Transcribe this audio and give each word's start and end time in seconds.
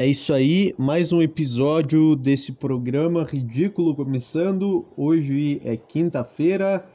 É 0.00 0.06
isso 0.06 0.32
aí, 0.32 0.72
mais 0.78 1.12
um 1.12 1.20
episódio 1.20 2.14
desse 2.14 2.52
programa 2.52 3.24
ridículo 3.24 3.96
começando. 3.96 4.86
Hoje 4.96 5.60
é 5.64 5.76
quinta-feira 5.76 6.86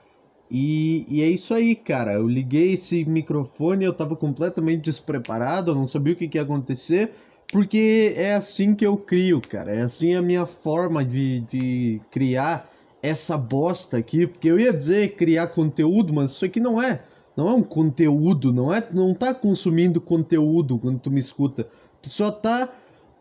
e, 0.50 1.05
e, 1.09 1.21
é 1.21 1.27
isso 1.27 1.53
aí, 1.53 1.75
cara. 1.75 2.13
Eu 2.13 2.25
liguei 2.25 2.71
esse 2.75 3.03
microfone, 3.03 3.83
eu 3.83 3.92
tava 3.92 4.16
completamente 4.16 4.83
despreparado, 4.83 5.71
eu 5.71 5.75
não 5.75 5.85
sabia 5.85 6.13
o 6.13 6.16
que, 6.16 6.29
que 6.29 6.37
ia 6.37 6.43
acontecer, 6.43 7.11
porque 7.51 8.13
é 8.16 8.36
assim 8.36 8.74
que 8.74 8.88
eu 8.88 8.96
crio, 8.96 9.42
cara. 9.42 9.72
É 9.72 9.82
assim 9.82 10.16
a 10.16 10.22
minha 10.22 10.46
forma 10.46 11.04
de, 11.04 11.42
de 11.42 12.02
criar 12.10 12.72
essa 13.02 13.38
bosta 13.38 13.98
aqui, 13.98 14.26
porque 14.26 14.48
eu 14.48 14.58
ia 14.58 14.72
dizer 14.72 15.18
criar 15.18 15.48
conteúdo, 15.48 16.14
mas 16.14 16.32
isso 16.32 16.46
aqui 16.46 16.62
não 16.62 16.82
é. 16.82 17.04
Não 17.36 17.50
é 17.50 17.54
um 17.54 17.64
conteúdo, 17.64 18.54
não 18.54 18.74
é, 18.74 18.82
não 18.94 19.14
tá 19.14 19.34
consumindo 19.34 20.00
conteúdo 20.00 20.80
quando 20.80 21.00
tu 21.00 21.12
me 21.12 21.20
escuta. 21.20 21.68
Tu 22.02 22.08
só 22.08 22.32
tá 22.32 22.70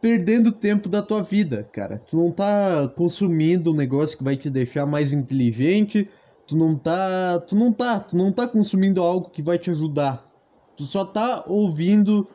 perdendo 0.03 0.51
tempo 0.51 0.89
da 0.89 1.01
tua 1.01 1.23
vida, 1.23 1.63
cara. 1.73 1.97
Tu 1.97 2.17
não 2.17 2.33
tá 2.33 2.89
consumindo 2.89 3.71
um 3.71 3.77
negócio 3.77 4.19
que 4.19 4.25
vai 4.25 4.37
te 4.37 4.51
deixar 4.51 4.85
mais 4.85 5.13
inteligente, 5.13 6.09
tu 6.45 6.57
não 6.57 6.77
tá, 6.77 7.39
tu 7.47 7.55
não 7.55 7.73
tá, 7.73 8.01
tu 8.01 8.17
não 8.17 8.33
tá 8.33 8.49
consumindo 8.49 9.01
algo 9.01 9.31
que 9.31 9.41
vai 9.41 9.59
te 9.59 9.71
ajudar. 9.71 10.29
Tu 10.77 10.85
só 10.85 11.05
tá 11.05 11.45
ouvindo 11.47 12.27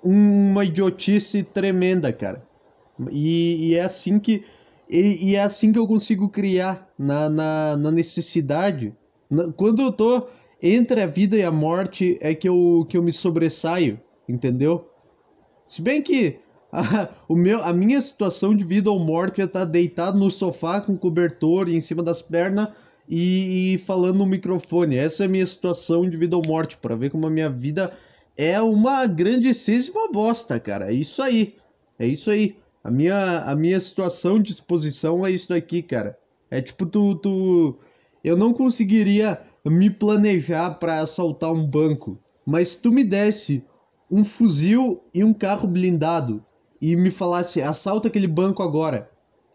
uma 0.00 0.64
idiotice 0.64 1.42
tremenda, 1.42 2.12
cara. 2.12 2.46
E, 3.10 3.70
e 3.70 3.74
é 3.74 3.82
assim 3.82 4.20
que 4.20 4.44
e, 4.88 5.30
e, 5.30 5.36
é 5.36 5.42
assim 5.42 5.72
que 5.72 5.78
eu 5.78 5.86
consigo 5.86 6.28
criar 6.28 6.88
na, 6.98 7.28
na, 7.28 7.76
na 7.76 7.90
necessidade. 7.90 8.94
Na, 9.28 9.52
quando 9.52 9.82
eu 9.82 9.92
tô 9.92 10.26
entre 10.62 11.00
a 11.00 11.06
vida 11.06 11.36
e 11.36 11.42
a 11.42 11.50
morte 11.50 12.18
é 12.20 12.34
que 12.34 12.48
eu, 12.48 12.86
que 12.88 12.96
eu 12.96 13.02
me 13.02 13.12
sobressaio, 13.12 14.00
entendeu? 14.28 14.88
Se 15.66 15.80
bem 15.80 16.02
que 16.02 16.40
a, 16.72 17.08
o 17.28 17.36
meu, 17.36 17.62
a 17.62 17.72
minha 17.72 18.00
situação 18.00 18.54
de 18.54 18.64
vida 18.64 18.90
ou 18.90 18.98
morte 18.98 19.40
é 19.40 19.44
estar 19.44 19.64
deitado 19.64 20.18
no 20.18 20.30
sofá 20.30 20.80
com 20.80 20.96
cobertor 20.96 21.68
em 21.68 21.80
cima 21.80 22.02
das 22.02 22.22
pernas 22.22 22.68
e, 23.08 23.74
e, 23.74 23.78
falando 23.78 24.18
no 24.18 24.26
microfone. 24.26 24.96
Essa 24.96 25.24
é 25.24 25.26
a 25.26 25.30
minha 25.30 25.46
situação 25.46 26.08
de 26.08 26.16
vida 26.16 26.36
ou 26.36 26.46
morte, 26.46 26.76
para 26.76 26.94
ver 26.94 27.10
como 27.10 27.26
a 27.26 27.30
minha 27.30 27.50
vida 27.50 27.92
é 28.36 28.60
uma 28.60 29.06
grandíssima 29.06 30.10
bosta, 30.12 30.60
cara. 30.60 30.90
É 30.90 30.94
isso 30.94 31.20
aí. 31.20 31.54
É 31.98 32.06
isso 32.06 32.30
aí. 32.30 32.56
A 32.82 32.90
minha, 32.90 33.40
a 33.40 33.54
minha 33.54 33.78
situação 33.80 34.38
de 34.38 34.52
exposição 34.52 35.26
é 35.26 35.30
isso 35.30 35.48
daqui, 35.48 35.82
cara. 35.82 36.16
É 36.50 36.62
tipo, 36.62 36.86
tu, 36.86 37.16
tu. 37.16 37.78
Eu 38.24 38.36
não 38.36 38.52
conseguiria 38.52 39.40
me 39.64 39.90
planejar 39.90 40.70
para 40.78 41.00
assaltar 41.00 41.52
um 41.52 41.66
banco, 41.66 42.18
mas 42.46 42.68
se 42.68 42.78
tu 42.78 42.90
me 42.90 43.04
desse 43.04 43.64
um 44.10 44.24
fuzil 44.24 45.02
e 45.12 45.22
um 45.22 45.32
carro 45.32 45.68
blindado 45.68 46.44
e 46.80 46.96
me 46.96 47.10
falasse 47.10 47.60
assalta 47.60 48.08
aquele 48.08 48.26
banco 48.26 48.62
agora, 48.62 49.10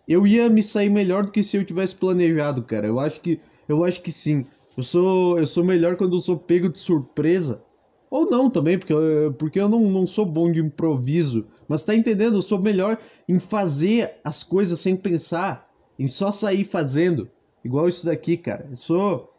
eu 0.08 0.28
ia 0.28 0.50
me 0.50 0.62
sair 0.62 0.90
melhor 0.90 1.26
do 1.26 1.31
que 1.31 1.42
se 1.42 1.58
eu 1.58 1.66
tivesse 1.66 1.95
planejado, 1.95 2.64
cara. 2.64 2.86
Eu 2.86 3.00
acho 3.00 3.20
que 3.22 3.40
eu 3.68 3.84
acho 3.84 4.02
que 4.02 4.12
sim. 4.12 4.45
Eu 4.78 4.84
sou 4.84 5.40
eu 5.40 5.48
sou 5.48 5.64
melhor 5.64 5.96
quando 5.96 6.16
eu 6.16 6.22
sou 6.22 6.38
pego 6.38 6.70
de 6.70 6.78
surpresa. 6.78 7.64
Ou 8.09 8.30
não 8.30 8.50
também, 8.50 8.78
porque, 8.78 8.94
eu, 8.94 9.34
porque 9.34 9.59
eu 9.59 9.68
não, 9.68 9.81
não 9.90 10.06
sou 10.06 10.26
bom 10.26 10.52
de 10.52 10.59
improviso. 10.59 11.46
Mas 11.68 11.84
tá 11.84 11.96
entendendo? 11.96 12.38
Eu 12.38 12.42
sou 12.42 12.62
melhor 12.62 12.98
em 13.28 13.40
fazer 13.40 14.14
as 14.23 14.44
coisas 14.44 14.80
sem 14.80 14.96
pensar, 14.96 15.70
em 15.98 16.08
só 16.08 16.31
sair 16.31 16.64
fazendo. 16.64 17.30
Igual 17.64 17.90
isso 17.90 18.06
daqui, 18.06 18.38
cara. 18.38 18.68
Eu 18.70 18.78
sou. 18.78 19.34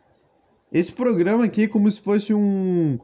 Esse 0.72 0.92
programa 0.92 1.44
aqui 1.44 1.62
é 1.62 1.68
como 1.68 1.90
se 1.90 2.00
fosse 2.00 2.34
um. 2.34 2.98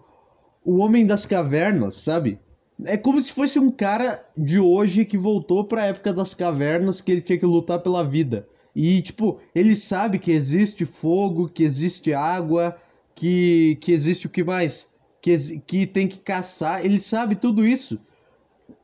O 0.64 0.78
Homem 0.78 1.06
das 1.06 1.27
Cavernas, 1.27 1.97
sabe? 1.97 2.38
É 2.86 2.97
como 2.97 3.20
se 3.20 3.33
fosse 3.33 3.58
um 3.58 3.70
cara 3.70 4.25
de 4.36 4.58
hoje 4.58 5.05
que 5.05 5.19
voltou 5.19 5.64
para 5.64 5.83
a 5.83 5.86
época 5.86 6.12
das 6.12 6.34
cavernas 6.34 7.00
que 7.00 7.12
ele 7.12 7.20
tinha 7.20 7.38
que 7.38 7.47
lutar 7.47 7.80
pela 7.80 8.02
vida. 8.02 8.47
E, 8.75 9.02
tipo, 9.02 9.38
ele 9.55 9.77
sabe 9.77 10.19
que 10.19 10.30
existe 10.30 10.86
fogo, 10.86 11.48
que 11.48 11.62
existe 11.62 12.14
água, 12.14 12.76
que, 13.15 13.76
que 13.81 13.93
existe 13.93 14.26
o 14.26 14.31
que 14.31 14.43
mais? 14.43 14.88
Que, 15.20 15.37
que 15.66 15.87
tem 15.87 16.09
que 16.09 16.19
caçar. 16.19 16.84
Ele 16.84 16.98
sabe 16.98 17.34
tudo 17.37 17.66
isso. 17.66 17.98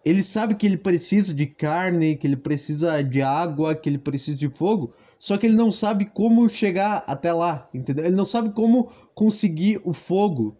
Ele 0.04 0.22
sabe 0.22 0.54
que 0.54 0.66
ele 0.66 0.76
precisa 0.76 1.34
de 1.34 1.46
carne, 1.46 2.16
que 2.16 2.26
ele 2.26 2.36
precisa 2.36 3.02
de 3.02 3.22
água, 3.22 3.74
que 3.74 3.88
ele 3.88 3.98
precisa 3.98 4.36
de 4.36 4.48
fogo. 4.48 4.92
Só 5.18 5.36
que 5.36 5.46
ele 5.46 5.56
não 5.56 5.72
sabe 5.72 6.04
como 6.04 6.48
chegar 6.48 7.02
até 7.06 7.32
lá, 7.32 7.68
entendeu? 7.74 8.04
Ele 8.04 8.14
não 8.14 8.24
sabe 8.24 8.50
como 8.52 8.90
conseguir 9.14 9.80
o 9.84 9.92
fogo. 9.92 10.56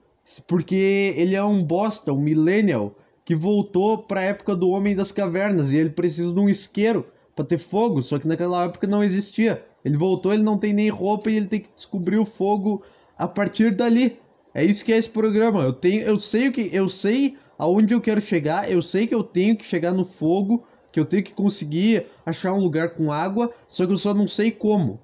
Porque 0.47 1.15
ele 1.17 1.35
é 1.35 1.43
um 1.43 1.65
bosta, 1.65 2.13
um 2.13 2.21
millennial 2.21 2.95
que 3.29 3.37
voltou 3.37 3.99
para 3.99 4.21
a 4.21 4.25
época 4.25 4.57
do 4.57 4.71
Homem 4.71 4.97
das 4.97 5.13
Cavernas 5.13 5.71
e 5.71 5.77
ele 5.77 5.91
precisa 5.91 6.33
de 6.33 6.41
um 6.41 6.49
isqueiro 6.49 7.05
para 7.37 7.45
ter 7.45 7.59
fogo, 7.59 8.03
só 8.03 8.19
que 8.19 8.27
naquela 8.27 8.65
época 8.65 8.87
não 8.87 9.05
existia. 9.05 9.63
Ele 9.85 9.99
voltou, 9.99 10.33
ele 10.33 10.43
não 10.43 10.57
tem 10.57 10.73
nem 10.73 10.89
roupa 10.89 11.31
e 11.31 11.37
ele 11.37 11.45
tem 11.45 11.61
que 11.61 11.69
descobrir 11.75 12.17
o 12.17 12.25
fogo 12.25 12.83
a 13.19 13.29
partir 13.29 13.75
dali. 13.75 14.19
É 14.55 14.65
isso 14.65 14.83
que 14.83 14.95
é 14.95 14.97
esse 14.97 15.11
programa. 15.11 15.61
Eu 15.61 15.75
tenho, 15.75 16.01
eu 16.05 16.19
sei 16.19 16.49
o 16.49 16.53
que, 16.53 16.71
eu 16.73 16.89
sei 16.89 17.37
aonde 17.59 17.93
eu 17.93 18.01
quero 18.01 18.19
chegar, 18.19 18.73
eu 18.73 18.81
sei 18.81 19.07
que 19.07 19.15
eu 19.15 19.23
tenho 19.23 19.59
que 19.59 19.67
chegar 19.67 19.93
no 19.93 20.07
fogo, 20.07 20.65
que 20.91 20.99
eu 20.99 21.05
tenho 21.05 21.23
que 21.23 21.35
conseguir 21.35 22.07
achar 22.25 22.55
um 22.55 22.61
lugar 22.61 22.95
com 22.95 23.13
água, 23.13 23.53
só 23.69 23.85
que 23.85 23.93
eu 23.93 23.99
só 23.99 24.15
não 24.15 24.27
sei 24.27 24.51
como. 24.51 24.99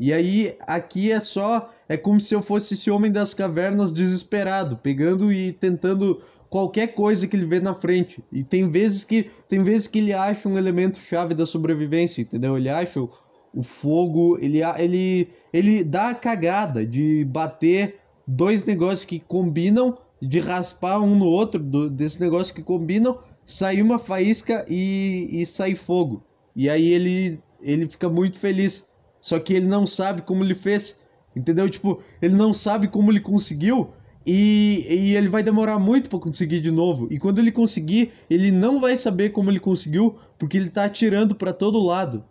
E 0.00 0.12
aí 0.12 0.56
aqui 0.62 1.12
é 1.12 1.20
só 1.20 1.72
é 1.88 1.96
como 1.96 2.20
se 2.20 2.34
eu 2.34 2.42
fosse 2.42 2.74
esse 2.74 2.90
homem 2.90 3.12
das 3.12 3.34
cavernas 3.34 3.92
desesperado, 3.92 4.76
pegando 4.78 5.32
e 5.32 5.52
tentando 5.52 6.20
qualquer 6.48 6.88
coisa 6.88 7.26
que 7.26 7.36
ele 7.36 7.46
vê 7.46 7.60
na 7.60 7.74
frente. 7.74 8.22
E 8.32 8.42
tem 8.42 8.68
vezes 8.70 9.04
que 9.04 9.30
tem 9.48 9.62
vezes 9.62 9.86
que 9.86 9.98
ele 9.98 10.12
acha 10.12 10.48
um 10.48 10.58
elemento 10.58 10.98
chave 10.98 11.34
da 11.34 11.46
sobrevivência, 11.46 12.22
entendeu? 12.22 12.56
Ele 12.56 12.68
acha 12.68 13.00
o, 13.00 13.10
o 13.54 13.62
fogo, 13.62 14.38
ele 14.40 14.60
ele 14.78 15.28
ele 15.52 15.84
dá 15.84 16.10
a 16.10 16.14
cagada 16.14 16.86
de 16.86 17.24
bater 17.24 17.96
dois 18.26 18.64
negócios 18.64 19.04
que 19.04 19.18
combinam, 19.18 19.96
de 20.20 20.40
raspar 20.40 21.00
um 21.00 21.14
no 21.14 21.26
outro, 21.26 21.60
do, 21.60 21.88
desse 21.88 22.20
negócio 22.20 22.54
que 22.54 22.62
combinam, 22.62 23.18
sair 23.46 23.82
uma 23.82 23.98
faísca 23.98 24.66
e, 24.68 25.28
e 25.30 25.46
sair 25.46 25.76
fogo. 25.76 26.22
E 26.54 26.68
aí 26.68 26.92
ele 26.92 27.40
ele 27.60 27.88
fica 27.88 28.08
muito 28.08 28.38
feliz. 28.38 28.86
Só 29.20 29.38
que 29.38 29.52
ele 29.52 29.66
não 29.66 29.86
sabe 29.86 30.22
como 30.22 30.44
ele 30.44 30.54
fez. 30.54 30.98
Entendeu? 31.34 31.68
Tipo, 31.68 32.02
ele 32.20 32.34
não 32.34 32.52
sabe 32.52 32.88
como 32.88 33.12
ele 33.12 33.20
conseguiu, 33.20 33.90
e, 34.30 34.86
e 34.90 35.16
ele 35.16 35.30
vai 35.30 35.42
demorar 35.42 35.78
muito 35.78 36.10
para 36.10 36.18
conseguir 36.18 36.60
de 36.60 36.70
novo. 36.70 37.08
E 37.10 37.18
quando 37.18 37.38
ele 37.38 37.50
conseguir, 37.50 38.12
ele 38.28 38.52
não 38.52 38.78
vai 38.78 38.94
saber 38.94 39.30
como 39.30 39.50
ele 39.50 39.58
conseguiu, 39.58 40.18
porque 40.36 40.58
ele 40.58 40.68
tá 40.68 40.84
atirando 40.84 41.34
para 41.34 41.50
todo 41.50 41.82
lado. 41.82 42.22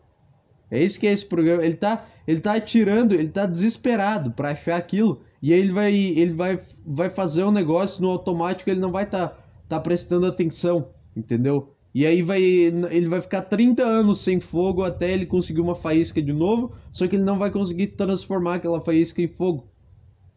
É 0.70 0.84
isso 0.84 1.00
que 1.00 1.08
é 1.08 1.12
esse 1.12 1.26
programa. 1.26 1.66
Ele 1.66 1.74
tá, 1.74 2.06
ele 2.28 2.40
tá 2.40 2.54
atirando, 2.54 3.16
ele 3.16 3.30
tá 3.30 3.48
desesperado 3.48 4.30
para 4.30 4.52
achar 4.52 4.78
aquilo. 4.78 5.24
E 5.42 5.52
aí 5.52 5.60
ele 5.60 5.72
vai, 5.74 5.92
ele 5.92 6.34
vai, 6.34 6.60
vai 6.86 7.10
fazer 7.10 7.44
um 7.44 7.52
negócio 7.52 8.00
no 8.00 8.12
automático, 8.12 8.70
ele 8.70 8.80
não 8.80 8.92
vai 8.92 9.06
estar 9.06 9.30
tá, 9.30 9.38
tá 9.68 9.80
prestando 9.80 10.28
atenção, 10.28 10.90
entendeu? 11.16 11.74
E 11.96 12.06
aí 12.06 12.22
vai, 12.22 12.44
ele 12.44 13.08
vai 13.08 13.22
ficar 13.22 13.42
30 13.42 13.82
anos 13.84 14.20
sem 14.20 14.40
fogo 14.40 14.84
até 14.84 15.12
ele 15.12 15.26
conseguir 15.26 15.62
uma 15.62 15.74
faísca 15.74 16.22
de 16.22 16.32
novo, 16.32 16.76
só 16.92 17.08
que 17.08 17.16
ele 17.16 17.24
não 17.24 17.40
vai 17.40 17.50
conseguir 17.50 17.88
transformar 17.88 18.56
aquela 18.56 18.82
faísca 18.82 19.20
em 19.20 19.28
fogo. 19.28 19.68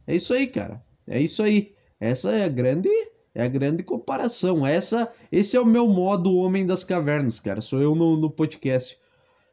É 0.06 0.16
isso 0.16 0.32
aí, 0.32 0.46
cara. 0.46 0.82
É 1.10 1.20
isso 1.20 1.42
aí. 1.42 1.74
Essa 1.98 2.30
é 2.30 2.44
a 2.44 2.48
grande 2.48 2.88
é 3.34 3.42
a 3.42 3.48
grande 3.48 3.82
comparação. 3.82 4.66
Essa, 4.66 5.12
esse 5.30 5.56
é 5.56 5.60
o 5.60 5.66
meu 5.66 5.88
modo 5.88 6.36
Homem 6.36 6.66
das 6.66 6.84
Cavernas, 6.84 7.38
cara. 7.40 7.60
Sou 7.60 7.80
eu 7.80 7.94
no, 7.94 8.16
no 8.16 8.30
podcast. 8.30 8.98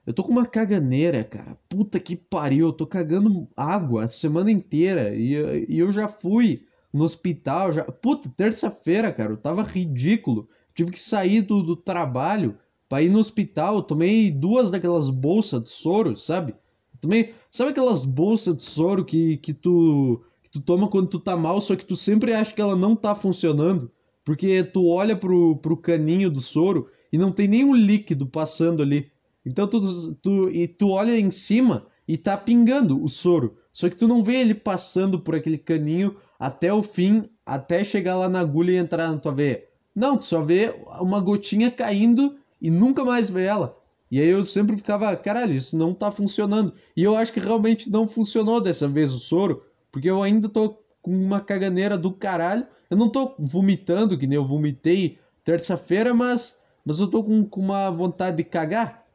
Eu 0.06 0.14
tô 0.14 0.24
com 0.24 0.32
uma 0.32 0.46
caganeira, 0.46 1.24
cara. 1.24 1.58
Puta 1.68 2.00
que 2.00 2.16
pariu. 2.16 2.68
Eu 2.68 2.74
tô 2.74 2.88
cagando 2.88 3.48
água 3.56 4.04
a 4.04 4.08
semana 4.08 4.52
inteira. 4.52 5.16
E, 5.16 5.66
e 5.68 5.80
eu 5.80 5.92
já 5.92 6.08
fui 6.08 6.66
no 6.94 7.04
hospital. 7.04 7.74
Já... 7.74 7.84
Puta, 7.84 8.30
terça-feira, 8.30 9.12
cara. 9.12 9.34
Eu 9.34 9.38
tava 9.38 9.64
ridículo. 9.64 10.48
Tive 10.74 10.92
que 10.92 11.00
sair 11.00 11.42
do, 11.42 11.62
do 11.62 11.76
trabalho 11.76 12.58
pra 12.88 13.02
ir 13.02 13.10
no 13.10 13.20
hospital. 13.20 13.78
Eu 13.78 13.82
tomei 13.82 14.32
duas 14.32 14.72
daquelas 14.72 15.10
bolsas 15.10 15.64
de 15.64 15.70
soro, 15.70 16.16
sabe? 16.16 16.54
Eu 16.94 17.00
tomei. 17.02 17.36
Sabe 17.52 17.72
aquelas 17.72 18.06
bolsas 18.06 18.58
de 18.58 18.64
soro 18.64 19.04
que, 19.04 19.38
que 19.38 19.54
tu 19.54 20.24
tu 20.58 20.62
toma 20.62 20.88
quando 20.88 21.08
tu 21.08 21.20
tá 21.20 21.38
mal, 21.38 21.62
só 21.62 21.76
que 21.76 21.86
tu 21.86 21.96
sempre 21.96 22.34
acha 22.34 22.54
que 22.54 22.62
ela 22.62 22.76
não 22.76 22.96
tá 22.96 23.14
funcionando, 23.14 23.92
porque 24.26 24.64
tu 24.64 24.88
olha 24.88 25.16
pro, 25.16 25.58
pro 25.58 25.78
caninho 25.78 26.32
do 26.32 26.42
soro 26.42 26.90
e 27.14 27.18
não 27.18 27.32
tem 27.32 27.48
nenhum 27.48 27.76
líquido 27.76 28.26
passando 28.26 28.82
ali. 28.82 29.12
Então 29.46 29.68
tu, 29.68 30.16
tu, 30.16 30.50
e 30.50 30.68
tu 30.68 30.90
olha 30.90 31.18
em 31.18 31.30
cima 31.30 31.86
e 32.08 32.18
tá 32.18 32.36
pingando 32.36 33.02
o 33.02 33.08
soro, 33.08 33.58
só 33.72 33.88
que 33.90 33.96
tu 33.96 34.08
não 34.08 34.24
vê 34.24 34.38
ele 34.38 34.56
passando 34.56 35.20
por 35.20 35.36
aquele 35.36 35.58
caninho 35.58 36.16
até 36.40 36.74
o 36.74 36.82
fim, 36.82 37.30
até 37.46 37.84
chegar 37.84 38.18
lá 38.18 38.28
na 38.28 38.40
agulha 38.40 38.72
e 38.72 38.78
entrar 38.78 39.12
na 39.12 39.18
tua 39.18 39.34
veia. 39.34 39.64
Não, 39.96 40.18
tu 40.18 40.26
só 40.26 40.42
vê 40.42 40.74
uma 41.00 41.20
gotinha 41.20 41.70
caindo 41.70 42.36
e 42.62 42.72
nunca 42.72 43.04
mais 43.06 43.30
vê 43.30 43.44
ela. 43.46 43.78
E 44.10 44.22
aí 44.22 44.30
eu 44.30 44.44
sempre 44.44 44.78
ficava, 44.78 45.16
caralho, 45.18 45.54
isso 45.54 45.78
não 45.78 45.94
tá 45.94 46.10
funcionando. 46.10 46.74
E 46.96 47.04
eu 47.04 47.16
acho 47.16 47.34
que 47.34 47.40
realmente 47.40 47.90
não 47.90 48.08
funcionou 48.08 48.62
dessa 48.62 48.88
vez 48.88 49.14
o 49.14 49.20
soro, 49.20 49.64
porque 49.92 50.10
eu 50.10 50.22
ainda 50.22 50.50
tô 50.50 50.78
com 51.02 51.12
uma 51.12 51.40
caganeira 51.40 51.98
do 51.98 52.12
caralho. 52.12 52.68
Eu 52.90 52.98
não 52.98 53.10
tô 53.10 53.36
vomitando, 53.40 54.18
que 54.18 54.28
nem 54.28 54.36
eu 54.36 54.46
vomitei 54.46 55.20
terça-feira, 55.44 56.14
mas, 56.14 56.62
mas 56.86 57.00
eu 57.00 57.08
tô 57.08 57.24
com, 57.24 57.46
com 57.46 57.62
uma 57.62 57.90
vontade 57.90 58.38
de 58.38 58.44
cagar 58.44 59.08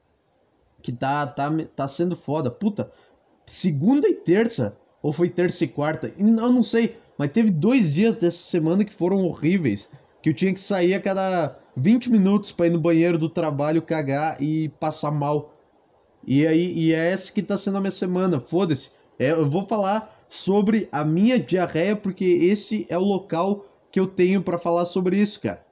que 0.82 0.92
tá, 0.92 1.26
tá, 1.26 1.50
tá 1.74 1.88
sendo 1.88 2.16
foda. 2.16 2.50
Puta, 2.50 2.92
segunda 3.46 4.08
e 4.08 4.14
terça, 4.14 4.76
ou 5.00 5.12
foi 5.12 5.30
terça 5.30 5.64
e 5.64 5.68
quarta, 5.68 6.12
eu 6.18 6.26
não 6.26 6.62
sei, 6.62 6.98
mas 7.16 7.30
teve 7.30 7.50
dois 7.50 7.92
dias 7.94 8.16
dessa 8.16 8.38
semana 8.38 8.84
que 8.84 8.92
foram 8.92 9.24
horríveis, 9.24 9.88
que 10.20 10.28
eu 10.28 10.34
tinha 10.34 10.52
que 10.52 10.60
sair 10.60 10.94
a 10.94 11.00
cada 11.00 11.58
20 11.76 12.10
minutos 12.10 12.52
para 12.52 12.66
ir 12.66 12.70
no 12.70 12.80
banheiro 12.80 13.16
do 13.16 13.28
trabalho 13.28 13.80
cagar 13.80 14.42
e 14.42 14.68
passar 14.80 15.10
mal. 15.10 15.54
E 16.26 16.46
aí, 16.46 16.72
e 16.76 16.92
é 16.92 17.10
essa 17.10 17.32
que 17.32 17.42
tá 17.42 17.56
sendo 17.56 17.78
a 17.78 17.80
minha 17.80 17.90
semana, 17.90 18.40
foda-se. 18.40 18.90
É, 19.18 19.30
eu 19.30 19.48
vou 19.48 19.66
falar 19.66 20.11
sobre 20.32 20.88
a 20.90 21.04
minha 21.04 21.38
diarreia 21.38 21.94
porque 21.94 22.24
esse 22.24 22.86
é 22.88 22.96
o 22.96 23.04
local 23.04 23.66
que 23.90 24.00
eu 24.00 24.06
tenho 24.06 24.42
para 24.42 24.56
falar 24.56 24.86
sobre 24.86 25.18
isso, 25.18 25.38
cara. 25.38 25.62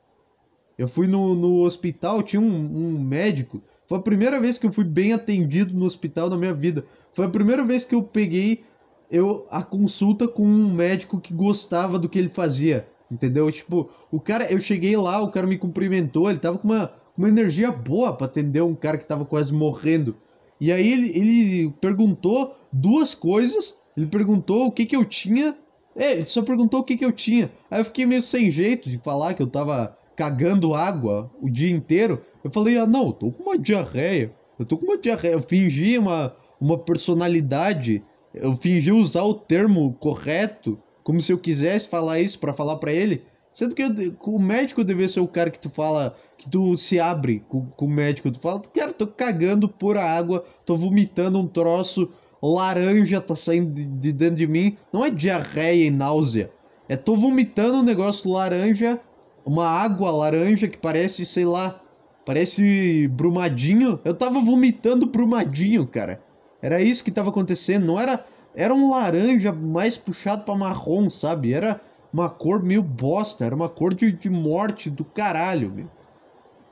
Eu 0.77 0.87
fui 0.87 1.07
no, 1.07 1.35
no 1.35 1.63
hospital, 1.63 2.23
tinha 2.23 2.43
um, 2.43 2.45
um 2.45 3.01
médico. 3.01 3.63
Foi 3.87 3.97
a 3.97 4.03
primeira 4.03 4.39
vez 4.39 4.59
que 4.59 4.67
eu 4.67 4.73
fui 4.73 4.85
bem 4.85 5.15
atendido 5.15 5.73
no 5.73 5.87
hospital 5.87 6.29
na 6.29 6.37
minha 6.37 6.53
vida. 6.53 6.85
Foi 7.15 7.25
a 7.25 7.31
primeira 7.31 7.65
vez 7.65 7.87
que 7.87 7.95
eu 7.95 8.03
peguei 8.03 8.63
eu 9.11 9.47
a 9.51 9.63
consulta 9.63 10.29
com 10.29 10.45
um 10.45 10.75
médico 10.75 11.19
que 11.19 11.33
gostava 11.33 11.99
do 11.99 12.09
que 12.09 12.19
ele 12.19 12.29
fazia. 12.29 12.87
Entendeu? 13.11 13.51
Tipo, 13.51 13.89
o 14.11 14.21
cara, 14.21 14.53
eu 14.53 14.59
cheguei 14.61 14.95
lá, 14.95 15.23
o 15.23 15.31
cara 15.31 15.47
me 15.47 15.57
cumprimentou, 15.57 16.29
ele 16.29 16.39
tava 16.39 16.59
com 16.59 16.69
uma, 16.69 16.93
uma 17.17 17.29
energia 17.31 17.73
boa 17.73 18.13
para 18.13 18.27
atender 18.27 18.61
um 18.61 18.75
cara 18.75 18.99
que 18.99 19.07
tava 19.07 19.25
quase 19.25 19.55
morrendo. 19.55 20.17
E 20.61 20.71
aí 20.71 20.93
ele, 20.93 21.09
ele 21.19 21.75
perguntou 21.81 22.55
duas 22.71 23.15
coisas. 23.15 23.81
Ele 23.97 24.07
perguntou 24.07 24.67
o 24.67 24.73
que 24.73 24.87
que 24.87 24.97
eu 24.97 25.05
tinha. 25.05 25.57
É, 25.97 26.13
ele 26.13 26.25
só 26.25 26.43
perguntou 26.43 26.81
o 26.81 26.85
que 26.85 26.97
que 26.97 27.05
eu 27.05 27.13
tinha. 27.13 27.51
Aí 27.71 27.81
eu 27.81 27.85
fiquei 27.85 28.07
meio 28.07 28.23
sem 28.23 28.51
jeito 28.51 28.89
de 28.89 28.99
falar 28.99 29.35
que 29.35 29.43
eu 29.43 29.47
tava 29.47 29.97
cagando 30.17 30.75
água 30.75 31.31
o 31.41 31.51
dia 31.51 31.71
inteiro. 31.71 32.25
Eu 32.45 32.51
falei, 32.51 32.77
ah 32.79 32.87
não, 32.87 33.07
eu 33.07 33.13
tô 33.13 33.33
com 33.33 33.43
uma 33.43 33.59
diarreia. 33.59 34.33
Eu 34.59 34.65
tô 34.65 34.79
com 34.79 34.87
uma 34.87 34.99
diarreia. 34.99 35.33
Eu 35.33 35.43
fingi 35.43 35.99
uma, 35.99 36.35
uma 36.61 36.79
personalidade. 36.79 38.03
Eu 38.33 38.55
fingi 38.57 38.93
usar 38.93 39.25
o 39.25 39.35
termo 39.35 39.93
correto 39.95 40.79
como 41.03 41.21
se 41.21 41.33
eu 41.33 41.39
quisesse 41.39 41.89
falar 41.89 42.21
isso 42.21 42.39
para 42.39 42.53
falar 42.53 42.77
para 42.77 42.93
ele. 42.93 43.25
Sendo 43.53 43.75
que 43.75 43.83
eu, 43.83 43.91
o 44.25 44.39
médico 44.39 44.85
deveria 44.85 45.09
ser 45.09 45.21
o 45.21 45.27
cara 45.27 45.51
que 45.51 45.59
tu 45.59 45.69
fala, 45.69 46.17
que 46.39 46.49
tu 46.49 46.77
se 46.77 47.01
abre 47.01 47.43
com, 47.49 47.67
com 47.67 47.87
o 47.87 47.91
médico. 47.91 48.31
Tu 48.31 48.39
fala, 48.39 48.61
cara, 48.61 48.93
tô 48.93 49.07
cagando 49.07 49.69
pura 49.69 50.05
água, 50.05 50.45
tô 50.65 50.77
vomitando 50.77 51.39
um 51.39 51.49
troço 51.49 52.13
laranja, 52.43 53.21
tá 53.21 53.37
saindo 53.37 53.73
de, 53.73 53.85
de 53.85 54.13
dentro 54.13 54.37
de 54.37 54.47
mim. 54.47 54.77
Não 54.93 55.05
é 55.05 55.11
diarreia 55.11 55.87
e 55.87 55.91
náusea. 55.91 56.51
É 56.89 56.97
tô 56.97 57.17
vomitando 57.17 57.79
um 57.79 57.83
negócio 57.83 58.31
laranja, 58.31 59.01
uma 59.45 59.67
água 59.67 60.11
laranja 60.11 60.67
que 60.67 60.79
parece, 60.79 61.25
sei 61.25 61.45
lá, 61.45 61.81
parece 62.25 63.09
brumadinho. 63.09 64.01
Eu 64.05 64.15
tava 64.15 64.41
vomitando 64.41 65.07
brumadinho, 65.07 65.87
cara. 65.87 66.23
Era 66.63 66.83
isso 66.83 67.05
que 67.05 67.11
tava 67.11 67.31
acontecendo, 67.31 67.87
não 67.87 67.99
era 67.99 68.25
era 68.55 68.75
um 68.75 68.91
laranja 68.91 69.53
mais 69.53 69.97
puxado 69.97 70.45
para 70.45 70.57
marrom, 70.57 71.09
sabe? 71.09 71.53
Era 71.53 71.81
uma 72.13 72.29
cor 72.29 72.63
meio 72.63 72.83
bosta, 72.83 73.45
era 73.45 73.55
uma 73.55 73.69
cor 73.69 73.95
de, 73.95 74.11
de 74.11 74.29
morte 74.29 74.91
do 74.91 75.05
caralho, 75.05 75.71
meu. 75.71 75.89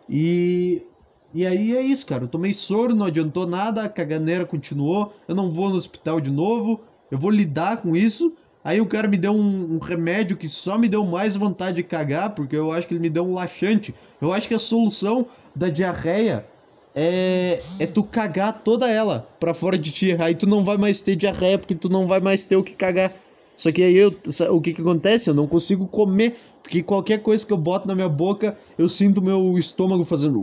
E 0.09 0.82
e 1.34 1.46
aí 1.46 1.76
é 1.76 1.82
isso, 1.82 2.06
cara. 2.06 2.25
Eu 2.25 2.28
tomei 2.28 2.52
soro, 2.52 2.94
não 2.94 3.06
adiantou 3.06 3.46
nada, 3.46 3.82
a 3.82 3.88
caganeira 3.88 4.46
continuou. 4.46 5.12
Eu 5.26 5.34
não 5.34 5.50
vou 5.50 5.69
no 5.69 5.76
hospital 5.76 6.20
de 6.20 6.30
novo. 6.30 6.80
Eu 7.10 7.19
vou 7.19 7.30
lidar 7.30 7.82
com 7.82 7.94
isso. 7.94 8.34
Aí 8.64 8.80
o 8.80 8.86
cara 8.86 9.08
me 9.08 9.16
deu 9.16 9.32
um, 9.32 9.76
um, 9.76 9.78
remédio 9.78 10.36
que 10.36 10.48
só 10.48 10.76
me 10.76 10.88
deu 10.88 11.04
mais 11.04 11.36
vontade 11.36 11.76
de 11.76 11.82
cagar, 11.82 12.34
porque 12.34 12.56
eu 12.56 12.72
acho 12.72 12.86
que 12.86 12.94
ele 12.94 13.00
me 13.00 13.10
deu 13.10 13.25
um 13.25 13.34
laxante. 13.34 13.94
Eu 14.20 14.32
acho 14.32 14.48
que 14.48 14.54
a 14.54 14.58
solução 14.58 15.26
da 15.54 15.69
diarreia 15.69 16.44
é, 16.94 17.56
é 17.78 17.86
tu 17.86 18.02
cagar 18.02 18.62
toda 18.64 18.88
ela 18.88 19.26
pra 19.38 19.54
fora 19.54 19.78
de 19.78 19.90
ti. 19.92 20.16
Aí 20.19 20.34
tu 20.34 20.46
não 20.46 20.64
vai 20.64 20.76
mais 20.76 21.00
ter 21.00 21.14
diarreia, 21.14 21.58
porque 21.58 21.74
tu 21.74 21.88
não 21.88 22.06
vai 22.06 22.20
mais 22.20 22.44
ter 22.44 22.56
o 22.56 22.64
que 22.64 22.74
cagar. 22.74 23.14
Só 23.54 23.72
que 23.72 23.82
aí 23.82 23.96
eu, 23.96 24.14
o 24.50 24.60
que 24.60 24.72
que 24.72 24.81
acontece? 24.81 25.28
Eu 25.28 25.34
não 25.34 25.46
consigo 25.46 25.86
comer, 25.86 26.36
porque 26.62 26.82
qualquer 26.82 27.22
coisa 27.22 27.46
que 27.46 27.52
eu 27.52 27.56
boto 27.56 27.87
na 27.87 27.94
minha 27.94 28.08
boca, 28.08 28.56
eu 28.76 28.88
sinto 28.88 29.22
meu 29.22 29.58
estômago 29.58 30.05
fazendo. 30.05 30.40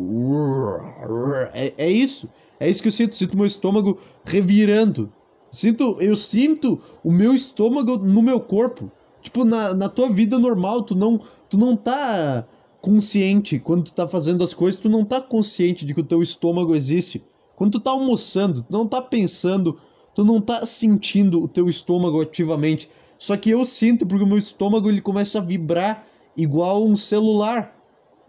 É, 1.53 1.73
é 1.77 1.89
isso. 1.89 2.29
É 2.59 2.69
isso 2.69 2.81
que 2.81 2.87
eu 2.87 2.91
sinto. 2.91 3.15
Sinto 3.15 3.37
meu 3.37 3.45
estômago 3.45 3.99
revirando. 4.23 5.11
Sinto, 5.51 5.97
eu 6.01 6.15
sinto 6.15 6.81
o 7.03 7.11
meu 7.11 7.33
estômago 7.33 7.97
no 7.97 8.21
meu 8.21 8.39
corpo. 8.39 8.91
Tipo, 9.21 9.43
na, 9.43 9.73
na 9.73 9.89
tua 9.89 10.09
vida 10.09 10.37
normal, 10.37 10.83
tu 10.83 10.95
não, 10.95 11.21
tu 11.49 11.57
não 11.57 11.75
tá 11.75 12.45
consciente 12.81 13.57
quando 13.57 13.85
tu 13.85 13.93
tá 13.93 14.07
fazendo 14.07 14.43
as 14.43 14.53
coisas, 14.53 14.79
tu 14.79 14.87
não 14.87 15.03
tá 15.03 15.19
consciente 15.19 15.85
de 15.85 15.93
que 15.93 16.01
o 16.01 16.05
teu 16.05 16.21
estômago 16.21 16.75
existe. 16.75 17.23
Quando 17.55 17.71
tu 17.71 17.79
tá 17.79 17.91
almoçando, 17.91 18.63
tu 18.63 18.71
não 18.71 18.85
tá 18.85 19.01
pensando, 19.01 19.79
tu 20.13 20.23
não 20.23 20.39
tá 20.39 20.65
sentindo 20.65 21.41
o 21.41 21.47
teu 21.47 21.67
estômago 21.67 22.21
ativamente. 22.21 22.89
Só 23.25 23.35
que 23.35 23.49
eu 23.49 23.65
sinto 23.65 24.05
porque 24.05 24.23
o 24.23 24.27
meu 24.27 24.37
estômago 24.37 24.87
ele 24.87 25.01
começa 25.01 25.39
a 25.39 25.41
vibrar 25.41 26.05
igual 26.37 26.85
um 26.85 26.95
celular. 26.95 27.75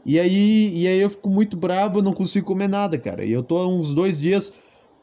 E 0.07 0.19
aí, 0.19 0.73
e 0.75 0.89
aí 0.89 0.99
eu 0.99 1.11
fico 1.11 1.29
muito 1.29 1.55
brabo, 1.55 1.99
eu 1.99 2.03
não 2.03 2.15
consigo 2.15 2.47
comer 2.47 2.67
nada, 2.67 2.97
cara. 2.97 3.23
E 3.23 3.31
eu 3.31 3.43
tô 3.43 3.59
há 3.59 3.69
uns 3.69 3.93
dois 3.93 4.19
dias 4.19 4.55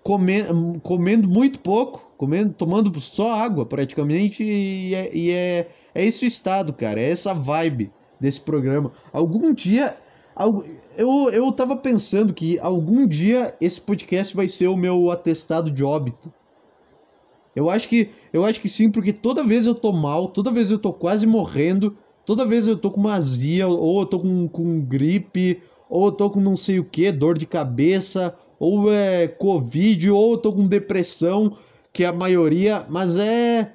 comendo, 0.01 0.79
comendo 0.79 1.27
muito 1.27 1.59
pouco, 1.59 2.11
comendo, 2.17 2.51
tomando 2.53 2.99
só 2.99 3.35
água 3.35 3.67
praticamente, 3.67 4.43
e 4.43 4.95
é, 4.95 5.15
e 5.15 5.29
é, 5.29 5.69
é 5.93 6.03
esse 6.03 6.25
o 6.25 6.27
estado, 6.27 6.73
cara. 6.73 6.99
É 6.99 7.11
essa 7.11 7.31
vibe 7.31 7.91
desse 8.19 8.41
programa. 8.41 8.91
Algum 9.11 9.53
dia. 9.53 9.95
Eu, 10.97 11.29
eu 11.29 11.51
tava 11.51 11.75
pensando 11.75 12.33
que 12.33 12.57
algum 12.57 13.05
dia 13.05 13.55
esse 13.61 13.79
podcast 13.79 14.35
vai 14.35 14.47
ser 14.47 14.69
o 14.69 14.75
meu 14.75 15.11
atestado 15.11 15.69
de 15.69 15.83
óbito. 15.83 16.33
Eu 17.55 17.69
acho 17.69 17.87
que 17.87 18.09
eu 18.31 18.43
acho 18.45 18.59
que 18.59 18.69
sim, 18.69 18.89
porque 18.89 19.13
toda 19.13 19.43
vez 19.43 19.65
eu 19.65 19.75
tô 19.75 19.91
mal, 19.91 20.27
toda 20.27 20.51
vez 20.51 20.71
eu 20.71 20.79
tô 20.79 20.91
quase 20.91 21.27
morrendo, 21.27 21.95
toda 22.25 22.45
vez 22.45 22.67
eu 22.67 22.77
tô 22.77 22.89
com 22.89 22.99
uma 22.99 23.13
azia, 23.13 23.67
ou 23.67 24.01
eu 24.01 24.05
tô 24.05 24.19
com, 24.19 24.47
com 24.47 24.81
gripe, 24.81 25.61
ou 25.89 26.07
eu 26.07 26.11
tô 26.11 26.29
com 26.29 26.39
não 26.39 26.57
sei 26.57 26.79
o 26.79 26.83
que, 26.83 27.11
dor 27.11 27.37
de 27.37 27.45
cabeça, 27.45 28.37
ou 28.59 28.91
é 28.91 29.27
covid, 29.27 30.09
ou 30.09 30.33
eu 30.33 30.37
tô 30.37 30.53
com 30.53 30.67
depressão, 30.67 31.55
que 31.91 32.03
é 32.03 32.07
a 32.07 32.13
maioria, 32.13 32.85
mas 32.89 33.17
é. 33.17 33.73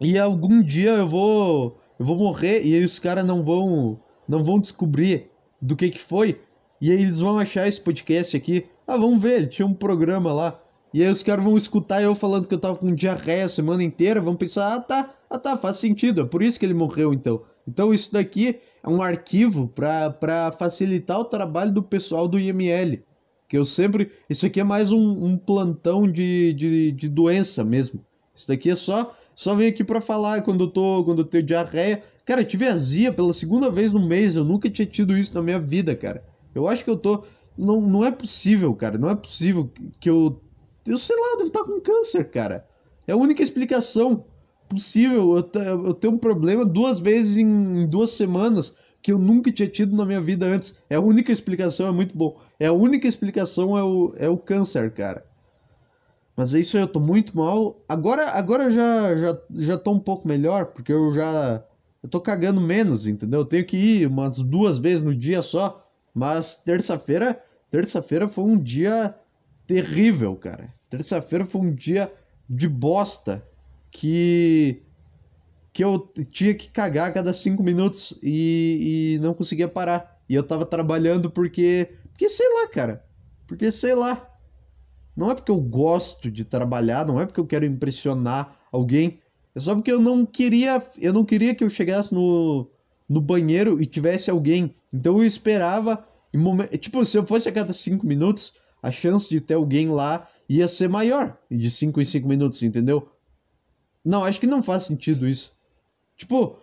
E 0.00 0.18
algum 0.18 0.62
dia 0.62 0.92
eu 0.92 1.08
vou 1.08 1.78
eu 1.98 2.06
vou 2.06 2.16
morrer 2.16 2.62
e 2.62 2.74
aí 2.74 2.84
os 2.84 2.98
caras 2.98 3.26
não 3.26 3.42
vão 3.42 4.00
não 4.26 4.42
vão 4.42 4.58
descobrir 4.60 5.30
do 5.60 5.76
que 5.76 5.90
que 5.90 6.00
foi. 6.00 6.40
E 6.80 6.90
aí 6.90 7.02
eles 7.02 7.20
vão 7.20 7.38
achar 7.38 7.68
esse 7.68 7.80
podcast 7.80 8.36
aqui. 8.36 8.66
Ah, 8.86 8.96
vamos 8.96 9.22
ver, 9.22 9.48
tinha 9.48 9.66
um 9.66 9.74
programa 9.74 10.32
lá. 10.32 10.59
E 10.92 11.02
aí 11.02 11.10
os 11.10 11.22
caras 11.22 11.44
vão 11.44 11.56
escutar 11.56 12.02
eu 12.02 12.14
falando 12.14 12.46
que 12.46 12.54
eu 12.54 12.58
tava 12.58 12.76
com 12.76 12.94
diarreia 12.94 13.44
a 13.44 13.48
semana 13.48 13.82
inteira, 13.82 14.20
vão 14.20 14.34
pensar, 14.34 14.74
ah 14.74 14.80
tá, 14.80 15.14
ah 15.28 15.38
tá, 15.38 15.56
faz 15.56 15.76
sentido, 15.76 16.22
é 16.22 16.24
por 16.24 16.42
isso 16.42 16.58
que 16.58 16.66
ele 16.66 16.74
morreu 16.74 17.14
então. 17.14 17.42
Então 17.66 17.94
isso 17.94 18.12
daqui 18.12 18.58
é 18.82 18.88
um 18.88 19.02
arquivo 19.02 19.68
para 19.68 20.52
facilitar 20.58 21.20
o 21.20 21.24
trabalho 21.24 21.72
do 21.72 21.82
pessoal 21.82 22.26
do 22.26 22.38
IML. 22.38 23.02
Que 23.48 23.58
eu 23.58 23.64
sempre. 23.64 24.12
Isso 24.28 24.46
aqui 24.46 24.60
é 24.60 24.64
mais 24.64 24.92
um, 24.92 25.24
um 25.24 25.36
plantão 25.36 26.10
de, 26.10 26.52
de, 26.54 26.92
de 26.92 27.08
doença 27.08 27.64
mesmo. 27.64 28.04
Isso 28.34 28.46
daqui 28.46 28.70
é 28.70 28.76
só 28.76 29.14
só 29.34 29.54
venho 29.54 29.70
aqui 29.70 29.82
para 29.82 30.00
falar 30.00 30.42
quando 30.42 30.64
eu 30.64 30.68
tô, 30.68 31.02
quando 31.02 31.20
eu 31.20 31.24
tenho 31.24 31.42
diarreia. 31.42 32.02
Cara, 32.26 32.42
eu 32.42 32.44
tive 32.44 32.66
azia 32.66 33.10
pela 33.10 33.32
segunda 33.32 33.70
vez 33.70 33.90
no 33.90 34.06
mês, 34.06 34.36
eu 34.36 34.44
nunca 34.44 34.68
tinha 34.68 34.84
tido 34.84 35.16
isso 35.16 35.34
na 35.34 35.42
minha 35.42 35.58
vida, 35.58 35.96
cara. 35.96 36.22
Eu 36.54 36.68
acho 36.68 36.84
que 36.84 36.90
eu 36.90 36.96
tô 36.96 37.24
não, 37.56 37.80
não 37.80 38.04
é 38.04 38.10
possível, 38.10 38.74
cara, 38.74 38.98
não 38.98 39.10
é 39.10 39.14
possível 39.14 39.70
que 39.98 40.08
eu 40.08 40.40
eu 40.92 40.98
sei 40.98 41.16
lá, 41.16 41.26
eu 41.32 41.36
devo 41.38 41.48
estar 41.48 41.64
com 41.64 41.80
câncer, 41.80 42.30
cara. 42.30 42.66
É 43.06 43.12
a 43.12 43.16
única 43.16 43.42
explicação 43.42 44.24
possível. 44.68 45.36
Eu, 45.36 45.62
eu 45.86 45.94
tenho 45.94 46.14
um 46.14 46.18
problema 46.18 46.64
duas 46.64 47.00
vezes 47.00 47.38
em 47.38 47.86
duas 47.86 48.10
semanas 48.10 48.74
que 49.02 49.12
eu 49.12 49.18
nunca 49.18 49.50
tinha 49.50 49.68
tido 49.68 49.96
na 49.96 50.04
minha 50.04 50.20
vida 50.20 50.46
antes. 50.46 50.74
É 50.88 50.96
a 50.96 51.00
única 51.00 51.32
explicação, 51.32 51.86
é 51.86 51.92
muito 51.92 52.16
bom. 52.16 52.38
É 52.58 52.66
a 52.66 52.72
única 52.72 53.08
explicação 53.08 53.76
é 53.76 53.82
o, 53.82 54.14
é 54.16 54.28
o 54.28 54.36
câncer, 54.36 54.90
cara. 54.92 55.24
Mas 56.36 56.54
é 56.54 56.60
isso 56.60 56.76
aí, 56.76 56.82
eu 56.82 56.88
tô 56.88 57.00
muito 57.00 57.36
mal. 57.36 57.82
Agora, 57.88 58.30
agora 58.30 58.70
já, 58.70 59.16
já, 59.16 59.38
já 59.56 59.78
tô 59.78 59.92
um 59.92 59.98
pouco 59.98 60.28
melhor, 60.28 60.66
porque 60.66 60.92
eu 60.92 61.12
já. 61.12 61.62
Eu 62.02 62.08
tô 62.08 62.20
cagando 62.20 62.60
menos, 62.60 63.06
entendeu? 63.06 63.40
Eu 63.40 63.44
tenho 63.44 63.64
que 63.64 63.76
ir 63.76 64.06
umas 64.06 64.38
duas 64.38 64.78
vezes 64.78 65.04
no 65.04 65.14
dia 65.14 65.42
só. 65.42 65.86
Mas 66.14 66.54
terça-feira. 66.54 67.42
Terça-feira 67.70 68.26
foi 68.26 68.44
um 68.44 68.58
dia 68.58 69.14
terrível, 69.66 70.34
cara. 70.34 70.72
Terça-feira 70.90 71.46
foi 71.46 71.60
um 71.60 71.74
dia 71.74 72.12
de 72.48 72.68
bosta. 72.68 73.46
Que. 73.90 74.82
Que 75.72 75.84
eu 75.84 76.12
tinha 76.32 76.52
que 76.52 76.68
cagar 76.68 77.08
a 77.08 77.12
cada 77.12 77.32
cinco 77.32 77.62
minutos 77.62 78.12
e, 78.20 79.14
e 79.16 79.18
não 79.20 79.32
conseguia 79.32 79.68
parar. 79.68 80.20
E 80.28 80.34
eu 80.34 80.42
tava 80.42 80.66
trabalhando 80.66 81.30
porque. 81.30 81.94
Porque 82.10 82.28
sei 82.28 82.46
lá, 82.54 82.68
cara. 82.68 83.04
Porque 83.46 83.70
sei 83.70 83.94
lá. 83.94 84.28
Não 85.16 85.30
é 85.30 85.34
porque 85.34 85.50
eu 85.50 85.60
gosto 85.60 86.30
de 86.30 86.44
trabalhar, 86.44 87.06
não 87.06 87.20
é 87.20 87.26
porque 87.26 87.40
eu 87.40 87.46
quero 87.46 87.64
impressionar 87.64 88.56
alguém. 88.72 89.20
É 89.54 89.60
só 89.60 89.74
porque 89.74 89.92
eu 89.92 90.00
não 90.00 90.24
queria, 90.24 90.82
eu 90.98 91.12
não 91.12 91.24
queria 91.24 91.54
que 91.54 91.64
eu 91.64 91.70
chegasse 91.70 92.14
no, 92.14 92.68
no 93.08 93.20
banheiro 93.20 93.82
e 93.82 93.86
tivesse 93.86 94.30
alguém. 94.30 94.74
Então 94.92 95.18
eu 95.18 95.24
esperava 95.24 96.06
Em 96.32 96.78
Tipo, 96.78 97.04
se 97.04 97.18
eu 97.18 97.26
fosse 97.26 97.48
a 97.48 97.52
cada 97.52 97.72
cinco 97.72 98.06
minutos, 98.06 98.54
a 98.82 98.90
chance 98.90 99.28
de 99.28 99.40
ter 99.40 99.54
alguém 99.54 99.88
lá 99.88 100.28
ia 100.50 100.66
ser 100.66 100.88
maior. 100.88 101.38
De 101.48 101.70
cinco 101.70 102.00
em 102.00 102.04
cinco 102.04 102.28
minutos, 102.28 102.62
entendeu? 102.62 103.08
Não, 104.04 104.24
acho 104.24 104.40
que 104.40 104.46
não 104.46 104.62
faz 104.62 104.82
sentido 104.82 105.28
isso. 105.28 105.52
Tipo, 106.16 106.56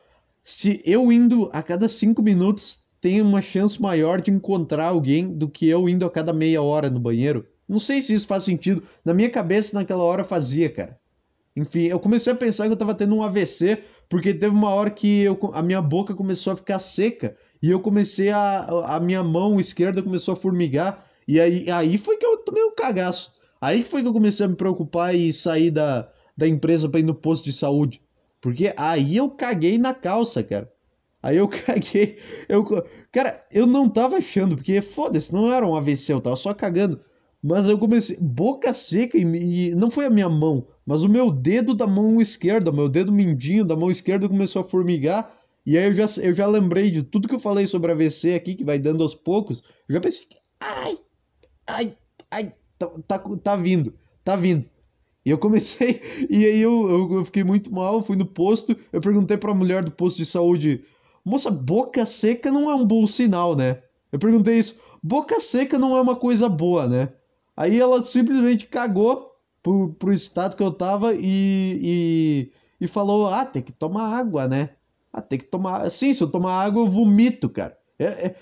se 0.44 0.82
eu 0.86 1.10
indo 1.12 1.50
a 1.54 1.64
cada 1.64 1.88
cinco 1.88 2.22
minutos, 2.22 2.82
tem 3.00 3.22
uma 3.22 3.42
chance 3.42 3.82
maior 3.82 4.22
de 4.22 4.30
encontrar 4.30 4.88
alguém 4.88 5.34
do 5.34 5.48
que 5.48 5.68
eu 5.68 5.88
indo 5.88 6.06
a 6.06 6.10
cada 6.10 6.34
meia 6.34 6.62
hora 6.62 6.90
no 6.90 7.00
banheiro. 7.00 7.48
Não 7.68 7.80
sei 7.80 8.02
se 8.02 8.14
isso 8.14 8.28
faz 8.28 8.44
sentido. 8.44 8.84
Na 9.06 9.14
minha 9.14 9.30
cabeça, 9.30 9.78
naquela 9.78 10.04
hora, 10.04 10.24
fazia, 10.24 10.70
cara. 10.70 11.00
Enfim, 11.56 11.84
eu 11.84 12.00
comecei 12.00 12.34
a 12.34 12.36
pensar 12.36 12.66
que 12.66 12.74
eu 12.74 12.78
tava 12.78 12.94
tendo 12.94 13.16
um 13.16 13.24
AVC, 13.24 13.84
porque 14.10 14.34
teve 14.34 14.54
uma 14.54 14.70
hora 14.70 14.90
que 14.90 15.22
eu, 15.22 15.40
a 15.54 15.62
minha 15.62 15.82
boca 15.82 16.14
começou 16.14 16.54
a 16.54 16.56
ficar 16.56 16.80
seca 16.80 17.36
e 17.62 17.72
eu 17.72 17.80
comecei 17.80 18.30
a. 18.30 18.96
A 18.96 19.00
minha 19.00 19.24
mão 19.24 19.60
esquerda 19.60 20.04
começou 20.04 20.34
a 20.34 20.38
formigar. 20.38 21.06
E 21.28 21.40
aí, 21.40 21.70
aí 21.72 21.98
foi 21.98 22.18
que 22.18 22.26
eu 22.26 22.38
tomei 22.38 22.64
um 22.64 22.76
cagaço. 22.76 23.37
Aí 23.60 23.84
que 23.84 23.90
foi 23.90 24.02
que 24.02 24.08
eu 24.08 24.14
comecei 24.14 24.46
a 24.46 24.50
me 24.50 24.56
preocupar 24.56 25.16
e 25.16 25.34
sair 25.34 25.72
da, 25.72 26.10
da 26.36 26.48
empresa 26.48 26.88
pra 26.88 27.00
ir 27.00 27.04
no 27.04 27.16
posto 27.16 27.46
de 27.46 27.54
saúde. 27.54 28.02
Porque 28.40 28.74
aí 28.78 29.18
eu 29.18 29.30
caguei 29.30 29.78
na 29.78 29.94
calça, 29.94 30.44
cara. 30.44 30.72
Aí 31.22 31.38
eu 31.38 31.48
caguei. 31.50 32.20
Eu, 32.48 32.64
cara, 33.12 33.46
eu 33.52 33.66
não 33.66 33.90
tava 33.90 34.18
achando, 34.18 34.56
porque 34.56 34.82
foda-se, 34.82 35.34
não 35.34 35.52
era 35.52 35.68
um 35.68 35.76
AVC, 35.76 36.14
eu 36.14 36.22
tava 36.22 36.36
só 36.36 36.54
cagando. 36.54 37.00
Mas 37.44 37.68
eu 37.68 37.78
comecei, 37.78 38.18
boca 38.20 38.74
seca, 38.74 39.18
e, 39.18 39.22
e 39.70 39.76
não 39.76 39.92
foi 39.92 40.06
a 40.06 40.10
minha 40.10 40.30
mão, 40.30 40.68
mas 40.86 41.04
o 41.04 41.10
meu 41.10 41.32
dedo 41.32 41.76
da 41.76 41.86
mão 41.86 42.20
esquerda, 42.22 42.72
meu 42.72 42.90
dedo 42.90 43.12
mindinho 43.12 43.64
da 43.64 43.76
mão 43.76 43.92
esquerda 43.92 44.28
começou 44.28 44.62
a 44.62 44.66
formigar. 44.68 45.32
E 45.66 45.78
aí 45.78 45.86
eu 45.86 45.94
já, 45.94 46.22
eu 46.22 46.34
já 46.34 46.48
lembrei 46.48 46.90
de 46.90 47.04
tudo 47.04 47.28
que 47.28 47.36
eu 47.36 47.40
falei 47.40 47.68
sobre 47.68 47.92
AVC 47.92 48.34
aqui, 48.34 48.56
que 48.56 48.64
vai 48.64 48.80
dando 48.80 49.04
aos 49.04 49.14
poucos. 49.14 49.64
Eu 49.88 49.96
já 49.96 50.02
pensei, 50.02 50.28
ai, 50.60 50.98
ai, 51.68 51.98
ai, 52.32 52.54
tá, 52.78 52.88
tá, 53.08 53.20
tá 53.44 53.56
vindo, 53.56 53.94
tá 54.24 54.36
vindo. 54.36 54.66
E 55.26 55.30
eu 55.30 55.38
comecei, 55.38 56.02
e 56.30 56.46
aí 56.46 56.60
eu, 56.60 56.90
eu, 56.90 57.14
eu 57.18 57.26
fiquei 57.26 57.44
muito 57.44 57.74
mal, 57.74 58.02
fui 58.02 58.16
no 58.16 58.26
posto, 58.26 58.76
eu 58.92 59.02
perguntei 59.02 59.38
pra 59.38 59.54
mulher 59.54 59.84
do 59.84 59.92
posto 59.92 60.18
de 60.18 60.26
saúde, 60.26 60.86
moça, 61.26 61.52
boca 61.52 62.06
seca 62.06 62.52
não 62.52 62.72
é 62.72 62.76
um 62.76 62.86
bom 62.86 63.06
sinal, 63.08 63.56
né? 63.56 63.82
Eu 64.12 64.20
perguntei 64.20 64.58
isso, 64.58 64.80
boca 65.04 65.40
seca 65.42 65.78
não 65.78 65.98
é 65.98 66.02
uma 66.02 66.16
coisa 66.16 66.48
boa, 66.50 66.88
né? 66.88 67.14
Aí 67.56 67.80
ela 67.80 68.02
simplesmente 68.02 68.68
cagou 68.68 69.32
pro, 69.62 69.94
pro 69.94 70.14
estado 70.14 70.56
que 70.56 70.64
eu 70.64 70.72
tava 70.72 71.14
e, 71.14 71.20
e, 71.22 72.52
e 72.82 72.88
falou, 72.88 73.28
ah, 73.28 73.46
tem 73.46 73.62
que 73.62 73.72
tomar 73.72 74.16
água, 74.18 74.48
né? 74.48 74.70
Ah, 75.12 75.22
tem 75.22 75.40
que 75.40 75.46
tomar. 75.46 75.90
Sim, 75.90 76.14
se 76.14 76.24
eu 76.24 76.30
tomar 76.32 76.54
água, 76.64 76.84
eu 76.84 76.90
vomito, 76.90 77.50
cara. 77.50 77.78
É, 78.00 78.06
é... 78.06 78.36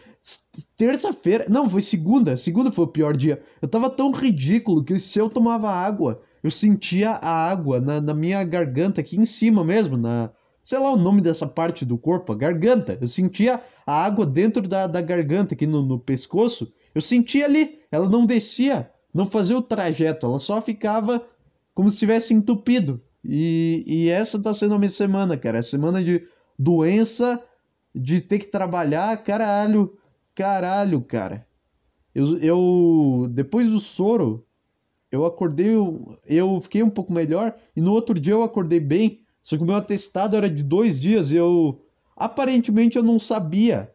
Terça-feira. 0.75 1.45
Não, 1.47 1.69
foi 1.69 1.81
segunda. 1.81 2.35
Segunda 2.35 2.71
foi 2.71 2.85
o 2.85 2.89
pior 2.89 3.15
dia. 3.15 3.41
Eu 3.62 3.67
tava 3.67 3.89
tão 3.89 4.12
ridículo 4.12 4.83
que 4.83 4.97
se 5.00 5.19
eu 5.19 5.29
tomava 5.29 5.69
água, 5.69 6.21
eu 6.43 6.50
sentia 6.50 7.12
a 7.12 7.29
água 7.29 7.79
na, 7.79 8.01
na 8.01 8.13
minha 8.13 8.43
garganta, 8.43 9.01
aqui 9.01 9.17
em 9.17 9.25
cima 9.25 9.63
mesmo, 9.63 9.97
na. 9.97 10.31
Sei 10.63 10.79
lá 10.79 10.91
o 10.91 10.97
nome 10.97 11.21
dessa 11.21 11.45
parte 11.45 11.85
do 11.85 11.95
corpo, 11.95 12.31
a 12.33 12.35
garganta. 12.35 12.97
Eu 13.00 13.07
sentia 13.07 13.62
a 13.85 14.03
água 14.03 14.25
dentro 14.25 14.67
da, 14.67 14.88
da 14.88 15.00
garganta, 15.00 15.53
aqui 15.53 15.67
no, 15.67 15.83
no 15.83 16.00
pescoço. 16.00 16.74
Eu 16.93 17.01
sentia 17.01 17.45
ali. 17.45 17.79
Ela 17.91 18.09
não 18.09 18.25
descia, 18.25 18.89
não 19.13 19.27
fazia 19.27 19.57
o 19.57 19.62
trajeto, 19.62 20.25
ela 20.25 20.39
só 20.39 20.59
ficava 20.59 21.24
como 21.74 21.91
se 21.91 21.97
tivesse 21.97 22.33
entupido. 22.33 23.00
E, 23.24 23.83
e 23.85 24.09
essa 24.09 24.41
tá 24.41 24.53
sendo 24.53 24.74
a 24.74 24.79
minha 24.79 24.89
semana, 24.89 25.38
cara. 25.38 25.59
É 25.59 25.62
semana 25.62 26.03
de 26.03 26.24
doença, 26.57 27.43
de 27.95 28.19
ter 28.19 28.39
que 28.39 28.47
trabalhar, 28.47 29.15
caralho, 29.23 29.97
caralho, 30.33 31.01
cara. 31.01 31.47
Eu, 32.13 32.37
eu 32.39 33.27
depois 33.31 33.69
do 33.69 33.79
soro, 33.79 34.45
eu 35.11 35.25
acordei, 35.25 35.69
eu, 35.69 36.17
eu 36.27 36.59
fiquei 36.61 36.83
um 36.83 36.89
pouco 36.89 37.13
melhor 37.13 37.55
e 37.75 37.81
no 37.81 37.93
outro 37.93 38.19
dia 38.19 38.33
eu 38.33 38.43
acordei 38.43 38.79
bem. 38.79 39.21
Só 39.41 39.55
que 39.55 39.63
o 39.63 39.65
meu 39.65 39.75
atestado 39.75 40.35
era 40.35 40.49
de 40.49 40.63
dois 40.63 40.99
dias 40.99 41.31
e 41.31 41.35
eu 41.35 41.81
aparentemente 42.15 42.97
eu 42.97 43.03
não 43.03 43.19
sabia 43.19 43.91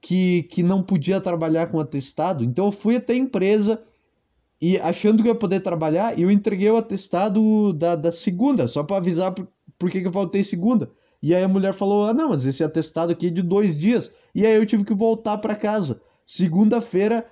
que, 0.00 0.44
que 0.44 0.62
não 0.62 0.82
podia 0.82 1.20
trabalhar 1.20 1.68
com 1.68 1.78
atestado. 1.78 2.42
Então 2.42 2.66
eu 2.66 2.72
fui 2.72 2.96
até 2.96 3.12
a 3.12 3.16
empresa 3.16 3.82
e 4.60 4.78
achando 4.78 5.22
que 5.22 5.28
eu 5.28 5.34
ia 5.34 5.38
poder 5.38 5.60
trabalhar, 5.60 6.18
eu 6.18 6.30
entreguei 6.30 6.70
o 6.70 6.76
atestado 6.76 7.72
da, 7.72 7.94
da 7.94 8.10
segunda, 8.10 8.66
só 8.66 8.82
para 8.82 8.96
avisar 8.96 9.32
por, 9.32 9.46
por 9.78 9.90
que, 9.90 10.00
que 10.00 10.06
eu 10.06 10.12
faltei 10.12 10.42
segunda. 10.42 10.90
E 11.24 11.34
aí 11.34 11.42
a 11.42 11.48
mulher 11.48 11.72
falou: 11.72 12.06
Ah, 12.06 12.12
não, 12.12 12.28
mas 12.28 12.44
esse 12.44 12.62
atestado 12.62 13.10
aqui 13.10 13.28
é 13.28 13.30
de 13.30 13.40
dois 13.40 13.80
dias. 13.80 14.12
E 14.34 14.44
aí 14.44 14.56
eu 14.56 14.66
tive 14.66 14.84
que 14.84 14.92
voltar 14.92 15.38
para 15.38 15.56
casa. 15.56 16.02
Segunda-feira, 16.26 17.26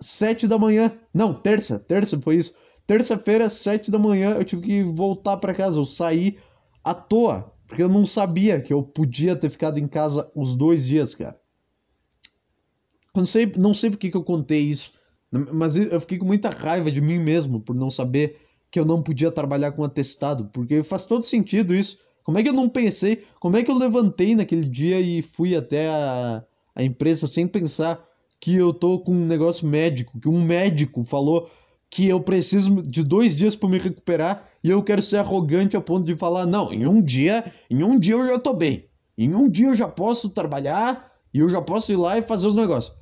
sete 0.00 0.48
da 0.48 0.56
manhã. 0.56 0.90
Não, 1.12 1.34
terça, 1.34 1.78
terça 1.78 2.18
foi 2.18 2.36
isso. 2.36 2.54
Terça-feira, 2.86 3.50
sete 3.50 3.90
da 3.90 3.98
manhã, 3.98 4.30
eu 4.30 4.44
tive 4.46 4.62
que 4.62 4.82
voltar 4.82 5.36
para 5.36 5.52
casa. 5.52 5.78
Eu 5.78 5.84
saí 5.84 6.38
à 6.82 6.94
toa, 6.94 7.52
porque 7.68 7.82
eu 7.82 7.88
não 7.88 8.06
sabia 8.06 8.62
que 8.62 8.72
eu 8.72 8.82
podia 8.82 9.36
ter 9.36 9.50
ficado 9.50 9.76
em 9.76 9.86
casa 9.86 10.32
os 10.34 10.56
dois 10.56 10.86
dias, 10.86 11.14
cara. 11.14 11.38
Não 13.14 13.26
sei, 13.26 13.52
não 13.58 13.74
sei 13.74 13.90
por 13.90 13.98
que, 13.98 14.10
que 14.10 14.16
eu 14.16 14.24
contei 14.24 14.60
isso, 14.60 14.90
mas 15.30 15.76
eu 15.76 16.00
fiquei 16.00 16.16
com 16.16 16.24
muita 16.24 16.48
raiva 16.48 16.90
de 16.90 17.02
mim 17.02 17.18
mesmo 17.18 17.60
por 17.60 17.76
não 17.76 17.90
saber 17.90 18.40
que 18.70 18.80
eu 18.80 18.86
não 18.86 19.02
podia 19.02 19.30
trabalhar 19.30 19.72
com 19.72 19.84
atestado, 19.84 20.46
porque 20.50 20.82
faz 20.82 21.04
todo 21.04 21.22
sentido 21.24 21.74
isso. 21.74 21.98
Como 22.24 22.38
é 22.38 22.42
que 22.42 22.48
eu 22.48 22.52
não 22.52 22.68
pensei? 22.68 23.24
Como 23.40 23.56
é 23.56 23.62
que 23.62 23.70
eu 23.70 23.76
levantei 23.76 24.34
naquele 24.34 24.64
dia 24.64 25.00
e 25.00 25.22
fui 25.22 25.56
até 25.56 25.88
a, 25.88 26.44
a 26.74 26.82
empresa 26.82 27.26
sem 27.26 27.46
pensar 27.46 28.02
que 28.40 28.54
eu 28.54 28.72
tô 28.72 28.98
com 29.00 29.12
um 29.12 29.26
negócio 29.26 29.66
médico, 29.66 30.18
que 30.20 30.28
um 30.28 30.42
médico 30.42 31.04
falou 31.04 31.50
que 31.90 32.08
eu 32.08 32.20
preciso 32.20 32.82
de 32.82 33.02
dois 33.02 33.36
dias 33.36 33.54
para 33.54 33.68
me 33.68 33.78
recuperar 33.78 34.48
e 34.64 34.70
eu 34.70 34.82
quero 34.82 35.02
ser 35.02 35.18
arrogante 35.18 35.76
a 35.76 35.80
ponto 35.80 36.06
de 36.06 36.16
falar 36.16 36.46
não, 36.46 36.72
em 36.72 36.86
um 36.86 37.02
dia, 37.02 37.52
em 37.68 37.82
um 37.82 37.98
dia 37.98 38.14
eu 38.14 38.26
já 38.26 38.38
tô 38.38 38.54
bem, 38.54 38.86
em 39.18 39.34
um 39.34 39.48
dia 39.48 39.66
eu 39.66 39.76
já 39.76 39.88
posso 39.88 40.30
trabalhar 40.30 41.12
e 41.34 41.40
eu 41.40 41.48
já 41.48 41.60
posso 41.60 41.92
ir 41.92 41.96
lá 41.96 42.18
e 42.18 42.22
fazer 42.22 42.46
os 42.46 42.54
negócios. 42.54 42.94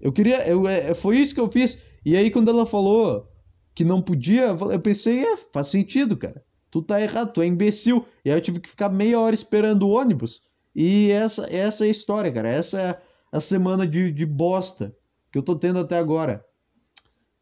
Eu 0.00 0.12
queria, 0.12 0.46
eu, 0.46 0.66
é, 0.66 0.94
foi 0.94 1.18
isso 1.18 1.34
que 1.34 1.40
eu 1.40 1.50
fiz. 1.50 1.84
E 2.04 2.16
aí 2.16 2.30
quando 2.30 2.50
ela 2.50 2.66
falou 2.66 3.28
que 3.74 3.84
não 3.84 4.02
podia, 4.02 4.46
eu 4.46 4.80
pensei, 4.80 5.24
é, 5.24 5.36
faz 5.52 5.68
sentido, 5.68 6.16
cara 6.16 6.42
tu 6.72 6.80
tá 6.80 7.00
errado, 7.00 7.34
tu 7.34 7.42
é 7.42 7.46
imbecil. 7.46 8.06
E 8.24 8.30
aí 8.30 8.36
eu 8.36 8.40
tive 8.40 8.58
que 8.58 8.70
ficar 8.70 8.88
meia 8.88 9.20
hora 9.20 9.34
esperando 9.34 9.82
o 9.82 9.90
ônibus. 9.90 10.42
E 10.74 11.10
essa, 11.10 11.46
essa 11.54 11.84
é 11.84 11.88
a 11.88 11.90
história, 11.90 12.32
cara. 12.32 12.48
Essa 12.48 12.80
é 12.80 13.02
a 13.30 13.40
semana 13.40 13.86
de, 13.86 14.10
de 14.10 14.24
bosta 14.24 14.96
que 15.30 15.36
eu 15.38 15.42
tô 15.42 15.54
tendo 15.54 15.78
até 15.78 15.98
agora. 15.98 16.44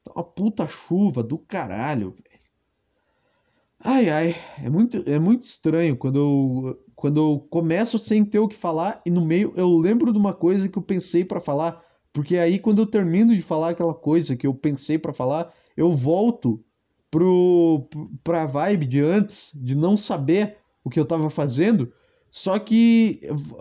Tá 0.02 0.12
uma 0.16 0.24
puta 0.24 0.66
chuva 0.66 1.22
do 1.22 1.38
caralho, 1.38 2.10
velho. 2.10 2.40
Ai, 3.78 4.10
ai, 4.10 4.36
é 4.62 4.68
muito, 4.68 5.02
é 5.08 5.18
muito 5.18 5.44
estranho 5.44 5.96
quando 5.96 6.18
eu, 6.18 6.84
quando 6.94 7.18
eu 7.18 7.46
começo 7.48 7.98
sem 7.98 8.24
ter 8.24 8.38
o 8.38 8.48
que 8.48 8.56
falar 8.56 8.98
e 9.06 9.10
no 9.10 9.24
meio 9.24 9.54
eu 9.56 9.68
lembro 9.78 10.12
de 10.12 10.18
uma 10.18 10.34
coisa 10.34 10.68
que 10.68 10.76
eu 10.76 10.82
pensei 10.82 11.24
para 11.24 11.40
falar. 11.40 11.82
Porque 12.12 12.36
aí 12.36 12.58
quando 12.58 12.82
eu 12.82 12.86
termino 12.86 13.34
de 13.34 13.40
falar 13.40 13.70
aquela 13.70 13.94
coisa 13.94 14.36
que 14.36 14.46
eu 14.46 14.52
pensei 14.52 14.98
para 14.98 15.14
falar, 15.14 15.54
eu 15.76 15.92
volto 15.92 16.62
pro, 17.10 17.88
pra 18.22 18.46
vibe 18.46 18.86
de 18.86 19.00
antes, 19.00 19.50
de 19.54 19.74
não 19.74 19.96
saber 19.96 20.58
o 20.84 20.90
que 20.90 20.98
eu 20.98 21.04
tava 21.04 21.28
fazendo, 21.28 21.92
só 22.30 22.58
que 22.58 23.20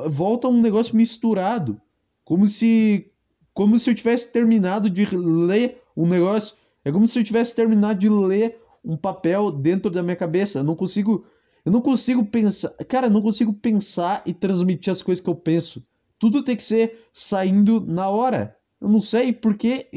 volta 0.10 0.48
um 0.48 0.62
negócio 0.62 0.96
misturado, 0.96 1.82
como 2.24 2.48
se 2.48 3.12
como 3.54 3.78
se 3.78 3.90
eu 3.90 3.96
tivesse 3.96 4.32
terminado 4.32 4.90
de 4.90 5.04
ler 5.14 5.82
um 5.98 6.08
negócio, 6.08 6.56
é 6.86 6.92
como 6.92 7.08
se 7.08 7.20
eu 7.20 7.24
tivesse 7.24 7.54
terminado 7.56 8.00
de 8.00 8.08
ler 8.08 8.58
um 8.86 8.96
papel 8.96 9.52
dentro 9.52 9.92
da 9.92 10.02
minha 10.02 10.16
cabeça. 10.16 10.60
Eu 10.60 10.64
não 10.64 10.76
consigo 10.76 11.26
eu 11.66 11.72
não 11.72 11.82
consigo 11.82 12.26
pensar, 12.26 12.70
cara, 12.88 13.08
eu 13.08 13.12
não 13.12 13.22
consigo 13.22 13.54
pensar 13.54 14.22
e 14.26 14.34
transmitir 14.34 14.92
as 14.92 15.02
coisas 15.02 15.24
que 15.24 15.30
eu 15.30 15.36
penso. 15.36 15.86
Tudo 16.18 16.44
tem 16.44 16.56
que 16.56 16.64
ser 16.64 17.06
saindo 17.12 17.82
na 17.82 18.10
hora. 18.10 18.56
Eu 18.80 18.88
não 18.88 19.02
sei 19.02 19.34
por 19.34 19.56
que, 19.56 19.88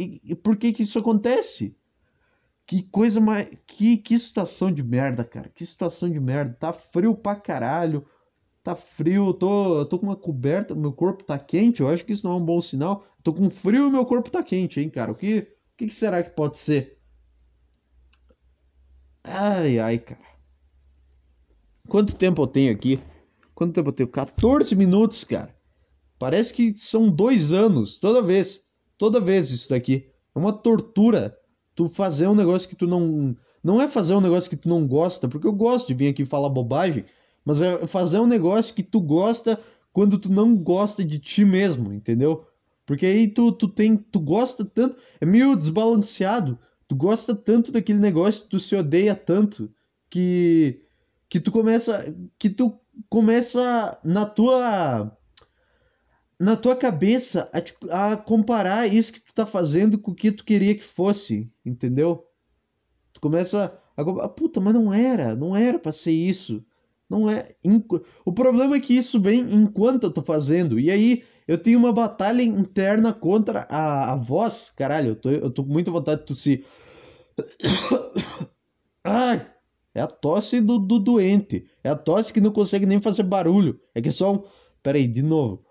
por 0.42 0.56
que, 0.56 0.73
que 0.73 0.82
isso 0.82 0.99
acontece. 0.99 1.76
Que 2.66 2.83
coisa 2.83 3.21
mais. 3.21 3.49
Que, 3.66 3.97
que 3.97 4.19
situação 4.19 4.73
de 4.73 4.83
merda, 4.83 5.25
cara. 5.25 5.49
Que 5.49 5.64
situação 5.66 6.11
de 6.11 6.21
merda. 6.21 6.57
Tá 6.59 6.73
frio 6.73 7.14
pra 7.14 7.35
caralho. 7.35 8.07
Tá 8.62 8.75
frio. 8.75 9.35
Tô, 9.35 9.85
tô 9.87 9.99
com 9.99 10.07
uma 10.07 10.16
coberta. 10.16 10.75
Meu 10.75 10.92
corpo 10.92 11.25
tá 11.25 11.38
quente. 11.38 11.81
Eu 11.81 11.88
acho 11.88 12.04
que 12.04 12.12
isso 12.12 12.26
não 12.26 12.35
é 12.35 12.37
um 12.37 12.45
bom 12.45 12.61
sinal. 12.61 13.04
Tô 13.23 13.33
com 13.33 13.50
frio 13.50 13.88
e 13.88 13.90
meu 13.90 14.07
corpo 14.07 14.31
tá 14.31 14.42
quente, 14.42 14.81
hein, 14.81 14.88
cara. 14.88 15.12
O 15.12 15.14
que, 15.14 15.38
o 15.38 15.47
que, 15.76 15.87
que 15.87 15.95
será 15.95 16.23
que 16.23 16.31
pode 16.31 16.57
ser? 16.57 16.99
Ai, 19.25 19.78
ai, 19.78 19.99
cara. 19.99 20.33
Quanto 21.88 22.16
tempo 22.16 22.42
eu 22.42 22.47
tenho 22.47 22.73
aqui? 22.73 23.00
Quanto 23.54 23.75
tempo 23.75 23.90
eu 23.90 23.92
tenho? 23.92 24.09
14 24.09 24.75
minutos, 24.75 25.25
cara. 25.25 25.54
Parece 26.19 26.54
que 26.54 26.75
são 26.76 27.11
dois 27.11 27.52
anos. 27.52 27.99
Toda 27.99 28.23
vez. 28.23 28.69
Toda 28.97 29.21
vez 29.21 29.50
isso 29.50 29.69
daqui. 29.69 30.09
É 30.35 30.38
uma 30.38 30.52
tortura 30.52 31.37
tu 31.75 31.88
fazer 31.88 32.29
um 32.29 32.35
negócio 32.35 32.69
que 32.69 32.76
tu 32.76 32.87
não. 32.87 33.37
Não 33.62 33.81
é 33.81 33.87
fazer 33.87 34.14
um 34.14 34.21
negócio 34.21 34.50
que 34.50 34.57
tu 34.57 34.69
não 34.69 34.87
gosta, 34.87 35.29
porque 35.29 35.47
eu 35.47 35.52
gosto 35.52 35.88
de 35.88 35.95
vir 35.95 36.09
aqui 36.09 36.25
falar 36.25 36.49
bobagem, 36.49 37.05
mas 37.45 37.61
é 37.61 37.87
fazer 37.87 38.19
um 38.19 38.26
negócio 38.26 38.75
que 38.75 38.83
tu 38.83 39.00
gosta 39.00 39.59
quando 39.93 40.19
tu 40.19 40.31
não 40.31 40.57
gosta 40.57 41.05
de 41.05 41.19
ti 41.19 41.45
mesmo, 41.45 41.93
entendeu? 41.93 42.45
Porque 42.85 43.07
aí 43.07 43.29
tu, 43.29 43.52
tu 43.52 43.69
tem, 43.69 43.97
tu 43.97 44.19
gosta 44.19 44.64
tanto, 44.64 44.97
é 45.21 45.26
meio 45.26 45.55
desbalanceado. 45.55 46.59
Tu 46.88 46.97
gosta 46.97 47.35
tanto 47.35 47.71
daquele 47.71 48.00
negócio, 48.00 48.47
tu 48.49 48.59
se 48.59 48.75
odeia 48.75 49.14
tanto 49.14 49.71
que 50.11 50.81
que 51.29 51.41
tu 51.41 51.50
começa 51.50 52.14
que 52.38 52.50
tu 52.50 52.79
começa 53.09 53.99
na 54.05 54.26
tua 54.26 55.17
na 56.42 56.56
tua 56.56 56.75
cabeça 56.75 57.49
a, 57.88 58.12
a 58.12 58.16
comparar 58.16 58.92
isso 58.92 59.12
que 59.12 59.20
tu 59.20 59.32
tá 59.32 59.46
fazendo 59.46 59.96
com 59.96 60.11
o 60.11 60.14
que 60.14 60.32
tu 60.32 60.44
queria 60.44 60.75
que 60.75 60.82
fosse, 60.82 61.49
entendeu? 61.64 62.26
Tu 63.12 63.20
começa 63.20 63.80
a, 63.96 64.28
puta, 64.28 64.61
mas 64.61 64.75
não 64.75 64.92
era, 64.92 65.37
não 65.37 65.54
era 65.54 65.78
para 65.78 65.92
ser 65.92 66.11
isso. 66.11 66.64
Não 67.08 67.30
é. 67.30 67.54
O 68.25 68.32
problema 68.32 68.75
é 68.75 68.80
que 68.80 68.92
isso 68.92 69.20
vem 69.20 69.40
enquanto 69.54 70.04
eu 70.04 70.11
tô 70.11 70.20
fazendo. 70.20 70.80
E 70.80 70.90
aí 70.90 71.22
eu 71.46 71.56
tenho 71.56 71.78
uma 71.78 71.92
batalha 71.92 72.42
interna 72.42 73.12
contra 73.12 73.64
a, 73.70 74.12
a 74.12 74.16
voz. 74.16 74.72
Caralho, 74.76 75.11
eu 75.11 75.16
tô, 75.16 75.30
eu 75.30 75.50
tô 75.50 75.62
com 75.62 75.72
muita 75.72 75.92
vontade 75.92 76.22
de 76.22 76.26
tossir. 76.26 76.64
Ai! 79.04 79.46
É 79.94 80.00
a 80.00 80.08
tosse 80.08 80.61
do, 80.61 80.78
do 80.78 80.99
doente. 80.99 81.68
É 81.84 81.90
a 81.90 81.96
tosse 81.96 82.32
que 82.32 82.40
não 82.40 82.50
consegue 82.50 82.87
nem 82.87 83.00
fazer 83.00 83.22
barulho. 83.22 83.78
É 83.94 84.02
que 84.02 84.08
é 84.08 84.12
só 84.12 84.34
um. 84.34 84.44
Peraí, 84.82 85.06
de 85.06 85.22
novo. 85.22 85.64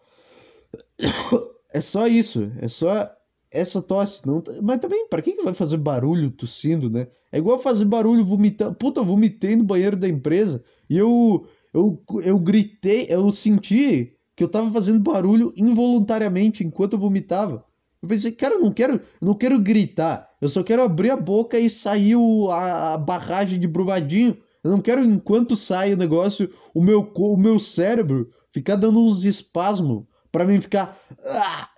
É 1.74 1.80
só 1.80 2.06
isso. 2.06 2.52
É 2.60 2.68
só 2.68 3.10
essa 3.50 3.82
tosse. 3.82 4.28
Não... 4.28 4.44
Mas 4.62 4.80
também, 4.80 5.08
para 5.08 5.22
que, 5.22 5.34
que 5.34 5.44
vai 5.44 5.54
fazer 5.54 5.78
barulho 5.78 6.30
tossindo, 6.32 6.90
né? 6.90 7.08
É 7.32 7.38
igual 7.38 7.60
fazer 7.60 7.86
barulho 7.86 8.26
vomitando. 8.26 8.76
Puta, 8.76 9.00
eu 9.00 9.06
vomitei 9.06 9.56
no 9.56 9.64
banheiro 9.64 9.96
da 9.96 10.08
empresa 10.08 10.64
e 10.90 10.98
eu, 10.98 11.48
eu, 11.74 12.02
eu 12.24 12.38
gritei, 12.38 13.08
eu 13.10 13.32
senti 13.32 14.18
que 14.36 14.44
eu 14.44 14.50
tava 14.50 14.70
fazendo 14.72 15.00
barulho 15.00 15.54
involuntariamente 15.56 16.64
enquanto 16.64 16.94
eu 16.94 17.00
vomitava. 17.00 17.64
Eu 18.02 18.10
pensei, 18.10 18.32
cara, 18.32 18.56
eu 18.56 18.62
não 18.62 18.72
quero, 18.72 19.00
não 19.22 19.34
quero 19.34 19.60
gritar. 19.60 20.30
Eu 20.42 20.50
só 20.50 20.64
quero 20.64 20.82
abrir 20.82 21.12
a 21.12 21.18
boca 21.18 21.60
e 21.60 21.70
sair 21.70 22.16
o, 22.16 22.50
a, 22.50 22.96
a 22.96 22.98
barragem 22.98 23.60
de 23.60 23.68
Brumadinho. 23.68 24.36
Eu 24.64 24.72
não 24.72 24.82
quero, 24.82 25.04
enquanto 25.04 25.56
sai 25.56 25.94
o 25.94 25.98
negócio, 25.98 26.52
o 26.74 26.82
meu, 26.82 27.12
o 27.16 27.38
meu 27.38 27.60
cérebro 27.60 28.30
ficar 28.52 28.76
dando 28.76 29.00
uns 29.00 29.24
espasmos 29.24 30.04
para 30.32 30.46
mim 30.46 30.62
ficar. 30.62 30.98
Ah! 31.26 31.70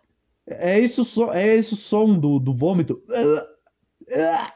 É 0.45 0.79
esse 0.79 1.00
o 1.00 1.03
som, 1.03 1.31
é 1.31 1.55
esse 1.55 1.75
som 1.75 2.17
do, 2.17 2.39
do 2.39 2.53
vômito. 2.53 3.01
Ah! 3.10 3.48
Ah! 4.12 4.53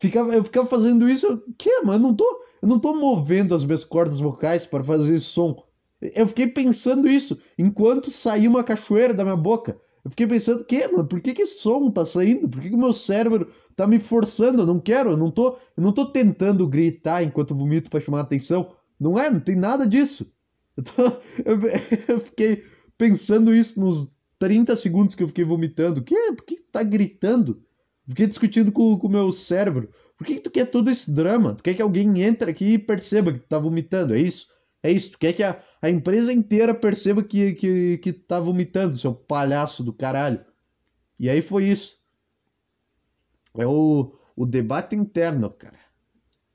Ficava, 0.00 0.32
eu 0.34 0.44
ficava 0.44 0.68
fazendo 0.68 1.08
isso. 1.08 1.42
Que, 1.56 1.82
mano? 1.82 2.04
Eu 2.04 2.08
não, 2.08 2.14
tô, 2.14 2.44
eu 2.62 2.68
não 2.68 2.78
tô 2.78 2.94
movendo 2.94 3.54
as 3.54 3.64
minhas 3.64 3.84
cordas 3.84 4.20
vocais 4.20 4.64
para 4.64 4.84
fazer 4.84 5.14
esse 5.14 5.26
som. 5.26 5.64
Eu 6.00 6.26
fiquei 6.28 6.46
pensando 6.46 7.08
isso 7.08 7.40
enquanto 7.58 8.10
saía 8.10 8.48
uma 8.48 8.62
cachoeira 8.62 9.12
da 9.12 9.24
minha 9.24 9.36
boca. 9.36 9.80
Eu 10.04 10.10
fiquei 10.10 10.26
pensando, 10.26 10.64
que, 10.64 10.86
mano, 10.86 11.06
por 11.06 11.20
que, 11.20 11.34
que 11.34 11.42
esse 11.42 11.58
som 11.58 11.90
tá 11.90 12.06
saindo? 12.06 12.48
Por 12.48 12.60
que, 12.60 12.68
que 12.68 12.74
o 12.74 12.78
meu 12.78 12.92
cérebro 12.92 13.50
tá 13.74 13.86
me 13.86 13.98
forçando? 13.98 14.62
Eu 14.62 14.66
não 14.66 14.78
quero, 14.78 15.10
eu 15.10 15.16
não 15.16 15.30
tô, 15.30 15.58
eu 15.76 15.82
não 15.82 15.92
tô 15.92 16.06
tentando 16.06 16.66
gritar 16.68 17.22
enquanto 17.22 17.54
vomito 17.54 17.90
para 17.90 18.00
chamar 18.00 18.20
a 18.20 18.22
atenção. 18.22 18.72
Não 18.98 19.18
é, 19.18 19.28
não 19.28 19.40
tem 19.40 19.56
nada 19.56 19.86
disso. 19.86 20.32
Eu, 20.78 20.84
tô, 20.84 21.02
eu, 21.44 21.60
eu, 22.08 22.20
fiquei 22.20 22.62
pensando 22.98 23.54
isso 23.54 23.80
nos 23.80 24.18
30 24.38 24.76
segundos 24.76 25.14
que 25.14 25.22
eu 25.22 25.28
fiquei 25.28 25.44
vomitando. 25.44 26.02
Que, 26.02 26.32
por 26.32 26.44
que 26.44 26.56
tá 26.56 26.82
gritando? 26.82 27.62
Fiquei 28.08 28.26
discutindo 28.26 28.72
com 28.72 28.94
o 28.94 29.08
meu 29.08 29.30
cérebro. 29.32 29.90
Por 30.16 30.26
que, 30.26 30.34
que 30.34 30.40
tu 30.40 30.50
quer 30.50 30.66
todo 30.66 30.90
esse 30.90 31.12
drama? 31.12 31.54
Tu 31.54 31.62
quer 31.62 31.74
que 31.74 31.82
alguém 31.82 32.22
entre 32.22 32.50
aqui 32.50 32.74
e 32.74 32.78
perceba 32.78 33.32
que 33.32 33.38
tu 33.38 33.46
tá 33.46 33.58
vomitando? 33.58 34.14
É 34.14 34.18
isso? 34.18 34.48
É 34.82 34.90
isso? 34.90 35.12
Tu 35.12 35.18
quer 35.18 35.32
que 35.32 35.42
a, 35.42 35.62
a 35.80 35.88
empresa 35.88 36.32
inteira 36.32 36.74
perceba 36.74 37.22
que, 37.22 37.54
que, 37.54 37.98
que 37.98 38.12
tá 38.12 38.40
vomitando, 38.40 38.96
seu 38.96 39.14
palhaço 39.14 39.84
do 39.84 39.92
caralho. 39.92 40.44
E 41.20 41.30
aí 41.30 41.40
foi 41.40 41.66
isso. 41.66 41.98
É 43.56 43.66
o, 43.66 44.12
o 44.36 44.46
debate 44.46 44.96
interno, 44.96 45.50
cara. 45.50 45.78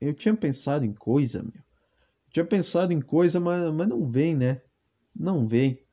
Eu 0.00 0.12
tinha 0.12 0.34
pensado 0.34 0.84
em 0.84 0.92
coisa, 0.92 1.42
meu. 1.42 1.52
Eu 1.54 2.32
tinha 2.32 2.44
pensado 2.44 2.92
em 2.92 3.00
coisa, 3.00 3.40
mas, 3.40 3.72
mas 3.72 3.88
não 3.88 4.06
vem, 4.06 4.34
né? 4.34 4.60
Não 5.14 5.46
vem. 5.46 5.83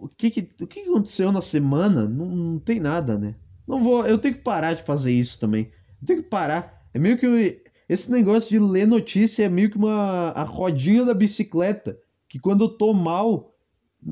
O 0.00 0.08
que 0.08 0.30
que, 0.30 0.48
o 0.62 0.66
que 0.66 0.80
aconteceu 0.80 1.30
na 1.30 1.42
semana? 1.42 2.08
Não, 2.08 2.26
não 2.26 2.58
tem 2.58 2.80
nada, 2.80 3.18
né? 3.18 3.36
Não 3.68 3.82
vou. 3.82 4.06
Eu 4.06 4.18
tenho 4.18 4.34
que 4.34 4.40
parar 4.40 4.72
de 4.72 4.82
fazer 4.82 5.12
isso 5.12 5.38
também. 5.38 5.70
Eu 6.00 6.06
tenho 6.06 6.22
que 6.22 6.28
parar. 6.28 6.82
É 6.94 6.98
meio 6.98 7.18
que. 7.18 7.62
Esse 7.88 8.10
negócio 8.10 8.48
de 8.48 8.58
ler 8.58 8.86
notícia 8.86 9.44
é 9.44 9.48
meio 9.48 9.70
que 9.70 9.76
uma 9.76 10.30
a 10.30 10.42
rodinha 10.42 11.04
da 11.04 11.12
bicicleta, 11.12 11.98
que 12.28 12.38
quando 12.38 12.64
eu 12.64 12.68
tô 12.68 12.92
mal 12.94 13.54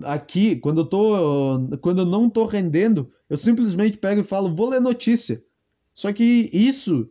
aqui, 0.05 0.57
quando 0.57 0.83
eu 0.83 0.85
tô 0.85 1.79
quando 1.81 2.01
eu 2.01 2.05
não 2.05 2.29
tô 2.29 2.45
rendendo, 2.45 3.11
eu 3.31 3.39
simplesmente 3.39 3.97
pego 3.97 4.21
e 4.21 4.25
falo, 4.25 4.55
vou 4.55 4.69
ler 4.69 4.81
notícia. 4.81 5.43
Só 5.95 6.13
que 6.13 6.51
isso 6.53 7.09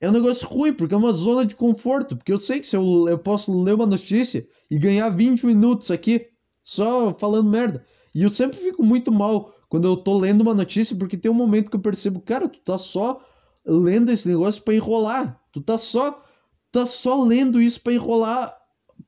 é 0.00 0.08
um 0.08 0.12
negócio 0.12 0.46
ruim, 0.46 0.72
porque 0.72 0.94
é 0.94 0.96
uma 0.96 1.12
zona 1.12 1.44
de 1.44 1.56
conforto, 1.56 2.16
porque 2.16 2.32
eu 2.32 2.38
sei 2.38 2.60
que 2.60 2.66
se 2.66 2.76
eu, 2.76 3.08
eu 3.08 3.18
posso 3.18 3.62
ler 3.62 3.74
uma 3.74 3.86
notícia 3.86 4.46
e 4.70 4.78
ganhar 4.78 5.08
20 5.08 5.46
minutos 5.46 5.90
aqui 5.90 6.28
só 6.62 7.12
falando 7.14 7.50
merda. 7.50 7.84
E 8.14 8.22
eu 8.22 8.30
sempre 8.30 8.58
fico 8.58 8.82
muito 8.82 9.10
mal 9.10 9.54
quando 9.68 9.88
eu 9.88 9.96
tô 9.96 10.16
lendo 10.16 10.42
uma 10.42 10.54
notícia, 10.54 10.94
porque 10.96 11.16
tem 11.16 11.30
um 11.30 11.34
momento 11.34 11.68
que 11.68 11.76
eu 11.76 11.80
percebo, 11.80 12.20
cara, 12.20 12.48
tu 12.48 12.60
tá 12.60 12.78
só 12.78 13.24
lendo 13.66 14.12
esse 14.12 14.28
negócio 14.28 14.62
para 14.62 14.74
enrolar. 14.74 15.40
Tu 15.52 15.60
tá 15.60 15.76
só 15.76 16.22
tá 16.70 16.86
só 16.86 17.22
lendo 17.22 17.60
isso 17.60 17.80
para 17.80 17.92
enrolar 17.92 18.56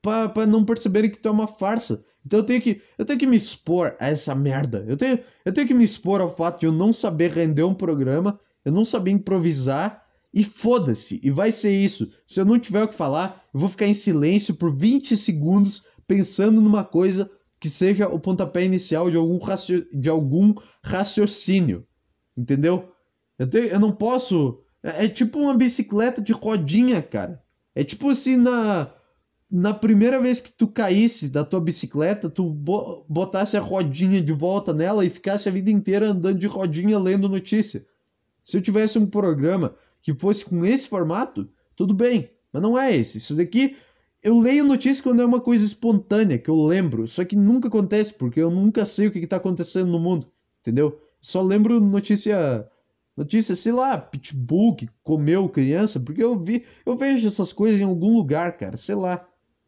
para 0.03 0.47
não 0.47 0.65
perceberem 0.65 1.11
que 1.11 1.19
tu 1.19 1.29
é 1.29 1.31
uma 1.31 1.47
farsa. 1.47 2.05
Então 2.25 2.41
eu 2.41 2.45
tenho 2.45 2.61
que 2.61 2.83
eu 2.99 3.05
tenho 3.05 3.19
que 3.19 3.27
me 3.27 3.37
expor 3.37 3.95
a 4.01 4.09
essa 4.09 4.35
merda. 4.35 4.85
Eu 4.89 4.97
tenho 4.97 5.21
eu 5.45 5.53
tenho 5.53 5.67
que 5.67 5.75
me 5.75 5.85
expor 5.85 6.21
ao 6.21 6.35
fato 6.35 6.61
de 6.61 6.67
eu 6.67 6.73
não 6.73 6.93
saber 6.93 7.31
render 7.33 7.63
um 7.63 7.75
programa, 7.75 8.39
eu 8.65 8.73
não 8.73 8.85
saber 8.85 9.13
improvisar 9.13 10.05
e 10.35 10.43
foda-se. 10.43 11.21
E 11.23 11.31
vai 11.31 11.53
ser 11.53 11.73
isso. 11.73 12.13
Se 12.27 12.41
eu 12.41 12.45
não 12.45 12.59
tiver 12.59 12.83
o 12.83 12.89
que 12.89 12.95
falar, 12.95 13.45
eu 13.55 13.61
vou 13.61 13.69
ficar 13.69 13.87
em 13.87 13.95
silêncio 13.95 14.55
por 14.55 14.75
20 14.75 15.17
segundos 15.17 15.85
pensando 16.07 16.61
numa 16.61 16.85
coisa 16.85 17.31
que 17.59 17.69
seja 17.69 18.09
o 18.09 18.19
pontapé 18.19 18.65
inicial 18.65 19.11
de 19.11 19.17
algum, 19.17 19.39
raci 19.39 19.87
de 19.93 20.09
algum 20.09 20.55
raciocínio. 20.83 21.87
Entendeu? 22.37 22.93
Eu, 23.39 23.49
te, 23.49 23.59
eu 23.59 23.81
não 23.81 23.93
posso. 23.93 24.61
É, 24.83 25.05
é, 25.05 25.09
tipo 25.09 25.39
uma 25.39 25.55
bicicleta 25.55 26.21
de 26.21 26.33
rodinha, 26.33 27.03
cara. 27.03 27.43
É 27.75 27.85
tipo 27.85 28.11
assim 28.11 28.37
na. 28.37 28.93
Na 29.49 29.73
primeira 29.73 30.21
vez 30.21 30.41
que 30.41 30.51
tu 30.51 30.67
caísse 30.67 31.29
da 31.29 31.45
tua 31.45 31.61
bicicleta, 31.61 32.29
tu 32.29 32.51
botasse 33.09 33.57
a 33.57 33.61
rodinha 33.61 34.21
de 34.21 34.33
volta 34.33 34.75
nela 34.75 35.05
e 35.05 35.11
ficasse 35.11 35.49
a 35.49 35.53
vida 35.53 35.71
inteira 35.71 36.11
andando 36.11 36.41
de 36.41 36.49
rodinha 36.49 36.99
lendo 36.99 37.29
notícia. 37.29 37.87
Se 38.43 38.57
eu 38.57 38.61
tivesse 38.61 38.99
um 38.99 39.07
programa 39.07 39.77
que 40.03 40.13
fosse 40.13 40.45
com 40.45 40.67
esse 40.67 40.89
formato, 40.89 41.49
tudo 41.77 41.95
bem. 41.95 42.29
Mas 42.53 42.61
não 42.61 42.77
é 42.77 42.97
esse. 42.97 43.19
Isso 43.19 43.37
daqui 43.37 43.77
eu 44.27 44.41
leio 44.41 44.65
notícia 44.65 45.03
quando 45.03 45.23
é 45.23 45.25
uma 45.25 45.41
coisa 45.41 45.65
espontânea, 45.65 46.37
que 46.37 46.51
eu 46.51 46.67
lembro. 46.67 47.07
Só 47.07 47.25
que 47.25 47.37
nunca 47.37 47.69
acontece, 47.69 48.13
porque 48.13 48.41
eu 48.41 48.51
nunca 48.51 48.85
sei 48.85 49.07
o 49.07 49.13
que, 49.13 49.21
está 49.21 49.37
acontecendo 49.37 49.87
no 49.87 50.01
mundo. 50.01 50.27
Entendeu? 50.61 51.01
Só 51.21 51.41
lembro 51.41 51.81
notícia 51.81 52.69
Notícia, 53.17 53.55
sei 53.57 53.73
lá, 53.73 53.97
pitbull 53.97 54.75
que 54.75 54.91
comeu 55.03 55.49
criança, 55.49 55.99
porque 55.99 56.23
eu 56.23 56.39
vi, 56.39 56.67
eu 56.85 56.97
vejo 56.97 57.27
essas 57.27 57.51
coisas 57.51 57.81
em 57.81 57.85
algum 57.85 58.15
lugar, 58.17 58.59
cara, 58.59 58.77
sei 58.77 58.97
lá. 58.97 59.27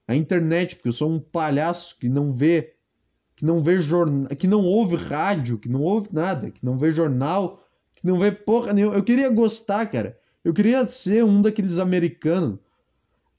A 0.09 0.16
internet, 0.16 0.75
porque 0.75 0.88
eu 0.88 0.92
sou 0.92 1.09
um 1.09 1.21
palhaço 1.21 1.97
que 1.99 2.09
não 2.09 2.33
vê, 2.33 2.75
que 3.37 3.47
não 3.47 3.62
vê 3.62 3.79
jornal, 3.79 4.29
que 4.37 4.47
não 4.47 4.64
ouve 4.64 4.97
rádio, 4.97 5.57
que 5.57 5.68
não 5.68 5.81
ouve 5.81 6.09
nada, 6.12 6.51
que 6.51 6.64
não 6.64 6.77
vê 6.77 6.90
jornal, 6.90 7.64
que 7.94 8.07
não 8.07 8.18
vê 8.18 8.33
porra 8.33 8.73
nenhuma. 8.73 8.97
Eu 8.97 9.05
queria 9.05 9.31
gostar, 9.31 9.87
cara. 9.87 10.18
Eu 10.44 10.53
queria 10.53 10.87
ser 10.87 11.25
um 11.25 11.40
daqueles 11.40 11.79
americanos. 11.79 12.59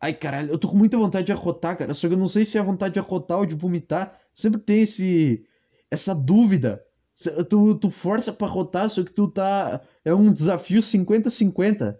Ai, 0.01 0.13
caralho, 0.13 0.51
eu 0.51 0.57
tô 0.57 0.69
com 0.69 0.77
muita 0.77 0.97
vontade 0.97 1.25
de 1.25 1.31
arrotar, 1.31 1.77
cara. 1.77 1.93
Só 1.93 2.07
que 2.07 2.13
eu 2.13 2.17
não 2.17 2.29
sei 2.29 2.45
se 2.45 2.57
é 2.57 2.61
vontade 2.61 2.93
de 2.93 2.99
arrotar 2.99 3.39
ou 3.39 3.45
de 3.45 3.55
vomitar. 3.55 4.17
Sempre 4.33 4.61
tem 4.61 4.81
esse 4.81 5.45
essa 5.91 6.13
dúvida. 6.13 6.83
Tu, 7.49 7.75
tu 7.75 7.89
força 7.89 8.31
pra 8.31 8.47
rotar, 8.47 8.89
só 8.89 9.03
que 9.03 9.11
tu 9.11 9.27
tá. 9.27 9.81
É 10.05 10.13
um 10.13 10.31
desafio 10.31 10.81
50-50. 10.81 11.97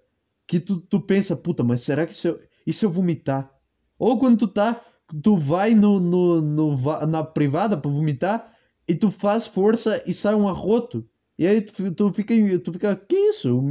Que 0.47 0.59
tu, 0.59 0.79
tu 0.79 1.01
pensa, 1.01 1.35
puta, 1.35 1.63
mas 1.63 1.81
será 1.81 2.07
que 2.07 2.13
se 2.13 2.27
eu, 2.29 2.39
e 2.65 2.71
se 2.71 2.85
eu 2.85 2.89
vomitar? 2.89 3.51
Ou 3.97 4.17
quando 4.17 4.37
tu 4.37 4.47
tá. 4.47 4.81
Tu 5.23 5.35
vai 5.35 5.73
no, 5.73 5.99
no, 5.99 6.39
no 6.39 7.05
na 7.07 7.23
privada 7.23 7.75
pra 7.75 7.89
vomitar 7.89 8.55
e 8.87 8.93
tu 8.95 9.09
faz 9.09 9.47
força 9.47 10.01
e 10.05 10.13
sai 10.13 10.35
um 10.35 10.47
arroto. 10.47 11.07
E 11.37 11.47
aí 11.47 11.61
tu, 11.61 11.91
tu 11.91 12.13
fica. 12.13 12.33
Tu 12.59 12.73
fica. 12.73 12.95
Que 12.95 13.15
isso? 13.15 13.57
O, 13.57 13.61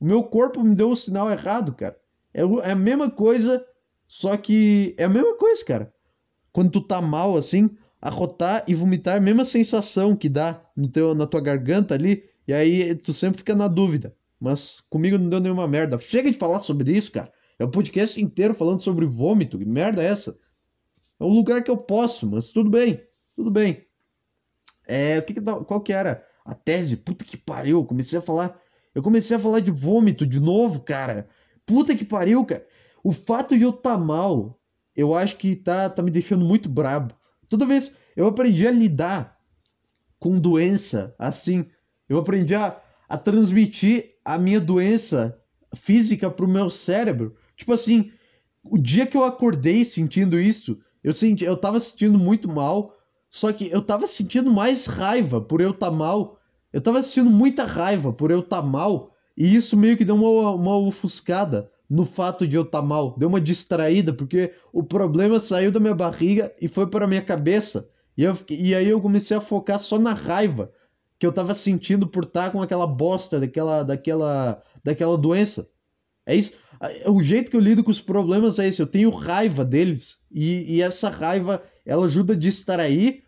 o 0.00 0.04
meu 0.04 0.22
corpo 0.24 0.62
me 0.62 0.74
deu 0.74 0.88
o 0.88 0.92
um 0.92 0.96
sinal 0.96 1.30
errado, 1.30 1.74
cara. 1.74 1.96
É, 2.32 2.42
é 2.42 2.72
a 2.72 2.76
mesma 2.76 3.10
coisa, 3.10 3.64
só 4.12 4.36
que. 4.36 4.94
É 4.98 5.04
a 5.04 5.08
mesma 5.08 5.34
coisa, 5.38 5.64
cara. 5.64 5.94
Quando 6.52 6.70
tu 6.70 6.82
tá 6.82 7.00
mal 7.00 7.34
assim, 7.34 7.70
arrotar 7.98 8.62
e 8.68 8.74
vomitar 8.74 9.14
é 9.14 9.16
a 9.16 9.22
mesma 9.22 9.42
sensação 9.42 10.14
que 10.14 10.28
dá 10.28 10.62
no 10.76 10.86
teu, 10.86 11.14
na 11.14 11.26
tua 11.26 11.40
garganta 11.40 11.94
ali, 11.94 12.22
e 12.46 12.52
aí 12.52 12.94
tu 12.94 13.14
sempre 13.14 13.38
fica 13.38 13.54
na 13.54 13.68
dúvida. 13.68 14.14
Mas 14.38 14.80
comigo 14.90 15.16
não 15.16 15.30
deu 15.30 15.40
nenhuma 15.40 15.66
merda. 15.66 15.98
Chega 15.98 16.30
de 16.30 16.36
falar 16.36 16.60
sobre 16.60 16.92
isso, 16.92 17.10
cara. 17.10 17.32
É 17.58 17.64
o 17.64 17.70
podcast 17.70 18.20
inteiro 18.20 18.52
falando 18.52 18.80
sobre 18.80 19.06
vômito. 19.06 19.58
Que 19.58 19.64
merda 19.64 20.02
é 20.02 20.08
essa? 20.08 20.38
É 21.18 21.24
um 21.24 21.32
lugar 21.32 21.64
que 21.64 21.70
eu 21.70 21.78
posso, 21.78 22.30
mas 22.30 22.52
tudo 22.52 22.68
bem. 22.68 23.02
Tudo 23.34 23.50
bem. 23.50 23.86
É, 24.86 25.20
o 25.20 25.22
que, 25.22 25.32
que 25.32 25.40
qual 25.40 25.80
que 25.80 25.92
era 25.92 26.22
a 26.44 26.54
tese, 26.54 26.98
puta 26.98 27.24
que 27.24 27.38
pariu, 27.38 27.86
comecei 27.86 28.18
a 28.18 28.22
falar. 28.22 28.60
Eu 28.94 29.02
comecei 29.02 29.38
a 29.38 29.40
falar 29.40 29.60
de 29.60 29.70
vômito 29.70 30.26
de 30.26 30.38
novo, 30.38 30.80
cara. 30.80 31.26
Puta 31.64 31.96
que 31.96 32.04
pariu, 32.04 32.44
cara. 32.44 32.66
O 33.02 33.12
fato 33.12 33.56
de 33.56 33.64
eu 33.64 33.70
estar 33.70 33.92
tá 33.92 33.98
mal, 33.98 34.60
eu 34.94 35.14
acho 35.14 35.36
que 35.36 35.56
tá, 35.56 35.90
tá 35.90 36.02
me 36.02 36.10
deixando 36.10 36.44
muito 36.44 36.68
brabo. 36.68 37.14
Toda 37.48 37.66
vez 37.66 37.96
eu 38.16 38.26
aprendi 38.26 38.66
a 38.66 38.70
lidar 38.70 39.38
com 40.18 40.38
doença 40.38 41.14
assim. 41.18 41.66
Eu 42.08 42.18
aprendi 42.18 42.54
a, 42.54 42.80
a 43.08 43.18
transmitir 43.18 44.14
a 44.24 44.38
minha 44.38 44.60
doença 44.60 45.38
física 45.74 46.30
pro 46.30 46.46
meu 46.46 46.70
cérebro. 46.70 47.34
Tipo 47.56 47.72
assim, 47.72 48.12
o 48.62 48.78
dia 48.78 49.06
que 49.06 49.16
eu 49.16 49.24
acordei 49.24 49.84
sentindo 49.84 50.38
isso, 50.38 50.78
eu 51.02 51.12
senti, 51.12 51.44
eu 51.44 51.56
tava 51.56 51.80
sentindo 51.80 52.18
muito 52.18 52.48
mal, 52.48 52.96
só 53.28 53.52
que 53.52 53.68
eu 53.70 53.82
tava 53.82 54.06
sentindo 54.06 54.52
mais 54.52 54.86
raiva 54.86 55.40
por 55.40 55.60
eu 55.60 55.70
estar 55.70 55.90
tá 55.90 55.92
mal. 55.92 56.38
Eu 56.72 56.80
tava 56.80 57.02
sentindo 57.02 57.30
muita 57.30 57.64
raiva 57.64 58.12
por 58.12 58.30
eu 58.30 58.40
estar 58.40 58.62
tá 58.62 58.66
mal, 58.66 59.12
e 59.36 59.56
isso 59.56 59.76
meio 59.76 59.96
que 59.96 60.04
deu 60.04 60.14
uma, 60.14 60.52
uma 60.52 60.76
ofuscada 60.76 61.71
no 61.92 62.06
fato 62.06 62.48
de 62.48 62.56
eu 62.56 62.62
estar 62.62 62.80
tá 62.80 62.86
mal, 62.86 63.14
deu 63.18 63.28
uma 63.28 63.38
distraída, 63.38 64.14
porque 64.14 64.54
o 64.72 64.82
problema 64.82 65.38
saiu 65.38 65.70
da 65.70 65.78
minha 65.78 65.94
barriga 65.94 66.50
e 66.58 66.66
foi 66.66 66.86
para 66.86 67.06
minha 67.06 67.20
cabeça. 67.20 67.86
E, 68.16 68.24
eu, 68.24 68.34
e 68.48 68.74
aí 68.74 68.88
eu 68.88 68.98
comecei 68.98 69.36
a 69.36 69.42
focar 69.42 69.78
só 69.78 69.98
na 69.98 70.14
raiva 70.14 70.72
que 71.18 71.26
eu 71.26 71.32
tava 71.32 71.52
sentindo 71.52 72.06
por 72.06 72.24
estar 72.24 72.50
com 72.50 72.62
aquela 72.62 72.86
bosta 72.86 73.38
daquela, 73.38 73.82
daquela, 73.82 74.62
daquela 74.82 75.18
doença. 75.18 75.68
É 76.24 76.34
isso. 76.34 76.54
O 77.06 77.22
jeito 77.22 77.50
que 77.50 77.56
eu 77.58 77.60
lido 77.60 77.84
com 77.84 77.90
os 77.90 78.00
problemas 78.00 78.58
é 78.58 78.66
esse. 78.66 78.80
Eu 78.80 78.86
tenho 78.86 79.10
raiva 79.10 79.62
deles. 79.62 80.16
E, 80.30 80.76
e 80.76 80.80
essa 80.80 81.10
raiva, 81.10 81.62
ela 81.84 82.06
ajuda 82.06 82.32
a 82.32 82.36
distrair. 82.36 83.22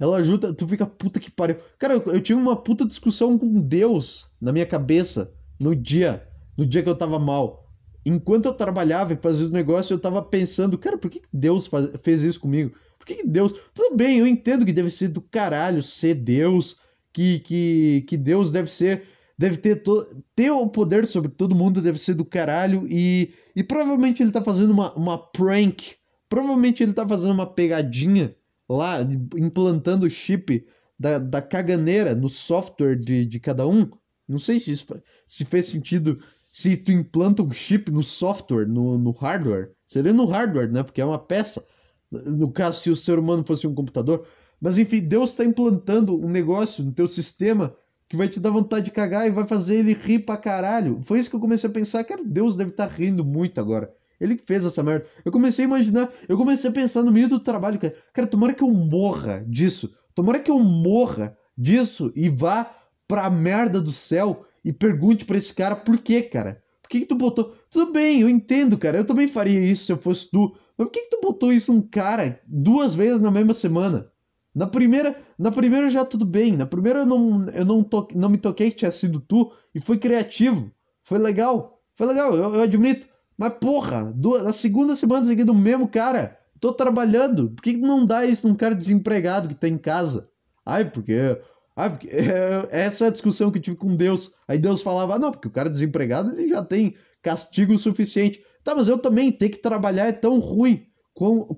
Ela 0.00 0.16
ajuda. 0.16 0.54
Tu 0.54 0.66
fica 0.66 0.86
puta 0.86 1.20
que 1.20 1.30
pariu. 1.30 1.58
Cara, 1.78 1.92
eu, 1.92 2.02
eu 2.14 2.22
tive 2.22 2.40
uma 2.40 2.56
puta 2.56 2.86
discussão 2.86 3.38
com 3.38 3.60
Deus 3.60 4.30
na 4.40 4.50
minha 4.50 4.66
cabeça 4.66 5.30
no 5.60 5.76
dia. 5.76 6.26
No 6.56 6.64
dia 6.64 6.82
que 6.82 6.88
eu 6.88 6.96
tava 6.96 7.18
mal. 7.18 7.67
Enquanto 8.04 8.46
eu 8.46 8.54
trabalhava 8.54 9.12
e 9.12 9.16
fazia 9.16 9.46
os 9.46 9.52
negócios, 9.52 9.90
eu 9.90 9.98
tava 9.98 10.22
pensando, 10.22 10.78
cara, 10.78 10.96
por 10.96 11.10
que 11.10 11.22
Deus 11.32 11.66
faz, 11.66 11.90
fez 12.02 12.22
isso 12.22 12.40
comigo? 12.40 12.72
Por 12.98 13.06
que 13.06 13.26
Deus. 13.26 13.54
Tudo 13.74 13.96
bem, 13.96 14.18
eu 14.18 14.26
entendo 14.26 14.64
que 14.64 14.72
deve 14.72 14.90
ser 14.90 15.08
do 15.08 15.20
caralho 15.20 15.82
ser 15.82 16.14
Deus. 16.14 16.78
Que, 17.12 17.40
que, 17.40 18.04
que 18.06 18.16
Deus 18.16 18.52
deve 18.52 18.70
ser 18.70 19.02
deve 19.38 19.56
ter, 19.56 19.76
to... 19.76 20.04
ter 20.34 20.50
o 20.50 20.68
poder 20.68 21.06
sobre 21.06 21.30
todo 21.30 21.54
mundo, 21.54 21.80
deve 21.80 21.98
ser 21.98 22.14
do 22.14 22.24
caralho. 22.24 22.86
E, 22.90 23.32
e 23.54 23.62
provavelmente 23.62 24.22
ele 24.22 24.32
tá 24.32 24.42
fazendo 24.42 24.72
uma, 24.72 24.92
uma 24.94 25.16
prank. 25.16 25.94
Provavelmente 26.28 26.82
ele 26.82 26.92
tá 26.92 27.06
fazendo 27.06 27.32
uma 27.32 27.46
pegadinha 27.46 28.34
lá, 28.68 28.98
implantando 29.36 30.06
o 30.06 30.10
chip 30.10 30.66
da, 30.98 31.18
da 31.18 31.40
caganeira 31.40 32.14
no 32.14 32.28
software 32.28 32.96
de, 32.96 33.24
de 33.24 33.38
cada 33.38 33.66
um. 33.66 33.88
Não 34.26 34.38
sei 34.38 34.58
se, 34.60 34.72
isso, 34.72 34.86
se 35.26 35.44
fez 35.44 35.66
sentido 35.66 36.20
se 36.58 36.76
tu 36.76 36.90
implanta 36.90 37.40
um 37.40 37.52
chip 37.52 37.88
no 37.88 38.02
software, 38.02 38.66
no, 38.66 38.98
no 38.98 39.12
hardware. 39.12 39.70
Seria 39.86 40.12
no 40.12 40.26
hardware, 40.26 40.68
né? 40.68 40.82
Porque 40.82 41.00
é 41.00 41.04
uma 41.04 41.16
peça. 41.16 41.64
No 42.10 42.50
caso, 42.50 42.80
se 42.80 42.90
o 42.90 42.96
ser 42.96 43.16
humano 43.16 43.44
fosse 43.44 43.64
um 43.64 43.72
computador. 43.72 44.26
Mas 44.60 44.76
enfim, 44.76 44.98
Deus 44.98 45.30
está 45.30 45.44
implantando 45.44 46.18
um 46.18 46.28
negócio 46.28 46.82
no 46.82 46.90
teu 46.90 47.06
sistema 47.06 47.76
que 48.08 48.16
vai 48.16 48.28
te 48.28 48.40
dar 48.40 48.50
vontade 48.50 48.86
de 48.86 48.90
cagar 48.90 49.24
e 49.24 49.30
vai 49.30 49.46
fazer 49.46 49.76
ele 49.76 49.92
rir 49.92 50.18
pra 50.18 50.36
caralho. 50.36 51.00
Foi 51.04 51.20
isso 51.20 51.30
que 51.30 51.36
eu 51.36 51.40
comecei 51.40 51.70
a 51.70 51.72
pensar, 51.72 52.02
cara, 52.02 52.24
Deus 52.24 52.56
deve 52.56 52.70
estar 52.70 52.88
tá 52.88 52.92
rindo 52.92 53.24
muito 53.24 53.60
agora. 53.60 53.94
Ele 54.20 54.34
que 54.34 54.44
fez 54.44 54.64
essa 54.64 54.82
merda. 54.82 55.06
Eu 55.24 55.30
comecei 55.30 55.64
a 55.64 55.68
imaginar, 55.68 56.10
eu 56.28 56.36
comecei 56.36 56.68
a 56.68 56.72
pensar 56.72 57.04
no 57.04 57.12
meio 57.12 57.28
do 57.28 57.38
trabalho, 57.38 57.78
cara, 57.78 57.94
cara 58.12 58.26
tomara 58.26 58.52
que 58.52 58.64
eu 58.64 58.70
morra 58.70 59.44
disso. 59.46 59.94
Tomara 60.12 60.40
que 60.40 60.50
eu 60.50 60.58
morra 60.58 61.38
disso 61.56 62.12
e 62.16 62.28
vá 62.28 62.68
pra 63.06 63.30
merda 63.30 63.80
do 63.80 63.92
céu 63.92 64.44
e 64.68 64.72
pergunte 64.72 65.24
pra 65.24 65.38
esse 65.38 65.54
cara 65.54 65.74
por 65.74 65.96
quê, 65.96 66.20
cara? 66.20 66.62
Por 66.82 66.90
que, 66.90 67.00
que 67.00 67.06
tu 67.06 67.14
botou. 67.14 67.56
Tudo 67.70 67.90
bem, 67.90 68.20
eu 68.20 68.28
entendo, 68.28 68.76
cara. 68.76 68.98
Eu 68.98 69.04
também 69.06 69.26
faria 69.26 69.58
isso 69.58 69.86
se 69.86 69.92
eu 69.92 69.96
fosse 69.96 70.30
tu. 70.30 70.54
Mas 70.76 70.86
por 70.86 70.92
que, 70.92 71.00
que 71.04 71.10
tu 71.10 71.20
botou 71.22 71.50
isso 71.50 71.72
num 71.72 71.80
cara 71.80 72.38
duas 72.46 72.94
vezes 72.94 73.18
na 73.18 73.30
mesma 73.30 73.54
semana? 73.54 74.12
Na 74.54 74.66
primeira, 74.66 75.16
na 75.38 75.50
primeira 75.50 75.88
já 75.88 76.04
tudo 76.04 76.26
bem. 76.26 76.54
Na 76.54 76.66
primeira 76.66 76.98
eu 76.98 77.06
não, 77.06 77.48
eu 77.48 77.64
não, 77.64 77.82
to, 77.82 78.08
não 78.14 78.28
me 78.28 78.36
toquei 78.36 78.70
que 78.70 78.76
tinha 78.76 78.90
sido 78.90 79.20
tu 79.20 79.50
e 79.74 79.80
foi 79.80 79.96
criativo. 79.96 80.70
Foi 81.02 81.16
legal. 81.16 81.80
Foi 81.96 82.06
legal, 82.06 82.34
eu, 82.34 82.54
eu 82.54 82.60
admito. 82.60 83.06
Mas 83.38 83.54
porra, 83.54 84.12
duas, 84.14 84.44
na 84.44 84.52
segunda 84.52 84.94
semana 84.94 85.24
seguida 85.24 85.50
o 85.50 85.54
mesmo 85.54 85.88
cara. 85.88 86.38
Tô 86.60 86.74
trabalhando. 86.74 87.52
Por 87.52 87.62
que 87.62 87.74
não 87.74 88.04
dá 88.04 88.26
isso 88.26 88.46
num 88.46 88.54
cara 88.54 88.74
desempregado 88.74 89.48
que 89.48 89.54
tá 89.54 89.66
em 89.66 89.78
casa? 89.78 90.28
Ai, 90.66 90.90
porque. 90.90 91.40
Ai, 91.78 91.90
porque 91.90 92.08
é, 92.08 92.68
essa 92.72 93.04
é 93.04 93.08
a 93.08 93.12
discussão 93.12 93.52
que 93.52 93.58
eu 93.58 93.62
tive 93.62 93.76
com 93.76 93.94
Deus. 93.94 94.34
Aí 94.48 94.58
Deus 94.58 94.82
falava, 94.82 95.14
ah, 95.14 95.18
não, 95.18 95.30
porque 95.30 95.46
o 95.46 95.52
cara 95.52 95.70
desempregado 95.70 96.32
ele 96.32 96.48
já 96.48 96.64
tem 96.64 96.96
castigo 97.22 97.78
suficiente. 97.78 98.42
Tá, 98.64 98.74
mas 98.74 98.88
eu 98.88 98.98
também 98.98 99.30
ter 99.30 99.48
que 99.48 99.58
trabalhar 99.58 100.06
é 100.06 100.12
tão 100.12 100.40
ruim 100.40 100.84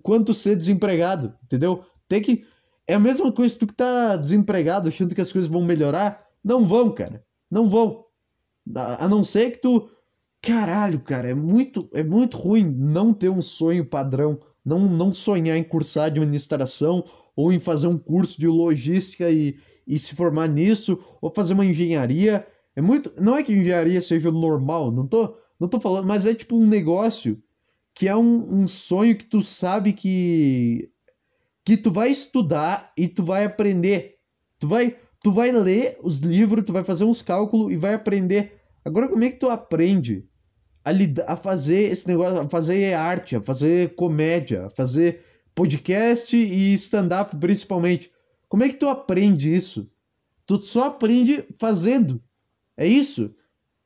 quanto 0.03 0.35
ser 0.35 0.57
desempregado, 0.57 1.35
entendeu? 1.43 1.85
Tem 2.07 2.21
que 2.21 2.45
é 2.87 2.95
a 2.95 3.01
mesma 3.01 3.33
coisa 3.33 3.59
tu 3.59 3.67
que 3.67 3.73
tá 3.75 4.17
desempregado 4.17 4.89
achando 4.89 5.15
que 5.15 5.21
as 5.23 5.33
coisas 5.33 5.51
vão 5.51 5.63
melhorar. 5.63 6.27
Não 6.45 6.67
vão, 6.67 6.91
cara. 6.91 7.25
Não 7.51 7.69
vão. 7.71 8.05
A 8.75 9.09
não 9.09 9.25
ser 9.25 9.53
que 9.53 9.59
tu. 9.59 9.89
Caralho, 10.43 11.01
cara, 11.01 11.31
é 11.31 11.35
muito, 11.35 11.89
é 11.95 12.03
muito 12.03 12.37
ruim 12.37 12.65
não 12.65 13.15
ter 13.15 13.31
um 13.31 13.41
sonho 13.41 13.87
padrão. 13.87 14.39
Não, 14.63 14.81
não 14.81 15.15
sonhar 15.15 15.57
em 15.57 15.65
cursar 15.65 16.07
administração 16.07 17.05
ou 17.35 17.51
em 17.53 17.59
fazer 17.59 17.87
um 17.87 17.97
curso 17.97 18.39
de 18.39 18.47
logística 18.47 19.31
e, 19.31 19.57
e 19.91 19.99
se 19.99 20.15
formar 20.15 20.47
nisso, 20.47 21.03
ou 21.21 21.33
fazer 21.35 21.53
uma 21.53 21.67
engenharia. 21.67 22.47
É 22.77 22.81
muito. 22.81 23.13
Não 23.21 23.37
é 23.37 23.43
que 23.43 23.53
engenharia 23.53 24.01
seja 24.01 24.31
normal, 24.31 24.93
não 24.93 25.05
tô, 25.05 25.37
não 25.59 25.67
tô 25.67 25.81
falando, 25.81 26.07
mas 26.07 26.25
é 26.25 26.33
tipo 26.33 26.57
um 26.57 26.67
negócio 26.67 27.43
que 27.93 28.09
é 28.09 28.17
um, 28.17 28.63
um 28.63 28.69
sonho 28.69 29.17
que 29.17 29.25
tu 29.25 29.43
sabe 29.43 29.93
que 29.93 30.89
que 31.65 31.77
tu 31.77 31.91
vai 31.91 32.09
estudar 32.09 32.93
e 32.97 33.09
tu 33.09 33.25
vai 33.25 33.45
aprender. 33.45 34.17
Tu 34.59 34.69
vai, 34.69 34.97
tu 35.23 35.33
vai 35.33 35.51
ler 35.51 35.99
os 36.03 36.19
livros, 36.19 36.65
tu 36.65 36.73
vai 36.73 36.85
fazer 36.85 37.05
uns 37.05 37.21
cálculos 37.21 37.73
e 37.73 37.77
vai 37.77 37.95
aprender. 37.95 38.61
Agora, 38.85 39.09
como 39.09 39.25
é 39.25 39.31
que 39.31 39.39
tu 39.39 39.49
aprende 39.49 40.25
a, 40.85 40.91
lidar, 40.91 41.25
a 41.29 41.37
fazer 41.37 41.91
esse 41.91 42.07
negócio, 42.07 42.41
a 42.41 42.49
fazer 42.49 42.95
arte, 42.95 43.37
a 43.37 43.43
fazer 43.43 43.95
comédia, 43.95 44.67
a 44.67 44.71
fazer 44.71 45.25
podcast 45.55 46.37
e 46.37 46.75
stand-up 46.75 47.37
principalmente? 47.37 48.11
Como 48.51 48.65
é 48.65 48.69
que 48.69 48.75
tu 48.75 48.89
aprende 48.89 49.55
isso? 49.55 49.89
Tu 50.45 50.59
só 50.59 50.89
aprende 50.89 51.47
fazendo. 51.57 52.21
É 52.77 52.85
isso. 52.85 53.33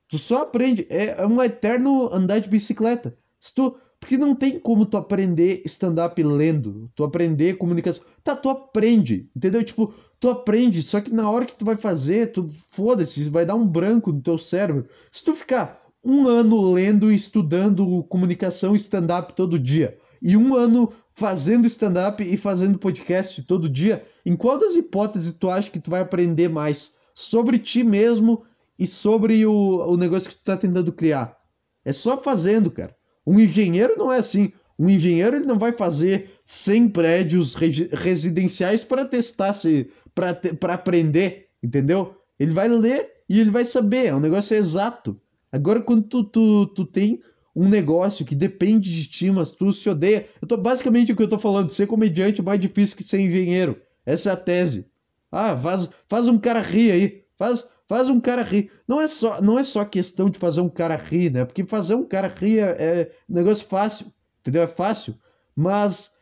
Tu 0.09 0.19
só 0.19 0.43
aprende. 0.43 0.87
É, 0.89 1.21
é 1.21 1.27
um 1.27 1.41
eterno 1.43 2.09
andar 2.11 2.39
de 2.39 2.49
bicicleta. 2.49 3.15
Se 3.39 3.55
tu, 3.55 3.77
porque 4.01 4.17
não 4.17 4.35
tem 4.35 4.59
como 4.59 4.87
tu 4.87 4.97
aprender 4.97 5.61
stand-up 5.67 6.21
lendo, 6.23 6.91
tu 6.95 7.05
aprender 7.05 7.59
comunicação. 7.59 8.03
Tá, 8.23 8.35
tu 8.35 8.49
aprende, 8.49 9.29
entendeu? 9.37 9.63
Tipo, 9.63 9.93
tu 10.19 10.31
aprende, 10.31 10.81
só 10.81 10.99
que 10.99 11.13
na 11.13 11.31
hora 11.31 11.45
que 11.45 11.55
tu 11.55 11.65
vai 11.67 11.77
fazer, 11.77 12.33
tu 12.33 12.49
foda-se, 12.73 13.29
vai 13.29 13.45
dar 13.45 13.57
um 13.57 13.69
branco 13.69 14.11
no 14.11 14.23
teu 14.23 14.39
cérebro. 14.39 14.89
Se 15.13 15.23
tu 15.23 15.35
ficar 15.35 15.79
um 16.03 16.27
ano 16.27 16.73
lendo 16.73 17.13
e 17.13 17.15
estudando 17.15 18.03
comunicação 18.05 18.75
stand-up 18.75 19.35
todo 19.35 19.59
dia, 19.59 19.99
e 20.23 20.39
um 20.39 20.55
ano 20.55 20.91
fazendo 21.15 21.67
stand-up 21.67 22.23
e 22.23 22.37
fazendo 22.37 22.79
podcast 22.79 23.43
todo 23.45 23.69
dia, 23.69 24.05
em 24.27 24.35
qual 24.35 24.59
das 24.59 24.75
hipóteses 24.75 25.35
tu 25.35 25.49
acha 25.49 25.71
que 25.71 25.79
tu 25.79 25.91
vai 25.91 26.01
aprender 26.01 26.49
mais 26.49 26.97
sobre 27.15 27.59
ti 27.59 27.85
mesmo 27.85 28.45
e 28.79 28.87
sobre 28.87 29.47
o, 29.47 29.53
o 29.87 29.97
negócio 29.97 30.29
que 30.29 30.35
tu 30.35 30.43
tá 30.43 30.57
tentando 30.57 30.93
criar? 30.93 31.37
É 31.85 31.93
só 31.93 32.21
fazendo, 32.21 32.71
cara. 32.71 32.95
Um 33.27 33.39
engenheiro 33.39 33.95
não 33.97 34.13
é 34.13 34.19
assim. 34.19 34.53
Um 34.79 34.89
engenheiro 34.89 35.37
ele 35.37 35.47
não 35.47 35.59
vai 35.59 35.73
fazer 35.73 36.31
100 36.47 36.89
prédios 36.89 37.55
residenciais 37.55 38.83
para 38.83 39.05
testar, 39.05 39.53
se 39.53 39.91
para 40.15 40.75
aprender, 40.75 41.49
entendeu? 41.63 42.17
Ele 42.39 42.53
vai 42.53 42.69
ler 42.69 43.09
e 43.29 43.41
ele 43.41 43.51
vai 43.51 43.65
saber, 43.65 44.07
é 44.07 44.15
um 44.15 44.21
negócio 44.21 44.57
exato. 44.57 45.21
Agora, 45.51 45.81
quando 45.81 46.03
tu, 46.03 46.25
tu, 46.25 46.67
tu 46.67 46.85
tem 46.85 47.23
um 47.55 47.69
negócio 47.69 48.25
que 48.25 48.35
depende 48.35 48.91
de 48.91 49.07
ti, 49.07 49.31
mas 49.31 49.53
tu 49.53 49.73
se 49.73 49.89
odeia. 49.89 50.29
Eu 50.41 50.49
tô, 50.49 50.57
basicamente 50.57 51.13
o 51.13 51.17
que 51.17 51.23
eu 51.23 51.29
tô 51.29 51.39
falando, 51.39 51.71
ser 51.71 51.87
comediante 51.87 52.41
é 52.41 52.45
mais 52.45 52.61
difícil 52.61 52.97
que 52.97 53.05
ser 53.05 53.21
engenheiro. 53.21 53.81
Essa 54.05 54.31
é 54.31 54.33
a 54.33 54.37
tese. 54.37 54.91
Ah, 55.31 55.57
faz, 55.57 55.89
faz 56.09 56.27
um 56.27 56.39
cara 56.39 56.61
rir 56.61 56.91
aí. 56.91 57.25
Faz, 57.37 57.69
Faz 57.87 58.09
um 58.09 58.21
cara 58.21 58.43
rir. 58.43 58.71
Não 58.89 59.01
é 59.01 59.07
só, 59.07 59.43
não 59.43 59.59
é 59.59 59.65
só 59.65 59.85
questão 59.85 60.31
de 60.31 60.39
fazer 60.39 60.61
um 60.61 60.69
cara 60.69 60.97
rir, 60.97 61.31
né? 61.31 61.45
Porque 61.45 61.65
fazer 61.65 61.95
um 61.95 62.07
cara 62.07 62.29
rir 62.29 62.59
é, 62.59 62.71
é 62.79 63.13
um 63.29 63.35
negócio 63.35 63.67
fácil, 63.67 64.07
entendeu? 64.41 64.63
É 64.63 64.67
fácil. 64.67 65.15
Mas 65.55 66.13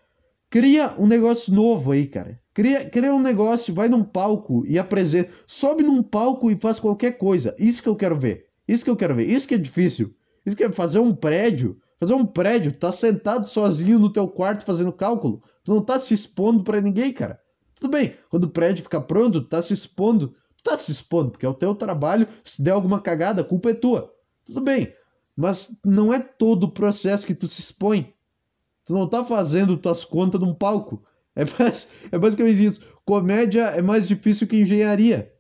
cria 0.51 0.95
um 0.99 1.07
negócio 1.07 1.55
novo 1.55 1.93
aí, 1.93 2.07
cara. 2.07 2.41
Cria, 2.53 2.89
cria 2.91 3.15
um 3.15 3.23
negócio, 3.23 3.73
vai 3.73 3.89
num 3.89 4.03
palco 4.03 4.65
e 4.67 4.79
apresenta. 4.79 5.31
Sobe 5.47 5.83
num 5.83 6.03
palco 6.03 6.51
e 6.51 6.57
faz 6.57 6.81
qualquer 6.81 7.13
coisa. 7.13 7.55
Isso 7.59 7.83
que 7.83 7.89
eu 7.89 7.97
quero 7.97 8.19
ver. 8.19 8.49
Isso 8.67 8.85
que 8.85 8.91
eu 8.91 8.97
quero 8.97 9.15
ver. 9.15 9.31
Isso 9.31 9.47
que 9.47 9.55
é 9.55 9.59
difícil. 9.59 10.15
Isso 10.45 10.57
que 10.57 10.65
é 10.65 10.73
fazer 10.73 10.99
um 10.99 11.15
prédio. 11.15 11.81
Fazer 11.99 12.15
um 12.15 12.27
prédio, 12.27 12.73
tá 12.73 12.91
sentado 12.91 13.47
sozinho 13.47 13.99
no 13.99 14.13
teu 14.13 14.27
quarto 14.27 14.65
fazendo 14.65 14.93
cálculo. 14.93 15.43
Tu 15.63 15.73
não 15.73 15.81
tá 15.81 15.99
se 15.99 16.13
expondo 16.13 16.65
para 16.65 16.81
ninguém, 16.81 17.13
cara. 17.13 17.41
Tudo 17.75 17.91
bem, 17.91 18.15
quando 18.29 18.45
o 18.45 18.51
prédio 18.51 18.83
ficar 18.83 19.03
pronto, 19.03 19.41
tá 19.43 19.63
se 19.63 19.73
expondo 19.73 20.35
Tu 20.63 20.71
tá 20.71 20.79
se 20.79 20.93
expondo, 20.93 21.33
porque 21.33 21.45
é 21.45 21.49
o 21.49 21.55
teu 21.55 21.75
trabalho. 21.75 22.29
Se 22.45 22.63
der 22.63 22.71
alguma 22.71 23.01
cagada, 23.01 23.43
a 23.43 23.45
culpa 23.45 23.71
é 23.71 23.75
tua. 23.75 24.15
Tudo 24.45 24.61
bem. 24.61 24.93
Mas 25.37 25.81
não 25.85 26.15
é 26.15 26.21
todo 26.21 26.65
o 26.65 26.71
processo 26.71 27.27
que 27.27 27.35
tu 27.35 27.49
se 27.49 27.61
expõe. 27.61 28.15
Tu 28.85 28.93
não 28.93 29.09
tá 29.09 29.25
fazendo 29.25 29.77
tuas 29.77 30.05
contas 30.05 30.41
num 30.41 30.55
palco. 30.55 31.03
É, 31.35 31.43
é 32.15 32.19
basicamente 32.19 32.65
isso. 32.65 32.81
Comédia 33.05 33.63
é 33.63 33.83
mais 33.83 34.07
difícil 34.07 34.47
que 34.47 34.61
engenharia. 34.61 35.32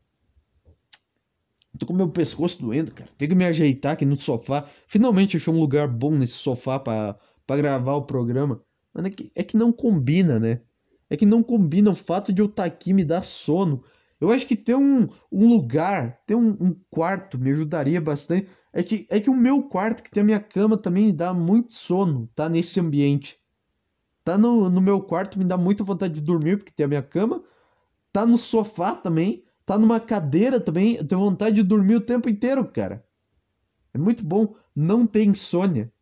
Tô 1.82 1.86
com 1.86 1.94
meu 1.94 2.08
pescoço 2.08 2.62
doendo, 2.62 2.92
cara. 2.92 3.10
Tenho 3.18 3.30
que 3.30 3.34
me 3.34 3.44
ajeitar 3.44 3.94
aqui 3.94 4.04
no 4.04 4.14
sofá. 4.14 4.70
Finalmente 4.86 5.36
achei 5.36 5.52
um 5.52 5.58
lugar 5.58 5.88
bom 5.88 6.12
nesse 6.12 6.34
sofá 6.34 6.78
para 6.78 7.16
gravar 7.48 7.94
o 7.94 8.04
programa. 8.04 8.62
Mas 8.94 9.06
é 9.06 9.10
que, 9.10 9.32
é 9.34 9.42
que 9.42 9.56
não 9.56 9.72
combina, 9.72 10.38
né? 10.38 10.60
É 11.10 11.16
que 11.16 11.26
não 11.26 11.42
combina 11.42 11.90
o 11.90 11.94
fato 11.96 12.32
de 12.32 12.40
eu 12.40 12.46
estar 12.46 12.62
tá 12.62 12.66
aqui 12.68 12.92
me 12.92 13.04
dar 13.04 13.22
sono. 13.22 13.82
Eu 14.20 14.30
acho 14.30 14.46
que 14.46 14.54
ter 14.54 14.76
um, 14.76 15.08
um 15.32 15.48
lugar, 15.48 16.20
ter 16.24 16.36
um, 16.36 16.50
um, 16.50 16.80
quarto 16.88 17.36
me 17.36 17.50
ajudaria 17.50 18.00
bastante. 18.00 18.46
É 18.72 18.80
que, 18.84 19.04
é 19.10 19.18
que 19.18 19.28
o 19.28 19.34
meu 19.34 19.64
quarto, 19.64 20.04
que 20.04 20.10
tem 20.12 20.20
a 20.20 20.26
minha 20.26 20.40
cama, 20.40 20.76
também 20.76 21.06
me 21.06 21.12
dá 21.12 21.34
muito 21.34 21.74
sono, 21.74 22.30
tá? 22.32 22.48
Nesse 22.48 22.78
ambiente. 22.78 23.40
Tá 24.22 24.38
no, 24.38 24.70
no 24.70 24.80
meu 24.80 25.02
quarto, 25.02 25.36
me 25.36 25.44
dá 25.44 25.58
muita 25.58 25.82
vontade 25.82 26.14
de 26.14 26.20
dormir, 26.20 26.58
porque 26.58 26.70
tem 26.70 26.84
a 26.84 26.88
minha 26.88 27.02
cama. 27.02 27.42
Tá 28.12 28.24
no 28.24 28.38
sofá 28.38 28.94
também. 28.94 29.42
Tá 29.64 29.78
numa 29.78 30.00
cadeira 30.00 30.60
também. 30.60 30.96
Eu 30.96 31.06
tenho 31.06 31.20
vontade 31.20 31.56
de 31.56 31.62
dormir 31.62 31.96
o 31.96 32.00
tempo 32.00 32.28
inteiro, 32.28 32.64
cara. 32.66 33.04
É 33.94 33.98
muito 33.98 34.24
bom 34.24 34.54
não 34.74 35.06
ter 35.06 35.24
insônia. 35.24 35.92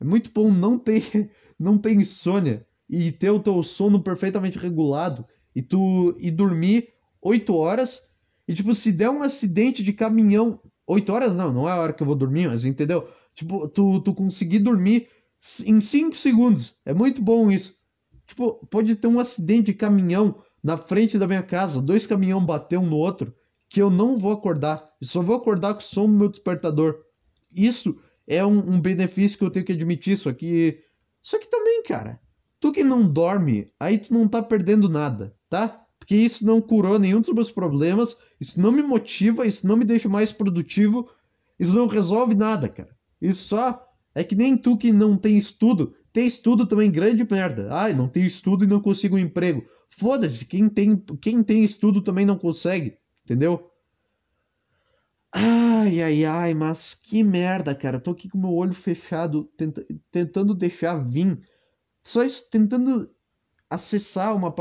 É 0.00 0.04
muito 0.04 0.30
bom 0.32 0.50
não 0.50 0.78
ter, 0.78 1.30
não 1.58 1.78
ter 1.78 1.92
insônia 1.92 2.66
e 2.88 3.10
ter 3.12 3.30
o 3.30 3.40
teu 3.40 3.62
sono 3.62 4.00
perfeitamente 4.02 4.58
regulado 4.58 5.26
e 5.54 5.62
tu 5.62 6.14
e 6.18 6.30
dormir 6.30 6.90
8 7.20 7.54
horas 7.54 8.10
e 8.46 8.54
tipo 8.54 8.74
se 8.74 8.92
der 8.92 9.10
um 9.10 9.22
acidente 9.22 9.82
de 9.82 9.92
caminhão, 9.92 10.60
8 10.86 11.12
horas 11.12 11.34
não, 11.34 11.52
não 11.52 11.68
é 11.68 11.72
a 11.72 11.80
hora 11.80 11.92
que 11.92 12.02
eu 12.02 12.06
vou 12.06 12.14
dormir, 12.14 12.48
mas 12.48 12.64
entendeu? 12.64 13.08
Tipo, 13.34 13.68
tu, 13.68 14.00
tu 14.00 14.14
conseguir 14.14 14.60
dormir 14.60 15.08
em 15.64 15.80
5 15.80 16.16
segundos. 16.16 16.76
É 16.84 16.94
muito 16.94 17.20
bom 17.20 17.50
isso. 17.50 17.74
Tipo, 18.26 18.66
pode 18.66 18.94
ter 18.96 19.06
um 19.06 19.20
acidente 19.20 19.66
de 19.66 19.74
caminhão 19.74 20.42
na 20.66 20.76
frente 20.76 21.16
da 21.16 21.28
minha 21.28 21.44
casa, 21.44 21.80
dois 21.80 22.08
caminhão 22.08 22.44
bater 22.44 22.76
um 22.76 22.86
no 22.86 22.96
outro, 22.96 23.32
que 23.68 23.80
eu 23.80 23.88
não 23.88 24.18
vou 24.18 24.32
acordar. 24.32 24.84
Eu 25.00 25.06
só 25.06 25.22
vou 25.22 25.36
acordar 25.36 25.74
com 25.74 25.78
o 25.78 25.84
som 25.84 26.06
do 26.06 26.12
meu 26.12 26.28
despertador. 26.28 27.04
Isso 27.54 27.96
é 28.26 28.44
um, 28.44 28.72
um 28.72 28.80
benefício 28.80 29.38
que 29.38 29.44
eu 29.44 29.50
tenho 29.50 29.64
que 29.64 29.70
admitir. 29.70 30.18
Só 30.18 30.32
que. 30.32 30.82
Só 31.22 31.38
que 31.38 31.48
também, 31.48 31.84
cara. 31.84 32.20
Tu 32.58 32.72
que 32.72 32.82
não 32.82 33.08
dorme, 33.08 33.68
aí 33.78 33.96
tu 33.96 34.12
não 34.12 34.26
tá 34.26 34.42
perdendo 34.42 34.88
nada, 34.88 35.36
tá? 35.48 35.86
Porque 36.00 36.16
isso 36.16 36.44
não 36.44 36.60
curou 36.60 36.98
nenhum 36.98 37.20
dos 37.20 37.32
meus 37.32 37.52
problemas, 37.52 38.18
isso 38.40 38.60
não 38.60 38.72
me 38.72 38.82
motiva, 38.82 39.46
isso 39.46 39.68
não 39.68 39.76
me 39.76 39.84
deixa 39.84 40.08
mais 40.08 40.32
produtivo, 40.32 41.08
isso 41.60 41.76
não 41.76 41.86
resolve 41.86 42.34
nada, 42.34 42.68
cara. 42.68 42.90
Isso 43.22 43.44
só 43.44 43.86
é 44.16 44.24
que 44.24 44.34
nem 44.34 44.56
tu 44.56 44.76
que 44.76 44.92
não 44.92 45.16
tem 45.16 45.38
estudo, 45.38 45.94
tem 46.12 46.26
estudo 46.26 46.66
também 46.66 46.90
grande 46.90 47.24
merda. 47.30 47.68
Ai, 47.70 47.92
não 47.94 48.08
tenho 48.08 48.26
estudo 48.26 48.64
e 48.64 48.66
não 48.66 48.80
consigo 48.80 49.14
um 49.14 49.20
emprego. 49.20 49.64
Foda-se, 49.88 50.44
quem 50.44 50.68
tem, 50.68 50.96
quem 51.20 51.42
tem 51.42 51.64
estudo 51.64 52.02
também 52.02 52.26
não 52.26 52.38
consegue, 52.38 52.98
entendeu? 53.24 53.70
Ai, 55.32 56.00
ai, 56.00 56.24
ai, 56.24 56.54
mas 56.54 56.94
que 56.94 57.22
merda, 57.22 57.74
cara. 57.74 58.00
tô 58.00 58.10
aqui 58.12 58.28
com 58.28 58.38
meu 58.38 58.52
olho 58.52 58.72
fechado, 58.72 59.44
tenta, 59.56 59.86
tentando 60.10 60.54
deixar 60.54 60.96
vir. 60.96 61.40
Só 62.02 62.22
isso, 62.22 62.48
tentando 62.50 63.10
acessar 63.68 64.34
uma. 64.34 64.54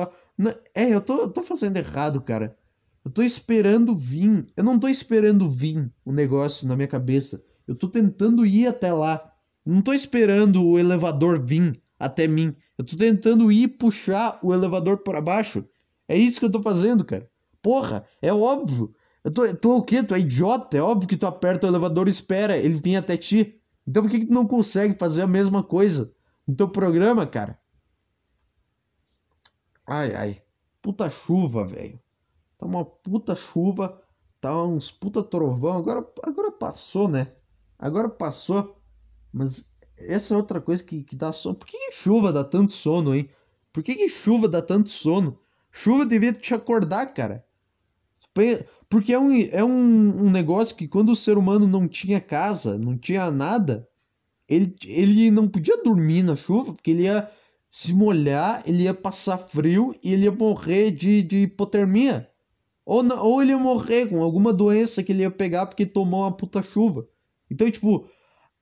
É, 0.73 0.93
eu 0.93 1.01
tô, 1.01 1.29
tô 1.29 1.41
fazendo 1.43 1.77
errado, 1.77 2.21
cara. 2.21 2.57
Eu 3.03 3.11
tô 3.11 3.21
esperando 3.21 3.95
vir. 3.95 4.47
Eu 4.57 4.63
não 4.63 4.79
tô 4.79 4.87
esperando 4.87 5.49
vir 5.49 5.91
o 6.03 6.11
negócio 6.11 6.67
na 6.67 6.75
minha 6.75 6.87
cabeça. 6.87 7.43
Eu 7.67 7.75
tô 7.75 7.87
tentando 7.87 8.45
ir 8.45 8.67
até 8.67 8.91
lá. 8.91 9.31
Não 9.65 9.81
tô 9.81 9.93
esperando 9.93 10.63
o 10.63 10.77
elevador 10.77 11.43
vir 11.43 11.81
até 11.99 12.27
mim. 12.27 12.55
Eu 12.77 12.85
tô 12.85 12.97
tentando 12.97 13.51
ir 13.51 13.69
puxar 13.69 14.39
o 14.43 14.53
elevador 14.53 14.99
para 14.99 15.21
baixo. 15.21 15.65
É 16.07 16.17
isso 16.17 16.39
que 16.39 16.45
eu 16.45 16.51
tô 16.51 16.61
fazendo, 16.61 17.05
cara. 17.05 17.29
Porra, 17.61 18.05
é 18.21 18.33
óbvio. 18.33 18.93
Eu 19.23 19.31
tô, 19.31 19.55
tô 19.55 19.77
o 19.77 19.83
quê? 19.83 20.03
Tu 20.03 20.13
é 20.13 20.19
idiota? 20.19 20.77
É 20.77 20.81
óbvio 20.81 21.07
que 21.07 21.17
tu 21.17 21.25
aperta 21.25 21.65
o 21.65 21.69
elevador 21.69 22.07
e 22.07 22.11
espera 22.11 22.57
ele 22.57 22.75
vir 22.75 22.97
até 22.97 23.17
ti. 23.17 23.59
Então 23.87 24.03
por 24.03 24.09
que, 24.11 24.19
que 24.19 24.25
tu 24.27 24.33
não 24.33 24.45
consegue 24.45 24.97
fazer 24.97 25.21
a 25.21 25.27
mesma 25.27 25.63
coisa 25.63 26.13
no 26.47 26.55
teu 26.55 26.69
programa, 26.69 27.25
cara? 27.25 27.57
Ai, 29.87 30.15
ai. 30.15 30.41
Puta 30.81 31.09
chuva, 31.09 31.65
velho. 31.65 31.99
Tá 32.57 32.65
uma 32.65 32.85
puta 32.85 33.35
chuva. 33.35 34.01
Tá 34.39 34.63
uns 34.63 34.91
puta 34.91 35.23
trovão. 35.23 35.77
Agora, 35.77 36.05
agora 36.23 36.51
passou, 36.51 37.07
né? 37.07 37.31
Agora 37.79 38.09
passou. 38.09 38.79
Mas 39.33 39.74
essa 39.97 40.33
é 40.33 40.37
outra 40.37 40.59
coisa 40.59 40.83
que, 40.83 41.03
que 41.03 41.15
dá 41.15 41.31
sono. 41.31 41.55
Por 41.55 41.67
que, 41.67 41.77
que 41.77 41.91
chuva 41.93 42.31
dá 42.31 42.43
tanto 42.43 42.71
sono, 42.71 43.15
hein? 43.15 43.29
Por 43.71 43.83
que, 43.83 43.95
que 43.95 44.09
chuva 44.09 44.47
dá 44.47 44.61
tanto 44.61 44.89
sono? 44.89 45.39
Chuva 45.71 46.05
devia 46.05 46.33
te 46.33 46.53
acordar, 46.53 47.13
cara. 47.13 47.45
Porque 48.89 49.13
é, 49.13 49.19
um, 49.19 49.31
é 49.33 49.63
um, 49.63 50.25
um 50.25 50.29
negócio 50.29 50.75
que 50.75 50.87
quando 50.87 51.11
o 51.11 51.15
ser 51.15 51.37
humano 51.37 51.67
não 51.67 51.87
tinha 51.87 52.19
casa, 52.19 52.77
não 52.77 52.97
tinha 52.97 53.31
nada, 53.31 53.87
ele, 54.47 54.75
ele 54.85 55.31
não 55.31 55.47
podia 55.47 55.81
dormir 55.81 56.21
na 56.23 56.35
chuva, 56.35 56.73
porque 56.73 56.91
ele 56.91 57.03
ia 57.03 57.29
se 57.71 57.93
molhar, 57.93 58.61
ele 58.65 58.83
ia 58.83 58.93
passar 58.93 59.37
frio 59.37 59.95
e 60.03 60.13
ele 60.13 60.25
ia 60.25 60.31
morrer 60.31 60.91
de, 60.91 61.23
de 61.23 61.43
hipotermia. 61.43 62.29
Ou, 62.85 63.03
ou 63.19 63.41
ele 63.41 63.51
ia 63.51 63.57
morrer 63.57 64.07
com 64.07 64.21
alguma 64.21 64.53
doença 64.53 65.01
que 65.01 65.11
ele 65.11 65.23
ia 65.23 65.31
pegar 65.31 65.65
porque 65.65 65.85
tomou 65.85 66.21
uma 66.21 66.35
puta 66.35 66.61
chuva. 66.61 67.07
Então, 67.49 67.69
tipo, 67.69 68.07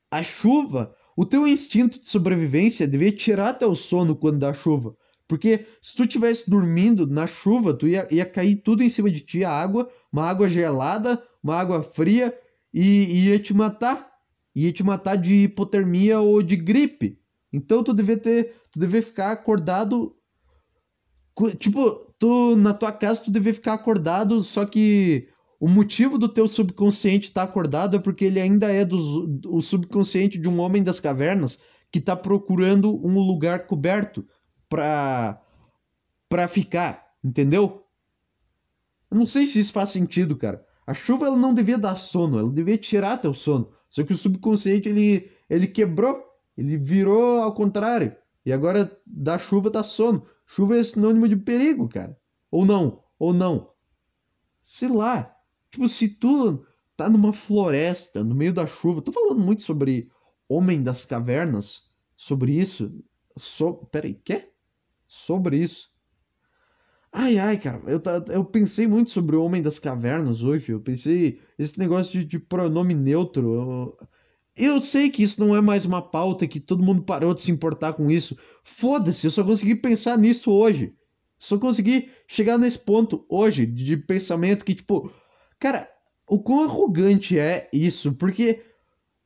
a 0.10 0.24
chuva 0.24 0.96
o 1.15 1.26
teu 1.26 1.47
instinto 1.47 1.99
de 1.99 2.06
sobrevivência 2.08 2.88
devia 2.88 3.12
tirar 3.12 3.54
teu 3.54 3.76
sono 3.76 4.15
quando 4.15 4.39
dá 4.39 4.54
chuva. 4.54 4.95
Porque 5.28 5.65
se 5.82 5.95
tu 5.95 6.06
tivesse 6.06 6.49
dormindo 6.49 7.08
na 7.08 7.26
chuva, 7.26 7.73
tu 7.73 7.88
ia, 7.88 8.08
ia 8.12 8.26
cair 8.26 8.58
tudo 8.58 8.84
em 8.84 8.89
cima 8.89 9.10
de 9.10 9.21
ti, 9.21 9.43
a 9.43 9.52
água, 9.52 9.89
uma 10.12 10.30
água 10.30 10.49
gelada, 10.49 11.21
uma 11.41 11.56
água 11.56 11.82
fria, 11.82 12.38
e, 12.73 12.82
e 12.82 13.30
ia 13.30 13.39
te 13.39 13.54
matar. 13.54 14.12
Ia 14.56 14.71
te 14.71 14.84
matar 14.84 15.15
de 15.15 15.43
hipotermia 15.43 16.19
ou 16.19 16.41
de 16.41 16.56
gripe. 16.56 17.19
Então 17.52 17.84
tu 17.84 17.93
devia 17.93 18.17
ter. 18.17 18.56
Tu 18.71 18.80
devia 18.80 19.02
ficar 19.02 19.32
acordado. 19.32 20.15
Tipo, 21.58 21.89
tu 22.19 22.56
na 22.56 22.73
tua 22.73 22.91
casa 22.91 23.23
tu 23.23 23.32
devia 23.32 23.54
ficar 23.54 23.73
acordado, 23.73 24.43
só 24.43 24.65
que 24.65 25.28
o 25.63 25.69
motivo 25.69 26.17
do 26.17 26.28
teu 26.28 26.45
subconsciente 26.45 27.30
estar 27.30 27.45
tá 27.45 27.49
acordado 27.49 27.95
é 27.95 27.99
porque 27.99 28.26
ele 28.26 28.38
ainda 28.38 28.69
é 28.69 28.84
do, 28.84 29.39
o 29.47 29.62
subconsciente 29.62 30.38
de 30.38 30.49
um 30.49 30.60
homem 30.60 30.84
das 30.84 30.99
cavernas 30.99 31.58
que 31.89 31.99
está 31.99 32.17
procurando 32.17 32.93
um 32.93 33.17
lugar 33.17 33.65
coberto 33.65 34.28
para 34.67 35.41
para 36.28 36.49
ficar, 36.49 37.13
entendeu? 37.23 37.86
Eu 39.10 39.17
não 39.17 39.26
sei 39.26 39.45
se 39.45 39.62
isso 39.62 39.71
faz 39.71 39.91
sentido, 39.91 40.36
cara. 40.36 40.62
A 40.86 40.93
chuva 40.93 41.28
ela 41.28 41.38
não 41.38 41.54
devia 41.54 41.78
dar 41.78 41.95
sono, 41.95 42.38
ela 42.38 42.52
devia 42.52 42.78
tirar 42.78 43.21
teu 43.21 43.34
sono. 43.34 43.71
Só 43.88 44.04
que 44.04 44.12
o 44.12 44.17
subconsciente 44.17 44.89
ele 44.89 45.32
ele 45.49 45.67
quebrou, 45.67 46.21
ele 46.58 46.76
virou 46.76 47.41
ao 47.41 47.56
contrário. 47.56 48.13
E 48.45 48.52
agora 48.52 48.91
da 49.08 49.39
chuva 49.39 49.69
dá 49.69 49.82
sono. 49.82 50.28
Chuva 50.45 50.78
é 50.78 50.84
sinônimo 50.84 51.26
de 51.30 51.38
perigo, 51.38 51.88
cara. 51.88 52.19
Ou 52.52 52.65
não, 52.65 53.02
ou 53.17 53.34
não. 53.34 53.71
Sei 54.62 54.89
lá. 54.89 55.34
Tipo, 55.73 55.89
se 55.89 56.07
tu 56.07 56.63
tá 56.95 57.09
numa 57.09 57.33
floresta, 57.33 58.23
no 58.23 58.36
meio 58.36 58.53
da 58.53 58.67
chuva, 58.67 59.01
tô 59.01 59.12
falando 59.12 59.39
muito 59.39 59.63
sobre 59.63 60.07
Homem 60.47 60.83
das 60.83 61.03
Cavernas, 61.03 61.89
sobre 62.15 62.51
isso. 62.51 62.95
So... 63.36 63.73
Peraí, 63.91 64.13
quê? 64.13 64.49
Sobre 65.07 65.57
isso. 65.57 65.91
Ai, 67.12 67.39
ai, 67.39 67.57
cara, 67.57 67.81
eu, 67.88 67.99
eu 68.31 68.45
pensei 68.45 68.86
muito 68.86 69.09
sobre 69.09 69.36
o 69.36 69.43
Homem 69.43 69.63
das 69.63 69.79
Cavernas 69.79 70.43
hoje. 70.43 70.71
Eu 70.71 70.79
pensei, 70.79 71.41
esse 71.57 71.79
negócio 71.79 72.19
de, 72.19 72.23
de 72.23 72.38
pronome 72.38 72.93
neutro. 72.93 73.51
Eu, 73.51 73.97
eu 74.55 74.79
sei 74.79 75.09
que 75.09 75.23
isso 75.23 75.43
não 75.43 75.55
é 75.55 75.62
mais 75.62 75.86
uma 75.86 76.03
pauta, 76.03 76.47
que 76.47 76.59
todo 76.59 76.83
mundo 76.83 77.01
parou 77.01 77.33
de 77.33 77.41
se 77.41 77.51
importar 77.51 77.93
com 77.93 78.12
isso. 78.12 78.38
Foda-se, 78.63 79.25
eu 79.25 79.31
só 79.31 79.43
consegui 79.43 79.73
pensar 79.73 80.19
nisso 80.19 80.51
hoje. 80.51 80.93
Só 81.39 81.57
consegui 81.57 82.12
chegar 82.27 82.59
nesse 82.59 82.77
ponto 82.77 83.25
hoje 83.27 83.65
de, 83.65 83.83
de 83.83 83.97
pensamento 83.97 84.63
que, 84.63 84.75
tipo, 84.75 85.12
Cara, 85.63 85.89
o 86.28 86.39
quão 86.39 86.65
arrogante 86.65 87.39
é 87.39 87.69
isso? 87.71 88.15
Porque, 88.15 88.62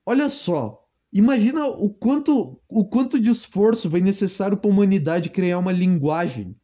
olha 0.06 0.30
só, 0.30 0.86
imagina 1.12 1.65
o 1.65 1.89
quanto, 1.89 2.62
o 2.69 2.86
quanto 2.86 3.19
de 3.19 3.32
esforço 3.32 3.89
foi 3.89 4.02
necessário 4.02 4.56
para 4.56 4.69
a 4.69 4.71
humanidade 4.71 5.32
criar 5.32 5.58
uma 5.58 5.71
linguagem. 5.71 6.56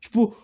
Tipo, 0.00 0.34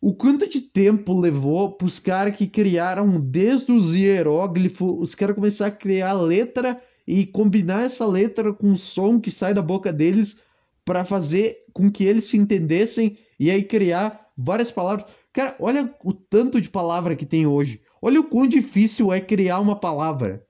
o 0.00 0.14
quanto 0.14 0.48
de 0.48 0.60
tempo 0.60 1.18
levou 1.18 1.72
para 1.72 1.88
os 1.88 1.98
caras 1.98 2.36
que 2.36 2.46
criaram 2.46 3.20
desde 3.20 3.72
os 3.72 3.96
hieróglifos, 3.96 5.00
os 5.00 5.12
caras 5.16 5.34
começaram 5.34 5.74
a 5.74 5.76
criar 5.76 6.12
letra 6.12 6.80
e 7.04 7.26
combinar 7.26 7.82
essa 7.82 8.06
letra 8.06 8.52
com 8.54 8.74
o 8.74 8.78
som 8.78 9.20
que 9.20 9.32
sai 9.32 9.52
da 9.52 9.60
boca 9.60 9.92
deles 9.92 10.38
para 10.84 11.04
fazer 11.04 11.58
com 11.72 11.90
que 11.90 12.04
eles 12.04 12.26
se 12.26 12.36
entendessem 12.36 13.18
e 13.40 13.50
aí 13.50 13.64
criar 13.64 14.30
várias 14.38 14.70
palavras. 14.70 15.10
Cara, 15.32 15.56
olha 15.58 15.92
o 16.04 16.12
tanto 16.12 16.60
de 16.60 16.68
palavra 16.68 17.16
que 17.16 17.26
tem 17.26 17.44
hoje. 17.44 17.80
Olha 18.02 18.20
o 18.20 18.24
quão 18.24 18.46
difícil 18.46 19.12
é 19.12 19.20
criar 19.20 19.60
uma 19.60 19.76
palavra. 19.76 20.46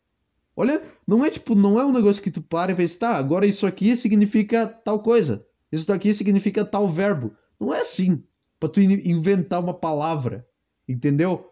Olha, 0.57 0.83
não 1.07 1.25
é 1.25 1.31
tipo, 1.31 1.55
não 1.55 1.81
é 1.81 1.85
um 1.85 1.93
negócio 1.93 2.23
que 2.23 2.31
tu 2.31 2.43
para 2.43 2.73
e 2.73 2.75
pensa, 2.75 2.99
tá, 2.99 3.17
agora 3.17 3.47
isso 3.47 3.67
aqui 3.67 3.97
significa 3.97 4.67
tal 4.67 5.03
coisa. 5.03 5.47
Isso 5.73 5.87
daqui 5.87 6.13
significa 6.13 6.65
tal 6.65 6.89
verbo. 6.89 7.33
Não 7.59 7.73
é 7.73 7.81
assim. 7.81 8.23
Pra 8.59 8.69
tu 8.69 8.81
inventar 8.81 9.61
uma 9.61 9.73
palavra. 9.73 10.47
Entendeu? 10.89 11.51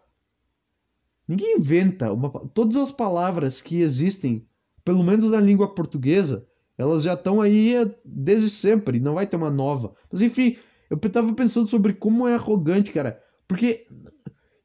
Ninguém 1.27 1.57
inventa 1.57 2.11
uma. 2.11 2.29
Todas 2.53 2.75
as 2.75 2.91
palavras 2.91 3.61
que 3.61 3.81
existem, 3.81 4.45
pelo 4.83 5.03
menos 5.03 5.31
na 5.31 5.39
língua 5.39 5.73
portuguesa, 5.73 6.45
elas 6.77 7.03
já 7.03 7.13
estão 7.13 7.41
aí 7.41 7.73
desde 8.03 8.49
sempre. 8.49 8.99
Não 8.99 9.15
vai 9.15 9.25
ter 9.27 9.37
uma 9.37 9.49
nova. 9.49 9.95
Mas 10.11 10.21
enfim, 10.21 10.57
eu 10.89 10.97
tava 10.97 11.33
pensando 11.33 11.67
sobre 11.67 11.93
como 11.93 12.27
é 12.27 12.35
arrogante, 12.35 12.91
cara. 12.91 13.21
Porque 13.47 13.87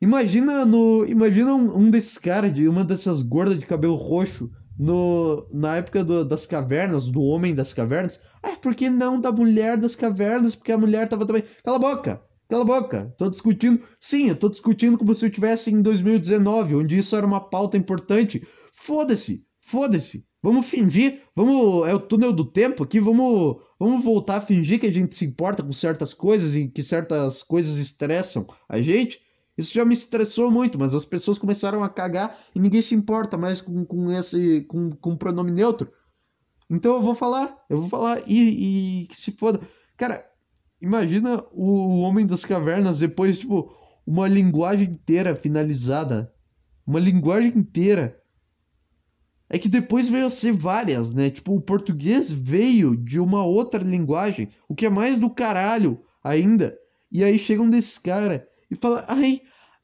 imagina 0.04 0.64
no, 0.64 1.04
imagina 1.06 1.54
um, 1.54 1.78
um 1.78 1.90
desses 1.90 2.18
caras 2.18 2.54
de 2.54 2.68
uma 2.68 2.84
dessas 2.84 3.22
gordas 3.22 3.58
de 3.58 3.66
cabelo 3.66 3.94
roxo 3.94 4.50
no, 4.78 5.46
na 5.52 5.76
época 5.76 6.04
do, 6.04 6.24
das 6.24 6.46
cavernas, 6.46 7.10
do 7.10 7.22
homem 7.22 7.54
das 7.54 7.72
cavernas. 7.72 8.20
Ah, 8.42 8.56
por 8.60 8.74
que 8.74 8.90
não 8.90 9.20
da 9.20 9.32
mulher 9.32 9.76
das 9.76 9.96
cavernas? 9.96 10.54
Porque 10.54 10.72
a 10.72 10.78
mulher 10.78 11.08
tava 11.08 11.26
também. 11.26 11.44
Cala 11.64 11.76
a 11.76 11.80
boca! 11.80 12.22
Cala 12.48 12.62
a 12.62 12.66
boca! 12.66 13.14
Tô 13.16 13.30
discutindo. 13.30 13.82
Sim, 14.00 14.28
eu 14.28 14.36
tô 14.36 14.48
discutindo 14.48 14.98
como 14.98 15.14
se 15.14 15.24
eu 15.24 15.30
tivesse 15.30 15.70
em 15.72 15.80
2019, 15.80 16.76
onde 16.76 16.98
isso 16.98 17.16
era 17.16 17.26
uma 17.26 17.40
pauta 17.40 17.76
importante. 17.76 18.46
Foda-se! 18.72 19.46
Foda-se! 19.60 20.26
Vamos 20.42 20.66
fingir, 20.66 21.22
vamos. 21.34 21.88
É 21.88 21.94
o 21.94 22.00
túnel 22.00 22.30
do 22.30 22.44
tempo 22.44 22.84
aqui, 22.84 23.00
vamos, 23.00 23.56
vamos 23.80 24.04
voltar 24.04 24.36
a 24.36 24.40
fingir 24.42 24.78
que 24.78 24.86
a 24.86 24.92
gente 24.92 25.16
se 25.16 25.24
importa 25.24 25.62
com 25.62 25.72
certas 25.72 26.12
coisas 26.12 26.54
e 26.54 26.68
que 26.68 26.82
certas 26.82 27.42
coisas 27.42 27.78
estressam 27.78 28.46
a 28.68 28.78
gente. 28.78 29.23
Isso 29.56 29.72
já 29.72 29.84
me 29.84 29.94
estressou 29.94 30.50
muito, 30.50 30.78
mas 30.78 30.94
as 30.94 31.04
pessoas 31.04 31.38
começaram 31.38 31.82
a 31.84 31.88
cagar 31.88 32.36
e 32.54 32.58
ninguém 32.60 32.82
se 32.82 32.94
importa 32.94 33.38
mais 33.38 33.60
com, 33.60 33.84
com 33.84 34.10
esse. 34.10 34.62
com, 34.62 34.90
com 34.90 35.16
pronome 35.16 35.52
neutro. 35.52 35.92
Então 36.68 36.94
eu 36.94 37.02
vou 37.02 37.14
falar, 37.14 37.56
eu 37.70 37.80
vou 37.80 37.88
falar 37.88 38.22
e, 38.26 39.02
e 39.02 39.06
que 39.06 39.16
se 39.16 39.32
foda. 39.32 39.60
Cara, 39.96 40.28
imagina 40.80 41.44
o, 41.52 42.00
Homem 42.00 42.26
das 42.26 42.44
Cavernas 42.44 42.98
depois, 42.98 43.38
tipo, 43.38 43.72
uma 44.04 44.26
linguagem 44.26 44.90
inteira 44.90 45.36
finalizada. 45.36 46.32
Uma 46.86 46.98
linguagem 46.98 47.52
inteira 47.56 48.20
é 49.48 49.58
que 49.58 49.68
depois 49.68 50.08
veio 50.08 50.26
a 50.26 50.30
ser 50.30 50.52
várias, 50.52 51.14
né? 51.14 51.30
Tipo, 51.30 51.54
o 51.54 51.60
português 51.60 52.30
veio 52.30 52.96
de 52.96 53.20
uma 53.20 53.44
outra 53.44 53.82
linguagem, 53.82 54.48
o 54.68 54.74
que 54.74 54.86
é 54.86 54.90
mais 54.90 55.18
do 55.18 55.30
caralho 55.30 56.02
ainda. 56.24 56.76
E 57.12 57.22
aí 57.22 57.38
chega 57.38 57.62
um 57.62 57.70
desses 57.70 57.98
caras 57.98 58.42
e 58.70 58.76
fala: 58.76 59.04
ai, 59.08 59.40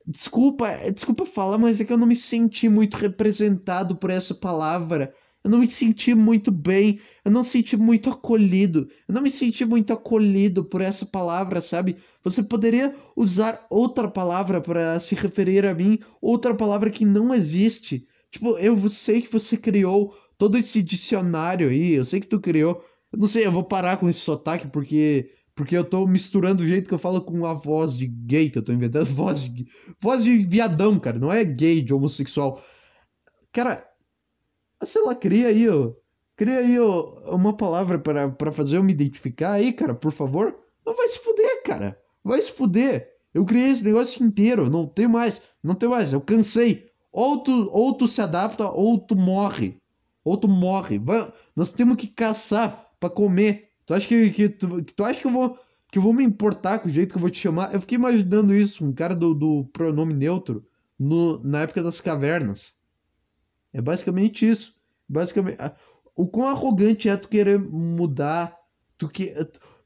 desculpa, 0.07 0.69
desculpa 0.93 1.25
falar, 1.25 1.59
mas 1.59 1.81
é 1.81 1.85
que 1.85 1.93
eu 1.93 1.99
não 1.99 2.07
me 2.07 2.17
senti 2.17 2.69
muito 2.69 2.97
representado 2.97 3.97
por 3.97 4.11
essa 4.11 4.35
palavra. 4.35 5.15
Eu 5.43 5.51
não 5.51 5.59
me 5.59 5.67
senti 5.67 6.15
muito 6.15 6.51
bem, 6.53 7.01
eu 7.25 7.31
não 7.31 7.43
senti 7.43 7.75
muito 7.75 8.11
acolhido, 8.11 8.91
eu 9.09 9.15
não 9.15 9.23
me 9.23 9.31
senti 9.31 9.65
muito 9.65 9.91
acolhido 9.91 10.63
por 10.63 10.83
essa 10.83 11.07
palavra, 11.07 11.63
sabe? 11.63 11.97
Você 12.23 12.43
poderia 12.43 12.95
usar 13.17 13.67
outra 13.71 14.07
palavra 14.07 14.61
para 14.61 15.01
se 15.01 15.15
referir 15.15 15.65
a 15.65 15.73
mim, 15.73 15.99
outra 16.21 16.55
palavra 16.55 16.91
que 16.91 17.07
não 17.07 17.35
existe. 17.35 18.07
Tipo, 18.31 18.59
eu 18.59 18.87
sei 18.91 19.23
que 19.23 19.33
você 19.33 19.57
criou 19.57 20.15
todo 20.37 20.59
esse 20.59 20.83
dicionário 20.83 21.71
aí, 21.71 21.93
eu 21.93 22.05
sei 22.05 22.21
que 22.21 22.27
tu 22.27 22.39
criou. 22.39 22.85
Eu 23.11 23.19
não 23.19 23.27
sei, 23.27 23.47
eu 23.47 23.53
vou 23.53 23.65
parar 23.65 23.97
com 23.97 24.09
esse 24.11 24.21
sotaque 24.21 24.69
porque 24.69 25.31
porque 25.61 25.77
eu 25.77 25.85
tô 25.85 26.07
misturando 26.07 26.63
o 26.63 26.67
jeito 26.67 26.89
que 26.89 26.95
eu 26.95 26.99
falo 26.99 27.21
com 27.21 27.45
a 27.45 27.53
voz 27.53 27.95
de 27.95 28.07
gay 28.07 28.49
que 28.49 28.57
eu 28.57 28.63
tô 28.63 28.73
inventando, 28.73 29.05
voz 29.13 29.43
de 29.43 29.69
voz 30.01 30.25
de 30.25 30.39
viadão, 30.39 30.99
cara, 30.99 31.19
não 31.19 31.31
é 31.31 31.45
gay, 31.45 31.83
de 31.83 31.93
homossexual. 31.93 32.65
Cara, 33.53 33.87
sei 34.83 35.03
lá, 35.03 35.15
cria 35.15 35.49
aí, 35.49 35.69
ó. 35.69 35.93
Cria 36.35 36.61
aí 36.61 36.81
ó, 36.81 37.37
uma 37.37 37.55
palavra 37.55 37.99
para 37.99 38.51
fazer 38.51 38.79
eu 38.79 38.83
me 38.83 38.95
identificar 38.95 39.53
aí, 39.53 39.71
cara, 39.75 39.95
por 39.95 40.13
favor. 40.13 40.57
Não 40.87 40.97
vai 40.97 41.09
se 41.09 41.19
fuder, 41.19 41.63
cara. 41.63 42.01
Vai 42.25 42.41
se 42.41 42.53
fuder. 42.53 43.13
Eu 43.35 43.45
criei 43.45 43.69
esse 43.69 43.85
negócio 43.85 44.25
inteiro, 44.25 44.71
não 44.71 44.87
tem 44.87 45.07
mais, 45.07 45.43
não 45.63 45.75
tem 45.75 45.91
mais, 45.91 46.11
eu 46.11 46.23
cansei. 46.23 46.91
Ou 47.13 47.43
tu, 47.43 48.09
se 48.09 48.23
adapta, 48.23 48.67
ou 48.71 48.99
tu 48.99 49.15
morre. 49.15 49.77
Ou 50.25 50.39
tu 50.39 50.49
morre. 50.49 50.99
Vai, 50.99 51.31
nós 51.55 51.75
temos 51.75 51.97
que 51.97 52.07
caçar 52.07 52.89
para 52.99 53.11
comer. 53.11 53.69
Tu 53.91 53.95
acha 53.95 54.07
que, 54.07 54.31
que, 54.31 54.49
tu, 54.49 54.83
tu 54.85 55.05
acha 55.05 55.21
que 55.21 55.27
eu 55.27 55.33
vou 55.33 55.59
que 55.91 55.99
eu 55.99 56.03
vou 56.03 56.13
me 56.13 56.23
importar 56.23 56.79
com 56.79 56.89
o 56.89 56.93
jeito 56.93 57.11
que 57.11 57.17
eu 57.17 57.21
vou 57.21 57.29
te 57.29 57.41
chamar? 57.41 57.75
Eu 57.75 57.81
fiquei 57.81 57.99
imaginando 57.99 58.55
isso, 58.55 58.85
um 58.85 58.93
cara 58.93 59.17
do, 59.17 59.35
do 59.35 59.65
pronome 59.73 60.15
neutro 60.15 60.65
no, 60.97 61.43
na 61.43 61.63
época 61.63 61.83
das 61.83 62.01
cavernas. 62.01 62.75
É 63.73 63.83
basicamente 63.83 64.49
isso. 64.49 64.77
Basicamente, 65.09 65.59
o 66.15 66.29
quão 66.29 66.49
arrogante 66.49 67.09
é 67.09 67.17
tu 67.17 67.29
querer 67.29 67.59
mudar, 67.59 68.57
tu 68.97 69.09
que 69.09 69.35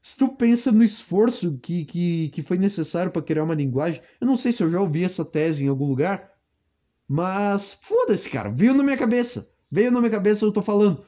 se 0.03 0.19
tu 0.19 0.27
pensa 0.35 0.71
no 0.71 0.83
esforço 0.83 1.57
que, 1.57 1.83
que, 1.85 2.29
que 2.29 2.43
foi 2.43 2.59
necessário 2.59 3.11
para 3.11 3.23
criar 3.23 3.43
uma 3.43 3.55
linguagem, 3.55 4.03
eu 4.21 4.27
não 4.27 4.35
sei 4.35 4.51
se 4.51 4.61
eu 4.61 4.69
já 4.69 4.79
ouvi 4.79 5.03
essa 5.03 5.25
tese 5.25 5.65
em 5.65 5.67
algum 5.67 5.87
lugar, 5.87 6.31
mas 7.07 7.73
foda-se, 7.81 8.29
cara. 8.29 8.51
Veio 8.51 8.75
na 8.75 8.83
minha 8.83 8.97
cabeça. 8.97 9.51
Veio 9.71 9.89
na 9.89 9.99
minha 9.99 10.11
cabeça, 10.11 10.45
eu 10.45 10.51
tô 10.51 10.61
falando. 10.61 11.03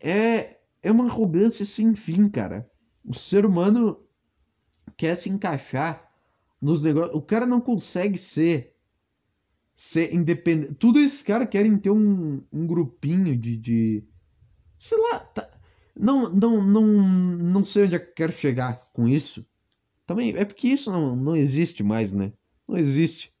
É, 0.00 0.57
é 0.82 0.90
uma 0.90 1.06
arrogância 1.06 1.64
sem 1.64 1.94
fim, 1.94 2.28
cara. 2.28 2.70
O 3.04 3.14
ser 3.14 3.44
humano 3.44 4.00
quer 4.96 5.16
se 5.16 5.28
encaixar 5.28 6.10
nos 6.60 6.82
negócios. 6.82 7.14
O 7.16 7.22
cara 7.22 7.46
não 7.46 7.60
consegue 7.60 8.18
ser 8.18 8.74
ser 9.78 10.12
independente. 10.12 10.74
Tudo 10.74 10.98
esses 10.98 11.22
caras 11.22 11.48
querem 11.48 11.78
ter 11.78 11.90
um, 11.90 12.42
um 12.52 12.66
grupinho 12.66 13.36
de, 13.36 13.56
de. 13.56 14.04
Sei 14.76 14.98
lá. 14.98 15.20
Tá... 15.20 15.48
Não, 15.94 16.28
não, 16.32 16.62
não, 16.62 16.82
não 16.82 17.64
sei 17.64 17.84
onde 17.84 17.94
é 17.94 17.98
que 18.00 18.10
eu 18.10 18.14
quero 18.14 18.32
chegar 18.32 18.74
com 18.92 19.08
isso. 19.08 19.46
Também 20.04 20.34
é 20.36 20.44
porque 20.44 20.66
isso 20.66 20.90
não, 20.90 21.14
não 21.14 21.36
existe 21.36 21.84
mais, 21.84 22.12
né? 22.12 22.32
Não 22.66 22.76
existe. 22.76 23.32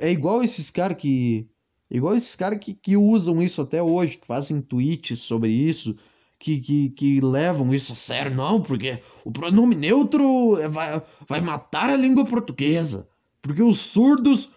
É 0.00 0.10
igual 0.10 0.42
esses 0.42 0.70
caras 0.70 0.98
que. 0.98 1.48
Igual 1.90 2.14
esses 2.14 2.34
caras 2.34 2.58
que, 2.58 2.74
que 2.74 2.96
usam 2.96 3.42
isso 3.42 3.62
até 3.62 3.82
hoje, 3.82 4.18
que 4.18 4.26
fazem 4.26 4.60
tweets 4.60 5.20
sobre 5.20 5.50
isso, 5.50 5.96
que, 6.44 6.60
que, 6.60 6.90
que 6.90 7.20
levam 7.22 7.72
isso 7.72 7.94
a 7.94 7.96
sério. 7.96 8.34
Não, 8.34 8.60
porque 8.60 8.98
o 9.24 9.32
pronome 9.32 9.74
neutro 9.74 10.56
vai, 10.68 11.02
vai 11.26 11.40
matar 11.40 11.88
a 11.88 11.96
língua 11.96 12.26
portuguesa. 12.26 13.08
Porque 13.40 13.62
os 13.62 13.78
surdos. 13.78 14.50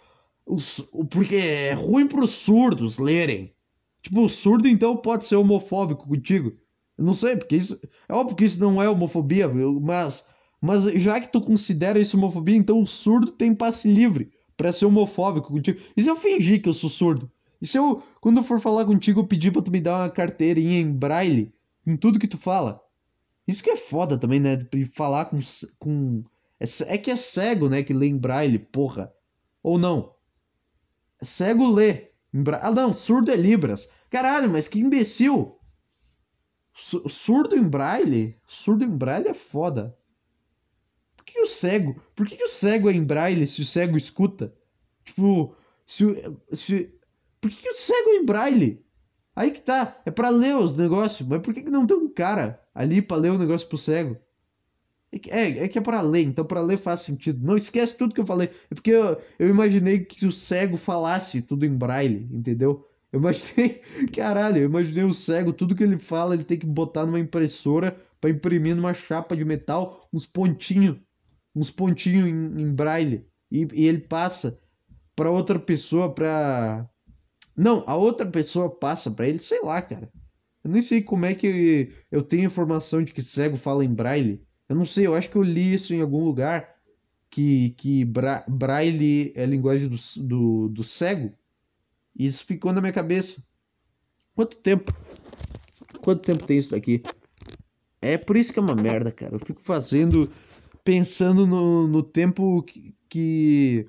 Os, 0.45 0.82
porque 1.10 1.38
é 1.38 1.73
ruim 1.73 2.06
para 2.06 2.26
os 2.26 2.32
surdos 2.32 2.97
lerem. 2.97 3.54
Tipo, 4.02 4.26
o 4.26 4.30
surdo 4.30 4.67
então 4.67 4.97
pode 4.97 5.26
ser 5.26 5.38
homofóbico 5.38 6.06
contigo. 6.06 6.52
Eu 6.97 7.06
não 7.06 7.13
sei, 7.13 7.38
porque 7.38 7.56
isso. 7.56 7.80
É 8.10 8.13
óbvio 8.13 8.36
que 8.36 8.43
isso 8.43 8.60
não 8.60 8.84
é 8.84 8.89
homofobia, 8.89 9.47
mas. 9.82 10.28
Mas 10.60 10.84
já 11.02 11.21
que 11.21 11.32
tu 11.32 11.39
considera 11.39 12.00
isso 12.00 12.17
homofobia, 12.17 12.58
então 12.58 12.82
o 12.82 12.88
surdo 12.88 13.32
tem 13.32 13.56
passe 13.56 13.89
livre 13.89 14.30
para 14.58 14.73
ser 14.73 14.88
homofóbico 14.88 15.54
contigo. 15.54 15.80
E 15.95 16.04
se 16.04 16.10
eu 16.10 16.17
fingir 16.17 16.62
que 16.62 16.67
eu 16.67 16.73
sou 16.73 16.89
surdo? 16.89 17.32
E 17.62 17.65
se 17.65 17.78
eu, 17.78 18.04
quando 18.19 18.38
eu 18.38 18.43
for 18.43 18.60
falar 18.60 18.84
contigo, 18.84 19.21
eu 19.21 19.28
pedir 19.28 19.52
pra 19.52 19.62
tu 19.62 19.71
me 19.71 19.80
dar 19.80 20.02
uma 20.02 20.10
carteirinha 20.10 20.82
em 20.82 20.91
braille 20.91 21.54
em 21.88 21.97
tudo 21.97 22.19
que 22.19 22.28
tu 22.28 22.38
fala? 22.38 22.80
Isso 23.47 23.63
que 23.63 23.69
é 23.69 23.78
foda 23.78 24.17
também, 24.17 24.39
né? 24.39 24.58
De 24.58 24.86
falar 24.86 25.26
com. 25.26 25.39
com... 25.80 26.21
É, 26.60 26.93
é 26.93 26.97
que 26.97 27.10
é 27.10 27.15
cego, 27.15 27.69
né? 27.69 27.82
Que 27.82 27.93
lê 27.93 28.08
em 28.08 28.17
braille, 28.17 28.60
porra. 28.60 29.13
Ou 29.63 29.78
não? 29.78 30.13
Cego 31.21 31.71
lê. 31.71 32.12
Em 32.34 32.43
bra... 32.43 32.60
Ah, 32.62 32.71
não, 32.71 32.93
surdo 32.93 33.32
é 33.32 33.36
Libras. 33.36 33.89
Caralho, 34.10 34.50
mas 34.50 34.67
que 34.67 34.80
imbecil! 34.80 35.58
Surdo 36.76 37.56
em 37.56 37.67
braille? 37.67 38.38
Surdo 38.45 38.84
em 38.84 38.89
braille 38.89 39.30
é 39.30 39.34
foda 39.34 39.97
que 41.38 41.41
o 41.41 41.45
cego? 41.45 42.01
Por 42.16 42.26
que, 42.26 42.43
o 42.43 42.47
cego 42.47 42.89
é 42.89 42.93
em 42.93 43.03
braille 43.03 43.45
se 43.45 43.62
o 43.62 43.66
cego 43.66 43.97
escuta? 43.97 44.51
Tipo, 45.03 45.55
se, 45.86 46.03
se 46.51 46.93
por 47.39 47.51
que 47.51 47.70
o 47.70 47.74
cego 47.74 48.09
é 48.12 48.16
em 48.16 48.26
braille? 48.26 48.86
Aí 49.38 49.52
que 49.52 49.62
tá, 49.62 49.96
é 50.04 50.10
para 50.10 50.30
ler 50.30 50.56
os 50.56 50.76
negócios, 50.76 51.30
mas 51.30 51.40
por 51.44 51.54
que, 51.54 51.62
que 51.62 51.70
não 51.70 51.86
tem 51.86 51.96
um 51.96 52.10
cara 52.12 52.60
ali 52.74 53.04
para 53.04 53.18
ler 53.18 53.32
o 53.32 53.38
negócio 53.38 53.68
pro 53.68 53.78
cego? 53.78 54.18
É 55.12 55.20
que 55.20 55.30
é, 55.30 55.60
é, 55.60 55.66
é 55.66 55.82
para 55.82 56.02
ler, 56.02 56.24
então 56.24 56.44
para 56.44 56.60
ler 56.60 56.80
faz 56.80 57.02
sentido. 57.02 57.46
Não 57.46 57.56
esquece 57.56 57.96
tudo 57.96 58.16
que 58.16 58.20
eu 58.20 58.26
falei. 58.26 58.50
É 58.72 58.74
porque 58.74 58.90
eu, 58.90 59.22
eu 59.38 59.48
imaginei 59.48 60.00
que 60.00 60.26
o 60.26 60.32
cego 60.32 60.76
falasse 60.76 61.44
tudo 61.44 61.68
em 61.68 61.78
braille, 61.78 62.28
entendeu? 62.32 62.84
Eu 63.14 63.20
imaginei, 63.20 63.80
caralho, 64.12 64.58
eu 64.58 64.66
imaginei 64.66 65.04
o 65.04 65.14
cego, 65.14 65.54
tudo 65.54 65.76
que 65.76 65.84
ele 65.84 66.00
fala, 66.00 66.34
ele 66.34 66.44
tem 66.44 66.58
que 66.58 66.66
botar 66.66 67.06
numa 67.06 67.20
impressora 67.20 67.96
para 68.20 68.32
imprimir 68.32 68.76
numa 68.76 68.96
chapa 68.96 69.38
de 69.38 69.46
metal 69.46 70.10
uns 70.12 70.26
pontinhos 70.26 70.98
uns 71.56 71.70
pontinhos 71.70 72.28
em, 72.28 72.62
em 72.62 72.74
braille 72.74 73.24
e, 73.52 73.68
e 73.72 73.88
ele 73.88 74.00
passa 74.00 74.60
para 75.16 75.30
outra 75.30 75.60
pessoa 75.60 76.14
para 76.14 76.90
não, 77.58 77.84
a 77.88 77.95
outra 77.95 78.28
pessoa 78.28 78.70
passa 78.70 79.10
para 79.10 79.28
ele, 79.28 79.39
sei 79.39 79.62
lá, 79.64 79.82
cara. 79.82 80.12
Eu 80.64 80.70
nem 80.70 80.82
sei 80.82 81.01
como 81.01 81.26
é 81.26 81.34
que 81.34 81.91
eu 82.12 82.22
tenho 82.22 82.45
informação 82.45 83.03
de 83.03 83.12
que 83.14 83.22
cego 83.22 83.58
fala 83.58 83.84
em 83.84 83.93
braille. 83.93 84.45
Eu 84.70 84.76
não 84.76 84.86
sei, 84.86 85.08
eu 85.08 85.16
acho 85.16 85.30
que 85.30 85.38
eu 85.38 85.41
li 85.41 85.74
isso 85.74 85.91
em 85.93 86.01
algum 86.01 86.24
lugar 86.24 86.76
que, 87.32 87.72
que 87.72 88.05
bra 88.05 88.43
braille 88.47 89.34
é 89.36 89.45
linguagem 89.45 89.88
do, 89.88 89.97
do, 90.18 90.70
do 90.70 90.84
cego. 90.84 91.34
Isso 92.16 92.45
ficou 92.45 92.72
na 92.72 92.82
minha 92.82 92.93
cabeça. 92.93 93.43
Quanto 94.36 94.58
tempo? 94.58 94.93
Quanto 96.01 96.22
tempo 96.22 96.45
tem 96.45 96.60
isso 96.60 96.72
daqui? 96.72 97.01
É 97.99 98.18
por 98.18 98.38
isso 98.38 98.53
que 98.53 98.60
é 98.60 98.62
uma 98.62 98.76
merda, 98.76 99.12
cara. 99.12 99.36
Eu 99.36 99.39
fico 99.39 99.62
fazendo, 99.62 100.32
pensando 100.84 101.47
no, 101.47 101.88
no 101.88 102.03
tempo 102.03 102.62
que, 102.62 102.93
que. 103.10 103.88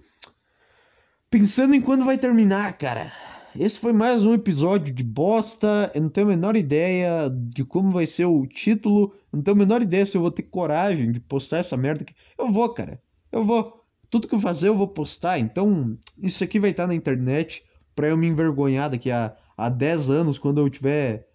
Pensando 1.28 1.74
em 1.74 1.82
quando 1.82 2.04
vai 2.06 2.16
terminar, 2.16 2.78
cara. 2.78 3.12
Esse 3.56 3.80
foi 3.80 3.92
mais 3.94 4.26
um 4.26 4.34
episódio 4.34 4.94
de 4.94 5.02
bosta. 5.02 5.90
Eu 5.94 6.02
não 6.02 6.08
tenho 6.10 6.26
a 6.26 6.30
menor 6.30 6.54
ideia 6.54 7.30
de 7.30 7.64
como 7.64 7.90
vai 7.90 8.06
ser 8.06 8.26
o 8.26 8.46
título. 8.46 9.14
Não 9.32 9.42
tenho 9.42 9.56
a 9.56 9.58
menor 9.58 9.80
ideia 9.80 10.04
se 10.04 10.16
eu 10.16 10.20
vou 10.20 10.30
ter 10.30 10.42
coragem 10.42 11.10
de 11.12 11.18
postar 11.18 11.58
essa 11.58 11.76
merda 11.76 12.02
aqui. 12.02 12.14
Eu 12.36 12.52
vou, 12.52 12.68
cara. 12.68 13.00
Eu 13.32 13.44
vou. 13.44 13.84
Tudo 14.10 14.28
que 14.28 14.34
eu 14.34 14.40
fazer 14.40 14.68
eu 14.68 14.76
vou 14.76 14.88
postar. 14.88 15.38
Então, 15.38 15.96
isso 16.18 16.44
aqui 16.44 16.60
vai 16.60 16.70
estar 16.70 16.86
na 16.86 16.94
internet 16.94 17.64
pra 17.96 18.08
eu 18.08 18.16
me 18.16 18.26
envergonhar 18.26 18.90
daqui 18.90 19.10
a, 19.10 19.34
a 19.56 19.68
10 19.68 20.10
anos, 20.10 20.38
quando 20.38 20.60
eu 20.60 20.68
tiver. 20.68 21.26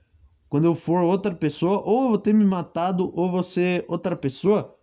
Quando 0.48 0.66
eu 0.66 0.76
for 0.76 1.02
outra 1.02 1.34
pessoa, 1.34 1.82
ou 1.84 2.04
eu 2.04 2.10
vou 2.10 2.18
ter 2.20 2.34
me 2.34 2.46
matado, 2.46 3.12
ou 3.16 3.42
ser 3.42 3.86
outra 3.88 4.16
pessoa. 4.16 4.78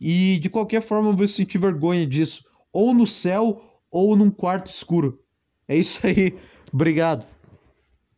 E 0.00 0.38
de 0.38 0.48
qualquer 0.48 0.80
forma 0.80 1.10
eu 1.10 1.16
vou 1.16 1.28
sentir 1.28 1.58
vergonha 1.58 2.06
disso. 2.06 2.46
Ou 2.72 2.94
no 2.94 3.06
céu, 3.06 3.62
ou 3.90 4.16
num 4.16 4.30
quarto 4.30 4.70
escuro. 4.70 5.21
É 5.72 5.76
isso 5.76 6.06
aí. 6.06 6.34
Obrigado. 6.72 7.26